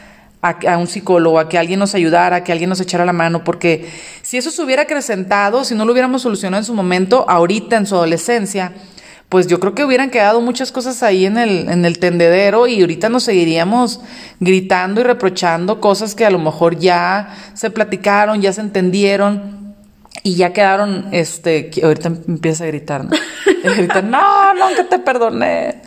a, 0.43 0.77
un 0.77 0.89
psicólogo, 0.89 1.39
a 1.39 1.49
que 1.49 1.57
alguien 1.57 1.79
nos 1.79 1.95
ayudara, 1.95 2.37
a 2.37 2.45
que 2.45 2.51
alguien 2.51 2.69
nos 2.69 2.81
echara 2.81 3.07
la 3.07 3.13
mano, 3.13 3.45
porque 3.45 3.89
si 4.23 4.37
eso 4.37 4.51
se 4.51 4.61
hubiera 4.61 4.83
acrecentado, 4.83 5.65
si 5.65 5.77
no 5.77 5.85
lo 5.85 5.93
hubiéramos 5.93 6.23
solucionado 6.23 6.61
en 6.61 6.65
su 6.65 6.75
momento, 6.75 7.25
ahorita 7.29 7.77
en 7.77 7.87
su 7.87 7.95
adolescencia, 7.95 8.73
pues 9.29 9.47
yo 9.47 9.61
creo 9.61 9.75
que 9.75 9.85
hubieran 9.85 10.11
quedado 10.11 10.41
muchas 10.41 10.73
cosas 10.73 11.03
ahí 11.03 11.25
en 11.25 11.39
el, 11.39 11.69
en 11.71 11.85
el 11.85 11.99
tendedero 11.99 12.67
y 12.67 12.81
ahorita 12.81 13.09
nos 13.09 13.23
seguiríamos 13.23 14.01
gritando 14.41 15.01
y 15.01 15.05
reprochando 15.05 15.81
cosas 15.81 16.15
que 16.15 16.27
a 16.27 16.31
lo 16.31 16.39
mejor 16.39 16.79
ya 16.79 17.35
se 17.55 17.71
platicaron, 17.71 18.43
ya 18.43 18.53
se 18.53 18.61
entendieron 18.61 19.75
y 20.25 20.35
ya 20.35 20.53
quedaron, 20.53 21.09
este, 21.13 21.71
ahorita 21.83 22.09
empieza 22.29 22.65
a 22.65 22.67
gritar, 22.67 23.05
¿no? 23.05 23.11
no, 24.03 24.55
no, 24.55 24.69
que 24.77 24.85
te 24.85 24.99
perdoné. 24.99 25.81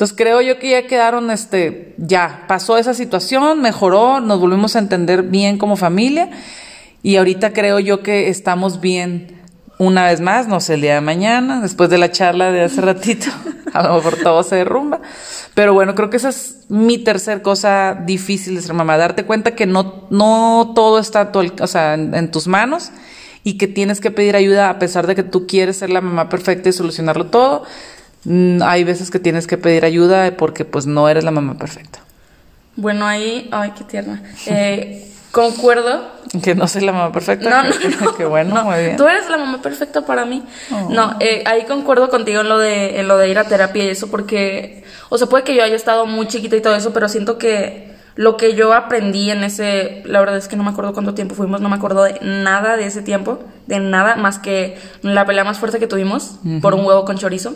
Entonces 0.00 0.16
creo 0.16 0.40
yo 0.40 0.58
que 0.58 0.70
ya 0.70 0.86
quedaron, 0.86 1.30
este, 1.30 1.94
ya 1.98 2.46
pasó 2.48 2.78
esa 2.78 2.94
situación, 2.94 3.60
mejoró, 3.60 4.20
nos 4.20 4.40
volvimos 4.40 4.74
a 4.74 4.78
entender 4.78 5.24
bien 5.24 5.58
como 5.58 5.76
familia 5.76 6.30
y 7.02 7.16
ahorita 7.16 7.52
creo 7.52 7.78
yo 7.80 8.02
que 8.02 8.30
estamos 8.30 8.80
bien 8.80 9.42
una 9.76 10.06
vez 10.06 10.22
más, 10.22 10.48
no 10.48 10.58
sé, 10.60 10.72
el 10.72 10.80
día 10.80 10.94
de 10.94 11.00
mañana, 11.02 11.60
después 11.60 11.90
de 11.90 11.98
la 11.98 12.10
charla 12.10 12.50
de 12.50 12.62
hace 12.62 12.80
ratito, 12.80 13.26
a 13.74 13.82
lo 13.82 13.96
mejor 13.96 14.16
todo 14.16 14.42
se 14.42 14.56
derrumba. 14.56 15.02
Pero 15.52 15.74
bueno, 15.74 15.94
creo 15.94 16.08
que 16.08 16.16
esa 16.16 16.30
es 16.30 16.64
mi 16.70 16.96
tercer 16.96 17.42
cosa 17.42 17.94
difícil 17.94 18.54
de 18.54 18.62
ser 18.62 18.72
mamá, 18.72 18.96
darte 18.96 19.26
cuenta 19.26 19.54
que 19.54 19.66
no, 19.66 20.06
no 20.08 20.72
todo 20.74 20.98
está 20.98 21.30
o 21.60 21.66
sea, 21.66 21.92
en 21.92 22.30
tus 22.30 22.46
manos 22.46 22.90
y 23.44 23.58
que 23.58 23.66
tienes 23.66 24.00
que 24.00 24.10
pedir 24.10 24.34
ayuda 24.34 24.70
a 24.70 24.78
pesar 24.78 25.06
de 25.06 25.14
que 25.14 25.24
tú 25.24 25.46
quieres 25.46 25.76
ser 25.76 25.90
la 25.90 26.00
mamá 26.00 26.30
perfecta 26.30 26.70
y 26.70 26.72
solucionarlo 26.72 27.26
todo 27.26 27.64
hay 28.62 28.84
veces 28.84 29.10
que 29.10 29.18
tienes 29.18 29.46
que 29.46 29.58
pedir 29.58 29.84
ayuda 29.84 30.36
porque 30.36 30.64
pues 30.64 30.86
no 30.86 31.08
eres 31.08 31.24
la 31.24 31.30
mamá 31.30 31.56
perfecta. 31.56 32.00
Bueno, 32.76 33.06
ahí, 33.06 33.48
ay, 33.52 33.72
qué 33.76 33.84
tierna. 33.84 34.22
Eh, 34.46 35.10
concuerdo. 35.32 36.20
Que 36.44 36.54
no 36.54 36.68
soy 36.68 36.82
la 36.82 36.92
mamá 36.92 37.10
perfecta. 37.12 37.64
No, 37.64 37.68
no, 38.04 38.16
Qué 38.16 38.24
bueno, 38.24 38.64
muy 38.64 38.78
bien. 38.78 38.96
Tú 38.96 39.08
eres 39.08 39.28
la 39.28 39.36
mamá 39.36 39.60
perfecta 39.60 40.06
para 40.06 40.24
mí. 40.24 40.44
Oh. 40.70 40.88
No, 40.88 41.16
eh, 41.18 41.42
ahí 41.44 41.64
concuerdo 41.64 42.08
contigo 42.08 42.42
en 42.42 42.48
lo 42.48 42.56
de 42.56 43.00
en 43.00 43.08
lo 43.08 43.18
de 43.18 43.28
ir 43.28 43.36
a 43.36 43.44
terapia 43.44 43.82
y 43.82 43.88
eso 43.88 44.08
porque, 44.12 44.84
o 45.08 45.18
sea, 45.18 45.26
puede 45.26 45.42
que 45.42 45.56
yo 45.56 45.64
haya 45.64 45.74
estado 45.74 46.06
muy 46.06 46.28
chiquita 46.28 46.54
y 46.54 46.60
todo 46.60 46.76
eso, 46.76 46.92
pero 46.92 47.08
siento 47.08 47.36
que 47.36 47.90
lo 48.14 48.36
que 48.36 48.54
yo 48.54 48.74
aprendí 48.74 49.30
en 49.30 49.42
ese, 49.42 50.02
la 50.04 50.20
verdad 50.20 50.36
es 50.36 50.46
que 50.46 50.54
no 50.54 50.62
me 50.62 50.70
acuerdo 50.70 50.92
cuánto 50.92 51.14
tiempo 51.14 51.34
fuimos, 51.34 51.60
no 51.60 51.68
me 51.68 51.76
acuerdo 51.76 52.04
de 52.04 52.18
nada 52.22 52.76
de 52.76 52.86
ese 52.86 53.02
tiempo, 53.02 53.40
de 53.66 53.80
nada 53.80 54.14
más 54.14 54.38
que 54.38 54.78
la 55.02 55.26
pelea 55.26 55.42
más 55.42 55.58
fuerte 55.58 55.80
que 55.80 55.88
tuvimos 55.88 56.38
por 56.60 56.74
un 56.74 56.84
huevo 56.84 57.04
con 57.04 57.16
chorizo. 57.16 57.54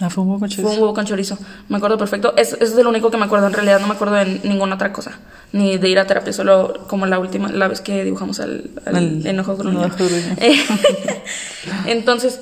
Ah, 0.00 0.10
fue 0.10 0.24
un 0.24 0.30
huevo 0.30 0.40
con 0.40 0.48
chorizo. 0.48 0.62
Fue 0.62 0.76
un 0.76 0.82
huevo 0.82 0.94
con 0.94 1.04
chorizo. 1.04 1.38
Me 1.68 1.76
acuerdo 1.76 1.98
perfecto. 1.98 2.34
Es, 2.36 2.54
es 2.54 2.74
de 2.74 2.82
lo 2.82 2.90
único 2.90 3.10
que 3.10 3.16
me 3.16 3.24
acuerdo. 3.24 3.46
En 3.46 3.52
realidad 3.52 3.80
no 3.80 3.86
me 3.86 3.94
acuerdo 3.94 4.14
de 4.14 4.40
ninguna 4.44 4.74
otra 4.74 4.92
cosa. 4.92 5.12
Ni 5.52 5.78
de 5.78 5.88
ir 5.88 5.98
a 5.98 6.06
terapia, 6.06 6.32
solo 6.32 6.86
como 6.88 7.06
la 7.06 7.18
última, 7.18 7.50
la 7.52 7.68
vez 7.68 7.80
que 7.80 8.04
dibujamos 8.04 8.40
al, 8.40 8.70
enojo 9.24 9.56
gruñón. 9.56 9.92
Entonces, 11.86 12.40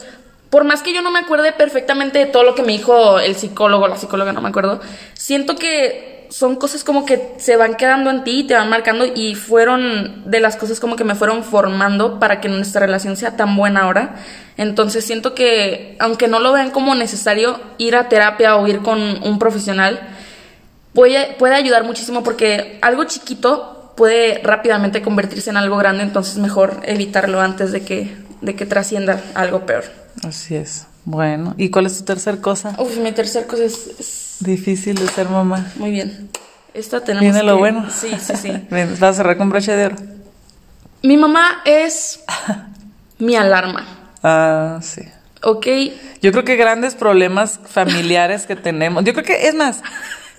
por 0.48 0.64
más 0.64 0.82
que 0.82 0.94
yo 0.94 1.02
no 1.02 1.10
me 1.10 1.20
acuerde 1.20 1.52
perfectamente 1.52 2.18
de 2.18 2.26
todo 2.26 2.44
lo 2.44 2.54
que 2.54 2.62
me 2.62 2.72
dijo 2.72 3.18
el 3.18 3.34
psicólogo, 3.36 3.88
la 3.88 3.96
psicóloga, 3.96 4.32
no 4.32 4.40
me 4.40 4.48
acuerdo, 4.48 4.80
siento 5.14 5.56
que 5.56 6.19
son 6.30 6.56
cosas 6.56 6.84
como 6.84 7.04
que 7.04 7.34
se 7.38 7.56
van 7.56 7.74
quedando 7.74 8.08
en 8.08 8.24
ti 8.24 8.40
y 8.40 8.46
te 8.46 8.54
van 8.54 8.70
marcando 8.70 9.04
y 9.04 9.34
fueron 9.34 10.30
de 10.30 10.40
las 10.40 10.56
cosas 10.56 10.78
como 10.78 10.96
que 10.96 11.04
me 11.04 11.16
fueron 11.16 11.42
formando 11.42 12.20
para 12.20 12.40
que 12.40 12.48
nuestra 12.48 12.86
relación 12.86 13.16
sea 13.16 13.36
tan 13.36 13.56
buena 13.56 13.82
ahora. 13.82 14.14
Entonces 14.56 15.04
siento 15.04 15.34
que 15.34 15.96
aunque 15.98 16.28
no 16.28 16.38
lo 16.38 16.52
vean 16.52 16.70
como 16.70 16.94
necesario 16.94 17.60
ir 17.78 17.96
a 17.96 18.08
terapia 18.08 18.56
o 18.56 18.66
ir 18.68 18.78
con 18.78 19.00
un 19.00 19.38
profesional, 19.38 20.00
puede, 20.94 21.34
puede 21.38 21.56
ayudar 21.56 21.84
muchísimo 21.84 22.22
porque 22.22 22.78
algo 22.80 23.04
chiquito 23.04 23.92
puede 23.96 24.40
rápidamente 24.44 25.02
convertirse 25.02 25.50
en 25.50 25.56
algo 25.56 25.76
grande, 25.76 26.04
entonces 26.04 26.38
mejor 26.38 26.80
evitarlo 26.84 27.40
antes 27.40 27.72
de 27.72 27.82
que, 27.82 28.16
de 28.40 28.54
que 28.54 28.66
trascienda 28.66 29.20
algo 29.34 29.66
peor. 29.66 29.84
Así 30.22 30.54
es. 30.54 30.86
Bueno, 31.04 31.54
¿y 31.56 31.70
cuál 31.70 31.86
es 31.86 31.98
tu 31.98 32.04
tercer 32.04 32.40
cosa? 32.40 32.76
Uf, 32.78 32.98
mi 32.98 33.12
tercer 33.12 33.46
cosa 33.46 33.64
es 33.64 34.36
Difícil 34.40 34.94
de 34.94 35.06
ser 35.06 35.28
mamá. 35.28 35.70
Muy 35.76 35.90
bien. 35.90 36.30
Esta 36.72 37.04
tenemos 37.04 37.22
Viene 37.22 37.42
lo 37.42 37.58
bueno. 37.58 37.90
Sí, 37.90 38.10
sí, 38.18 38.34
sí. 38.36 38.52
¿Vas 38.70 39.02
a 39.02 39.12
cerrar 39.12 39.36
con 39.36 39.50
broche 39.50 39.76
de 39.76 39.86
oro? 39.86 39.96
Mi 41.02 41.16
mamá 41.16 41.62
es 41.66 42.20
mi 43.18 43.36
alarma. 43.36 43.86
Ah, 44.22 44.78
sí. 44.82 45.02
Ok. 45.42 45.66
Yo 46.22 46.32
creo 46.32 46.44
que 46.44 46.56
grandes 46.56 46.94
problemas 46.94 47.60
familiares 47.66 48.46
que 48.46 48.56
tenemos. 48.56 49.04
Yo 49.04 49.12
creo 49.12 49.24
que, 49.24 49.48
es 49.48 49.54
más, 49.54 49.82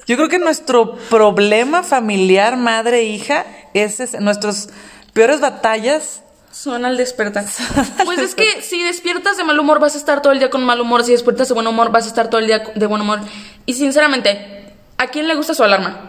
yo 0.07 0.15
creo 0.15 0.29
que 0.29 0.39
nuestro 0.39 0.95
problema 1.09 1.83
familiar, 1.83 2.57
madre, 2.57 3.03
hija, 3.03 3.45
es, 3.73 3.99
es 3.99 4.19
nuestras 4.19 4.69
peores 5.13 5.41
batallas 5.41 6.23
son 6.51 6.85
al 6.85 6.97
despertar. 6.97 7.45
Pues 8.05 8.19
es 8.19 8.35
que 8.35 8.61
si 8.61 8.83
despiertas 8.83 9.37
de 9.37 9.43
mal 9.43 9.59
humor 9.59 9.79
vas 9.79 9.95
a 9.95 9.97
estar 9.97 10.21
todo 10.21 10.33
el 10.33 10.39
día 10.39 10.49
con 10.49 10.63
mal 10.63 10.81
humor, 10.81 11.03
si 11.03 11.11
despiertas 11.11 11.47
de 11.47 11.53
buen 11.53 11.67
humor 11.67 11.91
vas 11.91 12.05
a 12.05 12.07
estar 12.07 12.29
todo 12.29 12.39
el 12.39 12.47
día 12.47 12.63
de 12.75 12.85
buen 12.85 13.01
humor. 13.01 13.19
Y 13.65 13.73
sinceramente, 13.73 14.73
¿a 14.97 15.07
quién 15.07 15.27
le 15.27 15.35
gusta 15.35 15.53
su 15.53 15.63
alarma? 15.63 16.07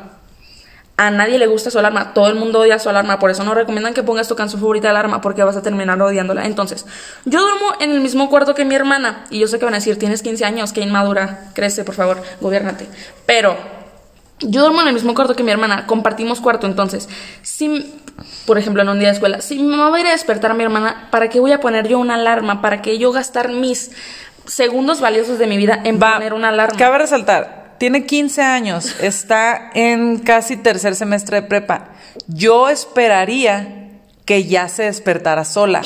A 0.96 1.10
nadie 1.10 1.38
le 1.38 1.46
gusta 1.46 1.70
su 1.70 1.78
alarma, 1.78 2.12
todo 2.12 2.28
el 2.28 2.34
mundo 2.34 2.60
odia 2.60 2.78
su 2.78 2.88
alarma, 2.88 3.18
por 3.18 3.30
eso 3.30 3.44
no 3.44 3.54
recomiendan 3.54 3.94
que 3.94 4.02
pongas 4.02 4.28
tu 4.28 4.36
canción 4.36 4.60
favorita 4.60 4.88
de 4.88 4.90
alarma 4.90 5.20
porque 5.20 5.42
vas 5.42 5.56
a 5.56 5.62
terminar 5.62 6.00
odiándola. 6.00 6.44
Entonces, 6.44 6.86
yo 7.24 7.40
duermo 7.40 7.72
en 7.80 7.92
el 7.92 8.00
mismo 8.00 8.28
cuarto 8.28 8.54
que 8.54 8.64
mi 8.64 8.74
hermana 8.74 9.24
y 9.30 9.38
yo 9.38 9.48
sé 9.48 9.58
que 9.58 9.64
van 9.64 9.74
a 9.74 9.78
decir, 9.78 9.98
tienes 9.98 10.22
15 10.22 10.44
años, 10.44 10.72
que 10.72 10.80
inmadura, 10.80 11.50
crece, 11.54 11.84
por 11.84 11.94
favor, 11.94 12.22
gobiernate. 12.40 12.86
Pero 13.26 13.81
yo 14.42 14.60
duermo 14.60 14.82
en 14.82 14.88
el 14.88 14.94
mismo 14.94 15.14
cuarto 15.14 15.34
que 15.34 15.42
mi 15.42 15.50
hermana, 15.50 15.86
compartimos 15.86 16.40
cuarto, 16.40 16.66
entonces, 16.66 17.08
si, 17.42 17.92
por 18.46 18.58
ejemplo, 18.58 18.82
en 18.82 18.88
un 18.88 18.98
día 18.98 19.08
de 19.08 19.14
escuela, 19.14 19.40
si 19.40 19.58
mi 19.58 19.64
mamá 19.68 19.90
va 19.90 19.96
a 19.96 20.00
ir 20.00 20.06
a 20.06 20.12
despertar 20.12 20.50
a 20.50 20.54
mi 20.54 20.64
hermana, 20.64 21.08
¿para 21.10 21.28
qué 21.28 21.40
voy 21.40 21.52
a 21.52 21.60
poner 21.60 21.88
yo 21.88 21.98
una 21.98 22.14
alarma? 22.14 22.60
¿Para 22.60 22.82
qué 22.82 22.98
yo 22.98 23.12
gastar 23.12 23.48
mis 23.50 23.92
segundos 24.46 25.00
valiosos 25.00 25.38
de 25.38 25.46
mi 25.46 25.56
vida 25.56 25.80
en 25.84 25.98
poner 25.98 26.34
una 26.34 26.48
alarma? 26.50 26.78
Cabe 26.78 26.98
resaltar, 26.98 27.76
tiene 27.78 28.06
15 28.06 28.42
años, 28.42 28.96
está 29.00 29.70
en 29.74 30.18
casi 30.18 30.56
tercer 30.56 30.94
semestre 30.94 31.40
de 31.40 31.46
prepa. 31.46 31.90
Yo 32.26 32.68
esperaría 32.68 33.82
que 34.24 34.44
ya 34.44 34.68
se 34.68 34.84
despertara 34.84 35.44
sola. 35.44 35.82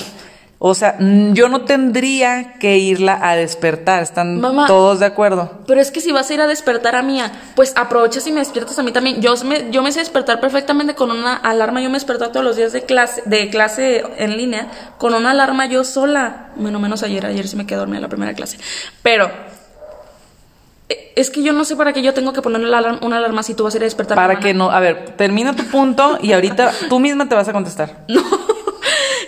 O 0.58 0.74
sea, 0.74 0.96
yo 0.98 1.50
no 1.50 1.62
tendría 1.62 2.54
que 2.54 2.78
irla 2.78 3.18
a 3.22 3.36
despertar, 3.36 4.02
están 4.02 4.40
todos 4.66 5.00
de 5.00 5.06
acuerdo. 5.06 5.60
Pero 5.66 5.82
es 5.82 5.90
que 5.90 6.00
si 6.00 6.12
vas 6.12 6.30
a 6.30 6.34
ir 6.34 6.40
a 6.40 6.46
despertar 6.46 6.96
a 6.96 7.02
Mía, 7.02 7.30
pues 7.54 7.74
aprovechas 7.76 8.26
y 8.26 8.32
me 8.32 8.40
despiertas 8.40 8.78
a 8.78 8.82
mí 8.82 8.90
también. 8.90 9.20
Yo 9.20 9.34
me, 9.44 9.70
yo 9.70 9.82
me 9.82 9.92
sé 9.92 9.98
despertar 9.98 10.40
perfectamente 10.40 10.94
con 10.94 11.10
una 11.10 11.34
alarma, 11.34 11.82
yo 11.82 11.90
me 11.90 11.96
desperto 11.96 12.30
todos 12.30 12.44
los 12.44 12.56
días 12.56 12.72
de 12.72 12.84
clase, 12.84 13.22
de 13.26 13.50
clase 13.50 14.02
en 14.16 14.38
línea, 14.38 14.68
con 14.96 15.12
una 15.12 15.32
alarma 15.32 15.66
yo 15.66 15.84
sola. 15.84 16.48
Bueno, 16.56 16.80
menos 16.80 17.02
ayer, 17.02 17.26
ayer 17.26 17.46
sí 17.46 17.56
me 17.56 17.66
quedé 17.66 17.78
dormida 17.78 17.98
en 17.98 18.02
la 18.02 18.08
primera 18.08 18.32
clase. 18.32 18.58
Pero 19.02 19.30
eh, 20.88 21.12
es 21.16 21.28
que 21.28 21.42
yo 21.42 21.52
no 21.52 21.66
sé 21.66 21.76
para 21.76 21.92
qué 21.92 22.00
yo 22.00 22.14
tengo 22.14 22.32
que 22.32 22.40
poner 22.40 22.60
una 22.62 22.78
alarma, 22.78 22.98
una 23.02 23.18
alarma 23.18 23.42
si 23.42 23.52
tú 23.52 23.64
vas 23.64 23.74
a 23.74 23.76
ir 23.76 23.82
a 23.82 23.84
despertar. 23.84 24.16
Para 24.16 24.40
que 24.40 24.54
no, 24.54 24.70
a 24.70 24.80
ver, 24.80 25.16
termina 25.18 25.54
tu 25.54 25.64
punto 25.64 26.18
y 26.22 26.32
ahorita 26.32 26.72
tú 26.88 26.98
misma 26.98 27.28
te 27.28 27.34
vas 27.34 27.46
a 27.46 27.52
contestar. 27.52 28.06
No. 28.08 28.45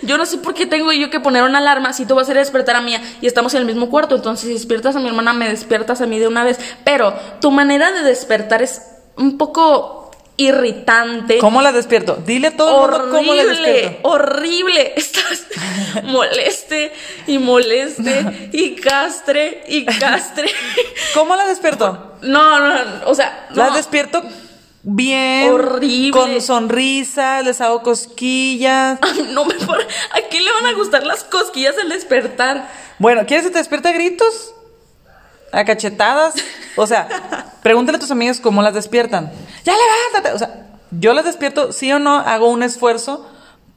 Yo 0.09 0.17
no 0.17 0.25
sé 0.25 0.39
por 0.39 0.55
qué 0.55 0.65
tengo 0.65 0.91
yo 0.91 1.11
que 1.11 1.19
poner 1.19 1.43
una 1.43 1.59
alarma 1.59 1.93
si 1.93 2.07
tú 2.07 2.15
vas 2.15 2.27
a 2.27 2.31
ir 2.31 2.37
a 2.37 2.39
despertar 2.39 2.75
a 2.75 2.81
mía 2.81 2.99
y 3.21 3.27
estamos 3.27 3.53
en 3.53 3.59
el 3.59 3.67
mismo 3.67 3.91
cuarto. 3.91 4.15
Entonces, 4.15 4.47
si 4.47 4.53
despiertas 4.55 4.95
a 4.95 4.99
mi 4.99 5.07
hermana, 5.07 5.33
me 5.33 5.47
despiertas 5.47 6.01
a 6.01 6.07
mí 6.07 6.17
de 6.17 6.27
una 6.27 6.43
vez. 6.43 6.57
Pero 6.83 7.13
tu 7.39 7.51
manera 7.51 7.91
de 7.91 8.01
despertar 8.01 8.63
es 8.63 8.81
un 9.17 9.37
poco 9.37 10.09
irritante. 10.35 11.37
¿Cómo 11.37 11.61
la 11.61 11.71
despierto? 11.71 12.17
Dile 12.25 12.49
todo 12.49 12.75
horrible, 12.77 13.11
cómo 13.11 13.33
la 13.35 13.45
despierto. 13.45 14.09
Horrible. 14.09 14.93
Estás 14.97 15.45
moleste 16.05 16.91
y 17.27 17.37
moleste 17.37 18.49
y 18.51 18.77
castre 18.77 19.63
y 19.67 19.85
castre. 19.85 20.49
¿Cómo 21.13 21.35
la 21.35 21.45
despierto? 21.45 22.15
No, 22.23 22.59
no, 22.59 22.81
o 23.05 23.13
sea, 23.13 23.47
La 23.53 23.69
despierto 23.69 24.23
bien, 24.83 25.51
horrible, 25.51 26.11
con 26.11 26.41
sonrisa, 26.41 27.41
les 27.41 27.61
hago 27.61 27.83
cosquillas. 27.83 28.99
no 29.29 29.45
me 29.45 29.53
¿A 29.53 30.27
quién 30.29 30.45
le 30.45 30.51
van 30.51 30.65
a 30.67 30.73
gustar 30.73 31.05
las 31.05 31.23
cosquillas 31.23 31.75
al 31.81 31.89
despertar? 31.89 32.69
Bueno, 32.97 33.25
¿quieres 33.25 33.45
que 33.45 33.51
te 33.51 33.59
despierte 33.59 33.89
a 33.89 33.91
gritos? 33.93 34.53
¿A 35.51 35.65
cachetadas? 35.65 36.35
O 36.75 36.85
sea, 36.85 37.55
pregúntale 37.63 37.97
a 37.97 37.99
tus 37.99 38.11
amigos 38.11 38.39
cómo 38.39 38.61
las 38.61 38.73
despiertan. 38.73 39.31
Ya 39.63 39.73
levántate. 39.73 40.35
O 40.35 40.39
sea, 40.39 40.67
yo 40.91 41.13
las 41.13 41.25
despierto, 41.25 41.71
sí 41.71 41.91
o 41.91 41.99
no, 41.99 42.17
hago 42.19 42.49
un 42.49 42.63
esfuerzo 42.63 43.27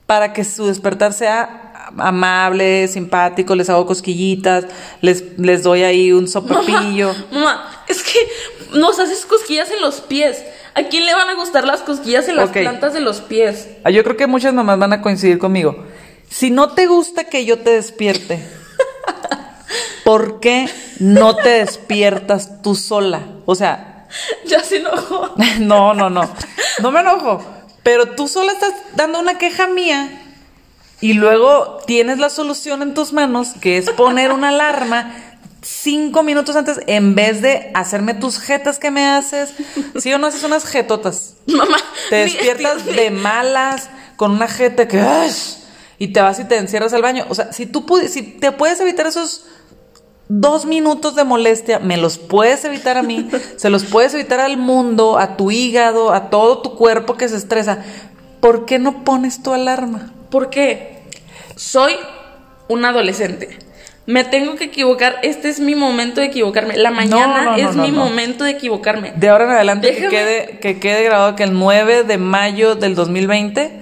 para 0.06 0.32
que 0.32 0.44
su 0.44 0.66
despertar 0.66 1.12
sea 1.12 1.90
amable, 1.98 2.88
simpático, 2.88 3.54
les 3.54 3.68
hago 3.68 3.86
cosquillitas, 3.86 4.66
les, 5.00 5.38
les 5.38 5.62
doy 5.62 5.82
ahí 5.82 6.12
un 6.12 6.28
sopepillo. 6.28 7.14
Mamá, 7.30 7.84
es 7.88 8.02
que 8.02 8.18
nos 8.78 8.98
haces 8.98 9.26
cosquillas 9.26 9.70
en 9.70 9.80
los 9.80 10.00
pies. 10.00 10.42
¿A 10.74 10.84
quién 10.84 11.04
le 11.04 11.14
van 11.14 11.28
a 11.28 11.34
gustar 11.34 11.64
las 11.64 11.80
cosquillas 11.80 12.28
en 12.28 12.36
las 12.36 12.50
plantas 12.50 12.94
de 12.94 13.00
los 13.00 13.20
pies? 13.20 13.68
Ah, 13.84 13.90
yo 13.90 14.02
creo 14.04 14.16
que 14.16 14.26
muchas 14.26 14.54
mamás 14.54 14.78
van 14.78 14.92
a 14.92 15.02
coincidir 15.02 15.38
conmigo. 15.38 15.84
Si 16.30 16.50
no 16.50 16.70
te 16.70 16.86
gusta 16.86 17.24
que 17.24 17.44
yo 17.44 17.58
te 17.58 17.70
despierte, 17.70 18.42
¿por 20.04 20.40
qué 20.40 20.68
no 20.98 21.36
te 21.36 21.50
despiertas 21.50 22.62
tú 22.62 22.74
sola? 22.74 23.22
O 23.46 23.54
sea... 23.54 23.88
Ya 24.46 24.60
se 24.60 24.76
enojó. 24.76 25.34
no, 25.60 25.94
no, 25.94 26.10
no. 26.10 26.28
No 26.82 26.90
me 26.90 27.00
enojo. 27.00 27.42
Pero 27.82 28.14
tú 28.14 28.28
sola 28.28 28.52
estás 28.52 28.74
dando 28.94 29.18
una 29.18 29.38
queja 29.38 29.66
mía 29.66 30.22
y 31.00 31.14
luego 31.14 31.78
tienes 31.86 32.18
la 32.18 32.30
solución 32.30 32.82
en 32.82 32.94
tus 32.94 33.12
manos, 33.12 33.54
que 33.60 33.76
es 33.76 33.90
poner 33.90 34.30
una 34.30 34.50
alarma 34.50 35.12
cinco 35.62 36.22
minutos 36.22 36.56
antes 36.56 36.80
en 36.86 37.14
vez 37.14 37.40
de 37.40 37.70
hacerme 37.74 38.14
tus 38.14 38.38
jetas 38.38 38.78
que 38.78 38.90
me 38.90 39.06
haces. 39.06 39.54
¿Sí 39.98 40.12
o 40.12 40.18
no 40.18 40.26
haces 40.26 40.42
unas 40.42 40.64
jetotas? 40.64 41.36
Mamá. 41.46 41.78
Te 42.10 42.16
despiertas 42.16 42.84
de 42.84 43.10
malas 43.10 43.88
con 44.16 44.32
una 44.32 44.48
jeta 44.48 44.88
que... 44.88 45.00
¡ay! 45.00 45.30
Y 45.98 46.08
te 46.08 46.20
vas 46.20 46.40
y 46.40 46.44
te 46.44 46.56
encierras 46.56 46.92
al 46.92 47.02
baño. 47.02 47.26
O 47.28 47.34
sea, 47.34 47.52
si 47.52 47.66
tú 47.66 47.86
si 48.08 48.22
te 48.22 48.50
puedes 48.50 48.80
evitar 48.80 49.06
esos 49.06 49.44
dos 50.28 50.64
minutos 50.64 51.14
de 51.14 51.24
molestia, 51.24 51.78
me 51.78 51.96
los 51.96 52.18
puedes 52.18 52.64
evitar 52.64 52.96
a 52.96 53.02
mí, 53.02 53.30
se 53.56 53.70
los 53.70 53.84
puedes 53.84 54.14
evitar 54.14 54.40
al 54.40 54.56
mundo, 54.56 55.18
a 55.18 55.36
tu 55.36 55.50
hígado, 55.50 56.12
a 56.12 56.30
todo 56.30 56.60
tu 56.60 56.74
cuerpo 56.74 57.16
que 57.16 57.28
se 57.28 57.36
estresa. 57.36 57.84
¿Por 58.40 58.64
qué 58.64 58.80
no 58.80 59.04
pones 59.04 59.42
tu 59.42 59.52
alarma? 59.52 60.12
¿Por 60.30 60.50
qué? 60.50 61.04
Soy 61.54 61.94
un 62.68 62.84
adolescente. 62.84 63.58
Me 64.04 64.24
tengo 64.24 64.56
que 64.56 64.64
equivocar. 64.64 65.20
Este 65.22 65.48
es 65.48 65.60
mi 65.60 65.74
momento 65.74 66.20
de 66.20 66.26
equivocarme. 66.26 66.76
La 66.76 66.90
mañana 66.90 67.44
no, 67.44 67.50
no, 67.52 67.56
es 67.56 67.76
mi 67.76 67.92
momento 67.92 68.42
de 68.44 68.50
equivocarme. 68.50 69.12
De 69.16 69.28
ahora 69.28 69.44
en 69.44 69.50
adelante 69.50 69.94
que 69.94 70.08
quede, 70.08 70.58
que 70.60 70.80
quede 70.80 71.04
grabado 71.04 71.36
que 71.36 71.44
el 71.44 71.52
9 71.56 72.02
de 72.02 72.18
mayo 72.18 72.74
del 72.74 72.94
2020 72.96 73.80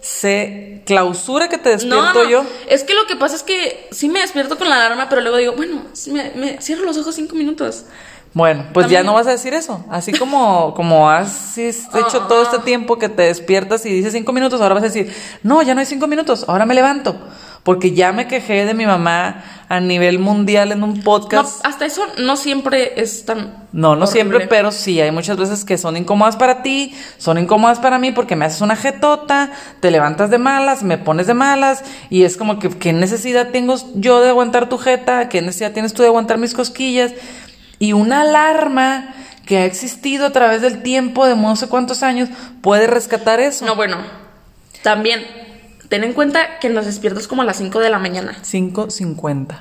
se 0.00 0.82
clausura 0.84 1.48
que 1.48 1.56
te 1.56 1.70
despierto 1.70 2.28
yo. 2.28 2.44
es 2.68 2.84
que 2.84 2.94
lo 2.94 3.06
que 3.06 3.16
pasa 3.16 3.36
es 3.36 3.42
que 3.42 3.88
sí 3.90 4.08
me 4.10 4.20
despierto 4.20 4.58
con 4.58 4.68
la 4.68 4.76
alarma, 4.76 5.08
pero 5.08 5.22
luego 5.22 5.38
digo, 5.38 5.52
bueno, 5.54 5.82
me, 6.12 6.30
me 6.34 6.60
cierro 6.60 6.84
los 6.84 6.98
ojos 6.98 7.14
cinco 7.14 7.34
minutos. 7.34 7.86
Bueno, 8.34 8.66
pues 8.74 8.88
ya 8.88 9.02
no 9.04 9.14
vas 9.14 9.28
a 9.28 9.30
decir 9.30 9.54
eso. 9.54 9.84
Así 9.90 10.12
como, 10.12 10.74
como 10.76 11.08
has 11.08 11.56
es- 11.56 11.84
hecho 11.94 12.22
todo 12.22 12.42
este 12.42 12.58
tiempo 12.58 12.98
que 12.98 13.08
te 13.08 13.22
despiertas 13.22 13.86
y 13.86 13.90
dices 13.90 14.12
cinco 14.12 14.32
minutos, 14.32 14.60
ahora 14.60 14.74
vas 14.74 14.82
a 14.82 14.86
decir, 14.88 15.14
no, 15.42 15.62
ya 15.62 15.72
no 15.72 15.80
hay 15.80 15.86
cinco 15.86 16.06
minutos, 16.06 16.44
ahora 16.48 16.66
me 16.66 16.74
levanto. 16.74 17.16
Porque 17.64 17.92
ya 17.92 18.12
me 18.12 18.28
quejé 18.28 18.66
de 18.66 18.74
mi 18.74 18.84
mamá 18.86 19.42
a 19.70 19.80
nivel 19.80 20.18
mundial 20.18 20.70
en 20.70 20.82
un 20.84 20.98
No, 20.98 21.02
podcast. 21.02 21.64
hasta 21.64 21.86
eso 21.86 22.02
no 22.18 22.36
siempre 22.36 23.00
es 23.00 23.24
tan. 23.24 23.64
No, 23.72 23.96
no 23.96 24.04
horrible. 24.04 24.06
siempre, 24.06 24.46
pero 24.48 24.70
sí, 24.70 25.00
hay 25.00 25.10
muchas 25.10 25.38
veces 25.38 25.64
que 25.64 25.78
son 25.78 25.96
incómodas 25.96 26.36
para 26.36 26.62
ti, 26.62 26.94
son 27.16 27.38
incómodas 27.38 27.80
para 27.80 27.98
mí 27.98 28.12
porque 28.12 28.36
me 28.36 28.44
haces 28.44 28.60
una 28.60 28.76
jetota, 28.76 29.50
te 29.80 29.90
levantas 29.90 30.28
de 30.28 30.36
malas, 30.36 30.82
me 30.82 30.98
pones 30.98 31.26
de 31.26 31.32
malas 31.34 31.82
y 32.10 32.24
es 32.24 32.36
como 32.36 32.58
que, 32.58 32.68
¿qué 32.68 32.92
necesidad 32.92 33.48
tengo 33.48 33.76
yo 33.94 34.20
de 34.20 34.28
aguantar 34.28 34.68
tu 34.68 34.76
jeta? 34.76 35.30
¿Qué 35.30 35.40
necesidad 35.40 35.72
tienes 35.72 35.94
tú 35.94 36.02
de 36.02 36.08
aguantar 36.08 36.36
mis 36.36 36.52
cosquillas? 36.52 37.12
Y 37.78 37.94
una 37.94 38.20
alarma 38.20 39.14
que 39.46 39.56
ha 39.58 39.64
existido 39.64 40.26
a 40.26 40.30
través 40.30 40.60
del 40.60 40.82
tiempo 40.82 41.26
de 41.26 41.34
no 41.34 41.56
sé 41.56 41.68
cuántos 41.68 42.02
años 42.02 42.28
puede 42.60 42.86
rescatar 42.86 43.40
eso. 43.40 43.64
No, 43.64 43.74
bueno. 43.74 43.96
También, 44.82 45.24
ten 45.88 46.04
en 46.04 46.12
cuenta 46.12 46.58
que 46.60 46.68
nos 46.68 46.86
despiertas 46.86 47.26
como 47.28 47.42
a 47.42 47.44
las 47.44 47.56
5 47.56 47.78
de 47.80 47.90
la 47.90 47.98
mañana. 47.98 48.36
5.50. 48.42 49.58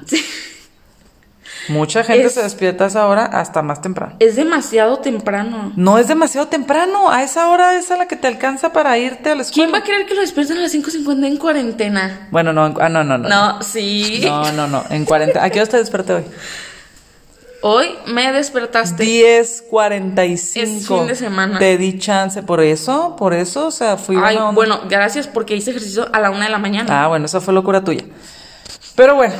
Mucha 1.70 2.04
gente 2.04 2.28
Es- 2.28 2.34
se 2.34 2.44
despierta 2.44 2.84
a 2.84 2.88
esa 2.88 3.08
hora 3.08 3.24
hasta 3.26 3.62
más 3.62 3.82
temprano. 3.82 4.16
Es 4.20 4.36
demasiado 4.36 4.98
temprano. 5.00 5.72
No 5.78 5.98
es 5.98 6.08
demasiado 6.10 6.48
temprano, 6.50 7.10
a 7.10 7.24
esa 7.24 7.48
hora 7.50 7.78
es 7.78 7.90
a 7.90 7.96
la 7.96 8.06
que 8.08 8.18
te 8.18 8.28
alcanza 8.28 8.74
para 8.74 8.98
irte 8.98 9.30
a 9.30 9.36
la 9.36 9.44
escuela. 9.44 9.68
¿Quién 9.70 9.74
va 9.74 9.78
a 9.78 9.84
querer 9.84 10.06
que 10.06 10.14
lo 10.14 10.22
despierten 10.22 10.58
a 10.58 10.62
las 10.62 10.74
5.50 10.74 11.26
en 11.26 11.38
cuarentena? 11.38 12.28
Bueno, 12.32 12.52
no, 12.52 12.68
en- 12.68 12.76
ah, 12.82 12.90
no, 12.90 13.04
no, 13.06 13.18
no. 13.18 13.30
No, 13.30 13.62
sí. 13.62 14.22
No, 14.26 14.52
no, 14.52 14.68
no, 14.68 14.84
en 14.90 15.06
40. 15.06 15.42
¿A 15.42 15.50
qué 15.50 15.62
hora 15.62 15.70
te 15.70 15.78
desperté 15.78 16.14
hoy? 16.14 16.26
Hoy 17.66 17.96
me 18.08 18.30
despertaste. 18.34 19.06
10.45. 19.06 20.62
Es 20.62 20.86
fin 20.86 21.08
de 21.08 21.16
semana. 21.16 21.60
Te 21.60 21.78
di 21.78 21.98
chance 21.98 22.44
por 22.44 22.60
eso, 22.60 23.16
por 23.16 23.34
eso, 23.34 23.68
o 23.68 23.72
sea, 23.72 23.96
fui 23.96 24.18
Ay, 24.22 24.36
onda. 24.36 24.52
bueno, 24.52 24.82
gracias 24.90 25.28
porque 25.28 25.56
hice 25.56 25.70
ejercicio 25.70 26.10
a 26.12 26.20
la 26.20 26.30
una 26.30 26.44
de 26.44 26.50
la 26.52 26.58
mañana. 26.58 27.04
Ah, 27.04 27.08
bueno, 27.08 27.26
esa 27.26 27.40
fue 27.40 27.54
locura 27.54 27.82
tuya. 27.82 28.04
Pero 28.96 29.16
bueno, 29.16 29.34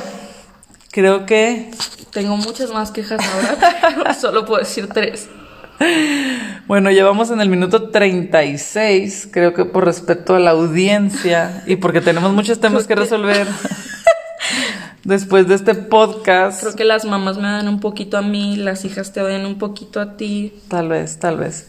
creo 0.90 1.26
que, 1.26 1.70
Tengo 2.12 2.38
muchas 2.38 2.70
más 2.70 2.90
quejas 2.92 3.20
ahora, 3.22 4.14
solo 4.18 4.46
puedo 4.46 4.60
decir 4.60 4.88
tres. 4.88 5.28
bueno, 6.66 6.90
llevamos 6.90 7.30
en 7.30 7.42
el 7.42 7.50
minuto 7.50 7.90
36, 7.90 9.28
creo 9.32 9.52
que 9.52 9.66
por 9.66 9.84
respeto 9.84 10.34
a 10.34 10.38
la 10.38 10.52
audiencia 10.52 11.62
y 11.66 11.76
porque 11.76 12.00
tenemos 12.00 12.32
muchos 12.32 12.58
temas 12.58 12.86
que 12.86 12.94
resolver 12.94 13.46
después 15.04 15.46
de 15.46 15.54
este 15.54 15.74
podcast. 15.74 16.60
Creo 16.60 16.74
que 16.74 16.84
las 16.84 17.04
mamás 17.04 17.36
me 17.36 17.44
dan 17.44 17.68
un 17.68 17.80
poquito 17.80 18.16
a 18.16 18.22
mí, 18.22 18.56
las 18.56 18.84
hijas 18.84 19.12
te 19.12 19.22
dan 19.22 19.46
un 19.46 19.58
poquito 19.58 20.00
a 20.00 20.16
ti. 20.16 20.54
Tal 20.68 20.88
vez, 20.88 21.18
tal 21.18 21.36
vez. 21.36 21.68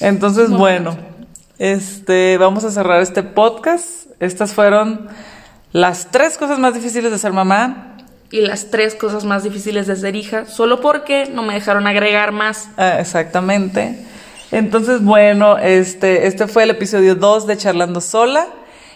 Entonces, 0.00 0.50
bueno, 0.50 0.96
este, 1.58 2.38
vamos 2.38 2.64
a 2.64 2.70
cerrar 2.70 3.02
este 3.02 3.22
podcast. 3.22 4.06
Estas 4.18 4.54
fueron 4.54 5.08
las 5.72 6.10
tres 6.10 6.38
cosas 6.38 6.58
más 6.58 6.74
difíciles 6.74 7.12
de 7.12 7.18
ser 7.18 7.32
mamá. 7.32 7.86
Y 8.32 8.42
las 8.42 8.70
tres 8.70 8.94
cosas 8.94 9.24
más 9.24 9.42
difíciles 9.42 9.86
de 9.88 9.96
ser 9.96 10.14
hija, 10.14 10.46
solo 10.46 10.80
porque 10.80 11.28
no 11.32 11.42
me 11.42 11.54
dejaron 11.54 11.86
agregar 11.86 12.30
más. 12.30 12.68
Ah, 12.76 12.98
exactamente. 13.00 14.06
Entonces, 14.52 15.02
bueno, 15.02 15.58
este, 15.58 16.26
este 16.28 16.46
fue 16.46 16.62
el 16.62 16.70
episodio 16.70 17.16
2 17.16 17.46
de 17.46 17.56
Charlando 17.56 18.00
Sola. 18.00 18.46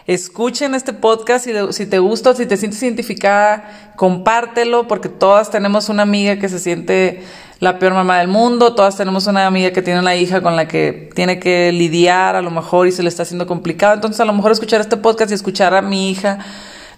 Escuchen 0.06 0.74
este 0.74 0.92
podcast 0.92 1.46
si, 1.46 1.52
si 1.70 1.86
te 1.86 1.98
gusta 1.98 2.34
si 2.34 2.44
te 2.44 2.58
sientes 2.58 2.82
identificada, 2.82 3.92
compártelo 3.96 4.86
porque 4.86 5.08
todas 5.08 5.50
tenemos 5.50 5.88
una 5.88 6.02
amiga 6.02 6.38
que 6.38 6.50
se 6.50 6.58
siente 6.58 7.22
la 7.60 7.78
peor 7.78 7.94
mamá 7.94 8.18
del 8.18 8.28
mundo, 8.28 8.74
todas 8.74 8.96
tenemos 8.98 9.26
una 9.26 9.46
amiga 9.46 9.70
que 9.72 9.80
tiene 9.80 10.00
una 10.00 10.14
hija 10.14 10.42
con 10.42 10.56
la 10.56 10.68
que 10.68 11.08
tiene 11.14 11.38
que 11.38 11.72
lidiar 11.72 12.36
a 12.36 12.42
lo 12.42 12.50
mejor 12.50 12.86
y 12.86 12.92
se 12.92 13.02
le 13.02 13.08
está 13.08 13.22
haciendo 13.22 13.46
complicado. 13.46 13.94
Entonces, 13.94 14.20
a 14.20 14.26
lo 14.26 14.34
mejor 14.34 14.52
escuchar 14.52 14.82
este 14.82 14.98
podcast 14.98 15.30
y 15.30 15.34
escuchar 15.34 15.74
a 15.74 15.80
mi 15.80 16.10
hija 16.10 16.38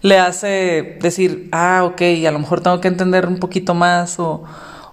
le 0.03 0.19
hace 0.19 0.99
decir, 1.01 1.49
ah, 1.53 1.85
ok, 1.85 2.03
a 2.27 2.31
lo 2.33 2.41
mejor 2.41 2.61
tengo 2.61 2.81
que 2.81 2.89
entender 2.89 3.29
un 3.29 3.39
poquito 3.39 3.75
más 3.75 4.19
o, 4.19 4.43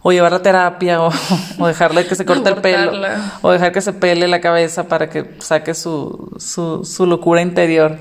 o 0.04 0.12
llevar 0.12 0.34
a 0.34 0.42
terapia 0.42 1.02
o, 1.02 1.12
o 1.58 1.68
dejarle 1.68 2.06
que 2.06 2.16
se 2.16 2.26
corte 2.26 2.50
el 2.50 2.58
pelo 2.58 2.92
o 3.42 3.52
dejar 3.52 3.72
que 3.72 3.82
se 3.82 3.94
pele 3.94 4.28
la 4.28 4.42
cabeza 4.42 4.88
para 4.88 5.10
que 5.10 5.26
saque 5.40 5.74
su, 5.74 6.36
su, 6.38 6.86
su 6.86 7.06
locura 7.08 7.42
interior. 7.42 7.98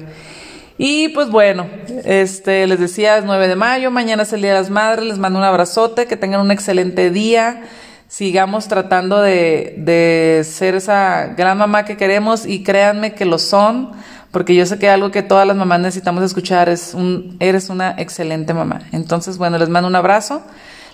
Y 0.78 1.08
pues 1.10 1.30
bueno, 1.30 1.66
este 2.04 2.66
les 2.66 2.80
decía, 2.80 3.18
es 3.18 3.24
9 3.24 3.46
de 3.46 3.56
mayo, 3.56 3.90
mañana 3.90 4.24
es 4.24 4.32
el 4.32 4.42
Día 4.42 4.54
de 4.54 4.60
las 4.60 4.70
Madres, 4.70 5.04
les 5.04 5.18
mando 5.18 5.38
un 5.38 5.44
abrazote, 5.44 6.06
que 6.06 6.16
tengan 6.16 6.40
un 6.40 6.50
excelente 6.50 7.10
día, 7.10 7.62
sigamos 8.08 8.66
tratando 8.66 9.20
de, 9.20 9.74
de 9.78 10.42
ser 10.44 10.74
esa 10.74 11.34
gran 11.36 11.58
mamá 11.58 11.84
que 11.84 11.96
queremos 11.96 12.46
y 12.46 12.64
créanme 12.64 13.14
que 13.14 13.26
lo 13.26 13.38
son, 13.38 13.92
porque 14.32 14.54
yo 14.56 14.66
sé 14.66 14.78
que 14.78 14.88
algo 14.88 15.10
que 15.10 15.22
todas 15.22 15.46
las 15.46 15.56
mamás 15.56 15.78
necesitamos 15.78 16.24
escuchar 16.24 16.68
es 16.68 16.94
un, 16.94 17.36
eres 17.38 17.68
una 17.68 17.94
excelente 17.98 18.52
mamá. 18.54 18.80
Entonces, 18.90 19.38
bueno, 19.38 19.58
les 19.58 19.68
mando 19.68 19.88
un 19.88 19.94
abrazo, 19.94 20.42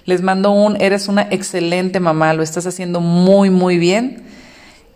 les 0.08 0.22
mando 0.22 0.52
un, 0.52 0.80
eres 0.80 1.06
una 1.06 1.28
excelente 1.30 2.00
mamá, 2.00 2.32
lo 2.32 2.42
estás 2.42 2.66
haciendo 2.66 3.02
muy, 3.02 3.50
muy 3.50 3.76
bien. 3.76 4.22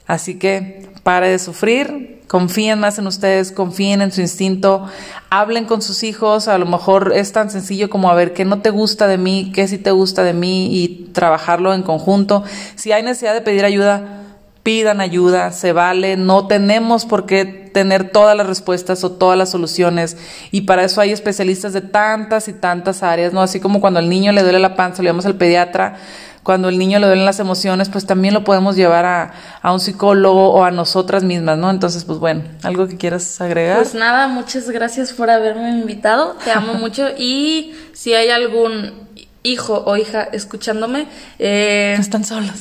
Así 0.07 0.39
que 0.39 0.89
pare 1.03 1.29
de 1.29 1.39
sufrir, 1.39 2.23
confíen 2.29 2.81
más 2.81 2.99
en 2.99 3.07
ustedes, 3.07 3.53
confíen 3.53 4.01
en 4.01 4.11
su 4.11 4.23
instinto, 4.23 4.87
hablen 5.29 5.67
con 5.67 5.83
sus 5.83 6.03
hijos, 6.03 6.49
a 6.49 6.57
lo 6.57 6.65
mejor 6.65 7.13
es 7.15 7.31
tan 7.31 7.51
sencillo 7.51 7.91
como 7.91 8.11
a 8.11 8.15
ver 8.15 8.33
qué 8.33 8.47
no 8.47 8.63
te 8.63 8.71
gusta 8.71 9.07
de 9.07 9.19
mí, 9.19 9.53
qué 9.55 9.69
sí 9.69 9.77
te 9.77 9.91
gusta 9.91 10.25
de 10.25 10.33
mí 10.33 10.83
y 10.83 11.11
trabajarlo 11.13 11.75
en 11.75 11.83
conjunto. 11.83 12.43
Si 12.77 12.91
hay 12.93 13.03
necesidad 13.03 13.35
de 13.35 13.43
pedir 13.43 13.67
ayuda, 13.67 14.32
pidan 14.63 15.01
ayuda, 15.01 15.51
se 15.51 15.73
vale, 15.73 16.17
no 16.17 16.47
tenemos 16.47 17.05
por 17.05 17.27
qué 17.27 17.45
tener 17.45 18.11
todas 18.11 18.37
las 18.37 18.47
respuestas 18.47 19.03
o 19.03 19.13
todas 19.13 19.37
las 19.37 19.51
soluciones 19.51 20.17
y 20.51 20.63
para 20.63 20.85
eso 20.85 21.01
hay 21.01 21.11
especialistas 21.11 21.73
de 21.73 21.81
tantas 21.81 22.49
y 22.49 22.53
tantas 22.53 23.03
áreas, 23.03 23.33
¿no? 23.33 23.43
Así 23.43 23.61
como 23.61 23.81
cuando 23.81 23.99
al 23.99 24.09
niño 24.09 24.31
le 24.33 24.43
duele 24.43 24.59
la 24.59 24.77
panza, 24.77 25.03
le 25.03 25.11
vamos 25.11 25.27
al 25.27 25.35
pediatra, 25.35 25.97
cuando 26.43 26.69
el 26.69 26.79
niño 26.79 26.99
le 26.99 27.07
duelen 27.07 27.25
las 27.25 27.39
emociones, 27.39 27.89
pues 27.89 28.05
también 28.05 28.35
lo 28.35 28.43
podemos 28.43 28.75
llevar 28.75 29.05
a, 29.05 29.33
a 29.63 29.73
un 29.73 29.79
psicólogo 29.79 30.51
o 30.51 30.65
a 30.65 30.73
nosotras 30.73 31.23
mismas, 31.23 31.57
¿no? 31.57 31.71
Entonces, 31.71 32.05
pues 32.05 32.19
bueno, 32.19 32.43
algo 32.65 32.89
que 32.89 32.97
quieras 32.97 33.41
agregar. 33.41 33.77
Pues 33.77 33.95
nada, 33.95 34.27
muchas 34.27 34.69
gracias 34.71 35.13
por 35.13 35.31
haberme 35.31 35.71
invitado. 35.71 36.37
Te 36.45 36.51
amo 36.51 36.75
mucho. 36.75 37.11
Y 37.17 37.75
si 37.93 38.15
hay 38.15 38.31
algún 38.31 39.09
hijo 39.43 39.83
o 39.87 39.97
hija 39.97 40.23
escuchándome, 40.33 41.07
eh, 41.39 41.95
no 41.97 42.03
están 42.03 42.25
solos. 42.25 42.53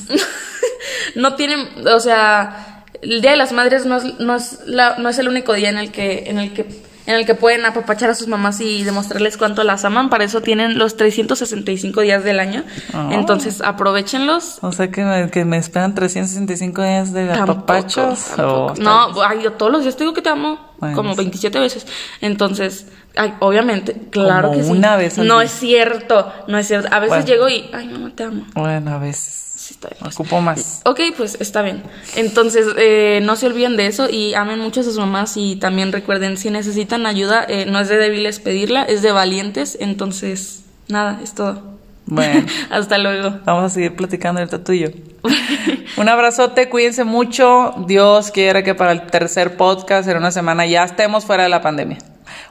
no 1.16 1.36
tienen, 1.36 1.68
o 1.88 2.00
sea, 2.00 2.84
el 3.02 3.22
Día 3.22 3.32
de 3.32 3.38
las 3.38 3.52
Madres 3.52 3.86
no 3.86 3.98
es, 3.98 4.20
no 4.20 4.36
es, 4.36 4.60
la- 4.66 4.98
no 4.98 5.10
es 5.10 5.18
el 5.20 5.28
único 5.28 5.54
día 5.54 5.70
en 5.70 5.78
el 5.78 5.92
que, 5.92 6.24
en 6.28 6.40
el 6.40 6.54
que 6.54 6.66
en 7.06 7.16
el 7.16 7.26
que 7.26 7.34
pueden 7.36 7.66
apapachar 7.66 8.10
a 8.10 8.16
sus 8.16 8.28
mamás 8.28 8.62
y 8.62 8.84
demostrarles 8.84 9.38
cuánto 9.38 9.64
las 9.64 9.86
aman. 9.86 10.10
Para 10.10 10.24
eso 10.24 10.42
tienen 10.42 10.78
los 10.78 10.98
365 10.98 12.02
días 12.02 12.24
del 12.24 12.40
año. 12.40 12.64
Ah. 12.94 13.10
Entonces, 13.12 13.62
aprovechenlos. 13.62 14.60
O 14.62 14.72
sea 14.72 14.92
que 14.92 15.04
me, 15.04 15.30
que 15.30 15.46
me 15.46 15.58
esperan 15.58 15.96
365 15.96 16.82
días 16.84 17.14
de 17.14 17.28
Tampoco, 17.28 17.52
apapachos. 17.52 18.20
tampoco. 18.36 18.74
No, 18.80 19.22
ay, 19.24 19.40
yo 19.44 19.54
todos 19.54 19.72
los 19.72 19.82
días 19.84 19.96
te 19.96 20.04
digo 20.04 20.14
que 20.14 20.22
te 20.22 20.30
amo. 20.30 20.60
Bueno, 20.80 20.96
como 20.96 21.12
sí. 21.12 21.18
27 21.18 21.60
veces. 21.60 21.86
Entonces, 22.22 22.88
ay, 23.16 23.34
obviamente, 23.40 23.96
claro 24.10 24.48
Como 24.50 24.60
que 24.60 24.66
sí. 24.66 24.72
una 24.72 24.96
vez 24.96 25.20
al 25.20 25.28
No 25.28 25.36
día. 25.40 25.46
es 25.46 25.52
cierto, 25.52 26.32
no 26.48 26.58
es 26.58 26.68
cierto. 26.68 26.88
A 26.92 27.00
veces 27.00 27.10
Bueno. 27.10 27.26
llego 27.26 27.50
y, 27.50 27.70
ay, 27.74 27.88
mamá, 27.88 28.12
te 28.16 28.24
amo. 28.24 28.46
Bueno, 28.56 28.92
a 28.92 28.98
veces. 28.98 29.41
Sí 29.72 29.78
está 29.80 29.90
bien. 29.90 30.12
Ocupo 30.12 30.42
más. 30.42 30.82
Ok, 30.86 31.00
pues 31.18 31.38
está 31.40 31.62
bien. 31.62 31.84
Entonces, 32.16 32.68
eh, 32.78 33.20
no 33.24 33.36
se 33.36 33.48
olviden 33.48 33.78
de 33.78 33.88
eso 33.88 34.10
y 34.10 34.34
amen 34.34 34.60
mucho 34.60 34.82
a 34.82 34.84
sus 34.84 34.98
mamás 34.98 35.38
y 35.38 35.56
también 35.56 35.92
recuerden, 35.92 36.38
si 36.38 36.50
necesitan 36.50 37.06
ayuda, 37.06 37.46
eh, 37.48 37.66
no 37.66 37.80
es 37.80 37.90
de 37.90 37.98
débiles 37.98 38.40
pedirla, 38.40 38.84
es 38.84 39.02
de 39.02 39.12
valientes. 39.12 39.78
Entonces, 39.80 40.64
nada, 40.88 41.20
es 41.24 41.34
todo. 41.34 41.80
Bueno. 42.06 42.46
Hasta 42.70 42.98
luego. 42.98 43.40
Vamos 43.46 43.66
a 43.66 43.70
seguir 43.70 43.96
platicando 43.96 44.40
ahorita 44.42 44.64
tú 44.64 44.74
y 44.74 44.80
yo. 44.80 44.88
Un 45.98 46.10
abrazote, 46.10 46.70
cuídense 46.70 47.04
mucho. 47.04 47.74
Dios 47.88 48.32
quiera 48.32 48.64
que 48.64 48.76
para 48.76 48.92
el 48.92 49.08
tercer 49.08 49.58
podcast 49.58 50.08
en 50.10 50.18
una 50.18 50.32
semana 50.32 50.66
ya 50.66 50.84
estemos 50.84 51.26
fuera 51.26 51.44
de 51.44 51.50
la 51.50 51.62
pandemia. 51.62 52.00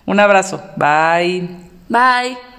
Un 0.07 0.21
abrazo. 0.21 0.63
Bye. 0.77 1.49
Bye. 1.89 2.50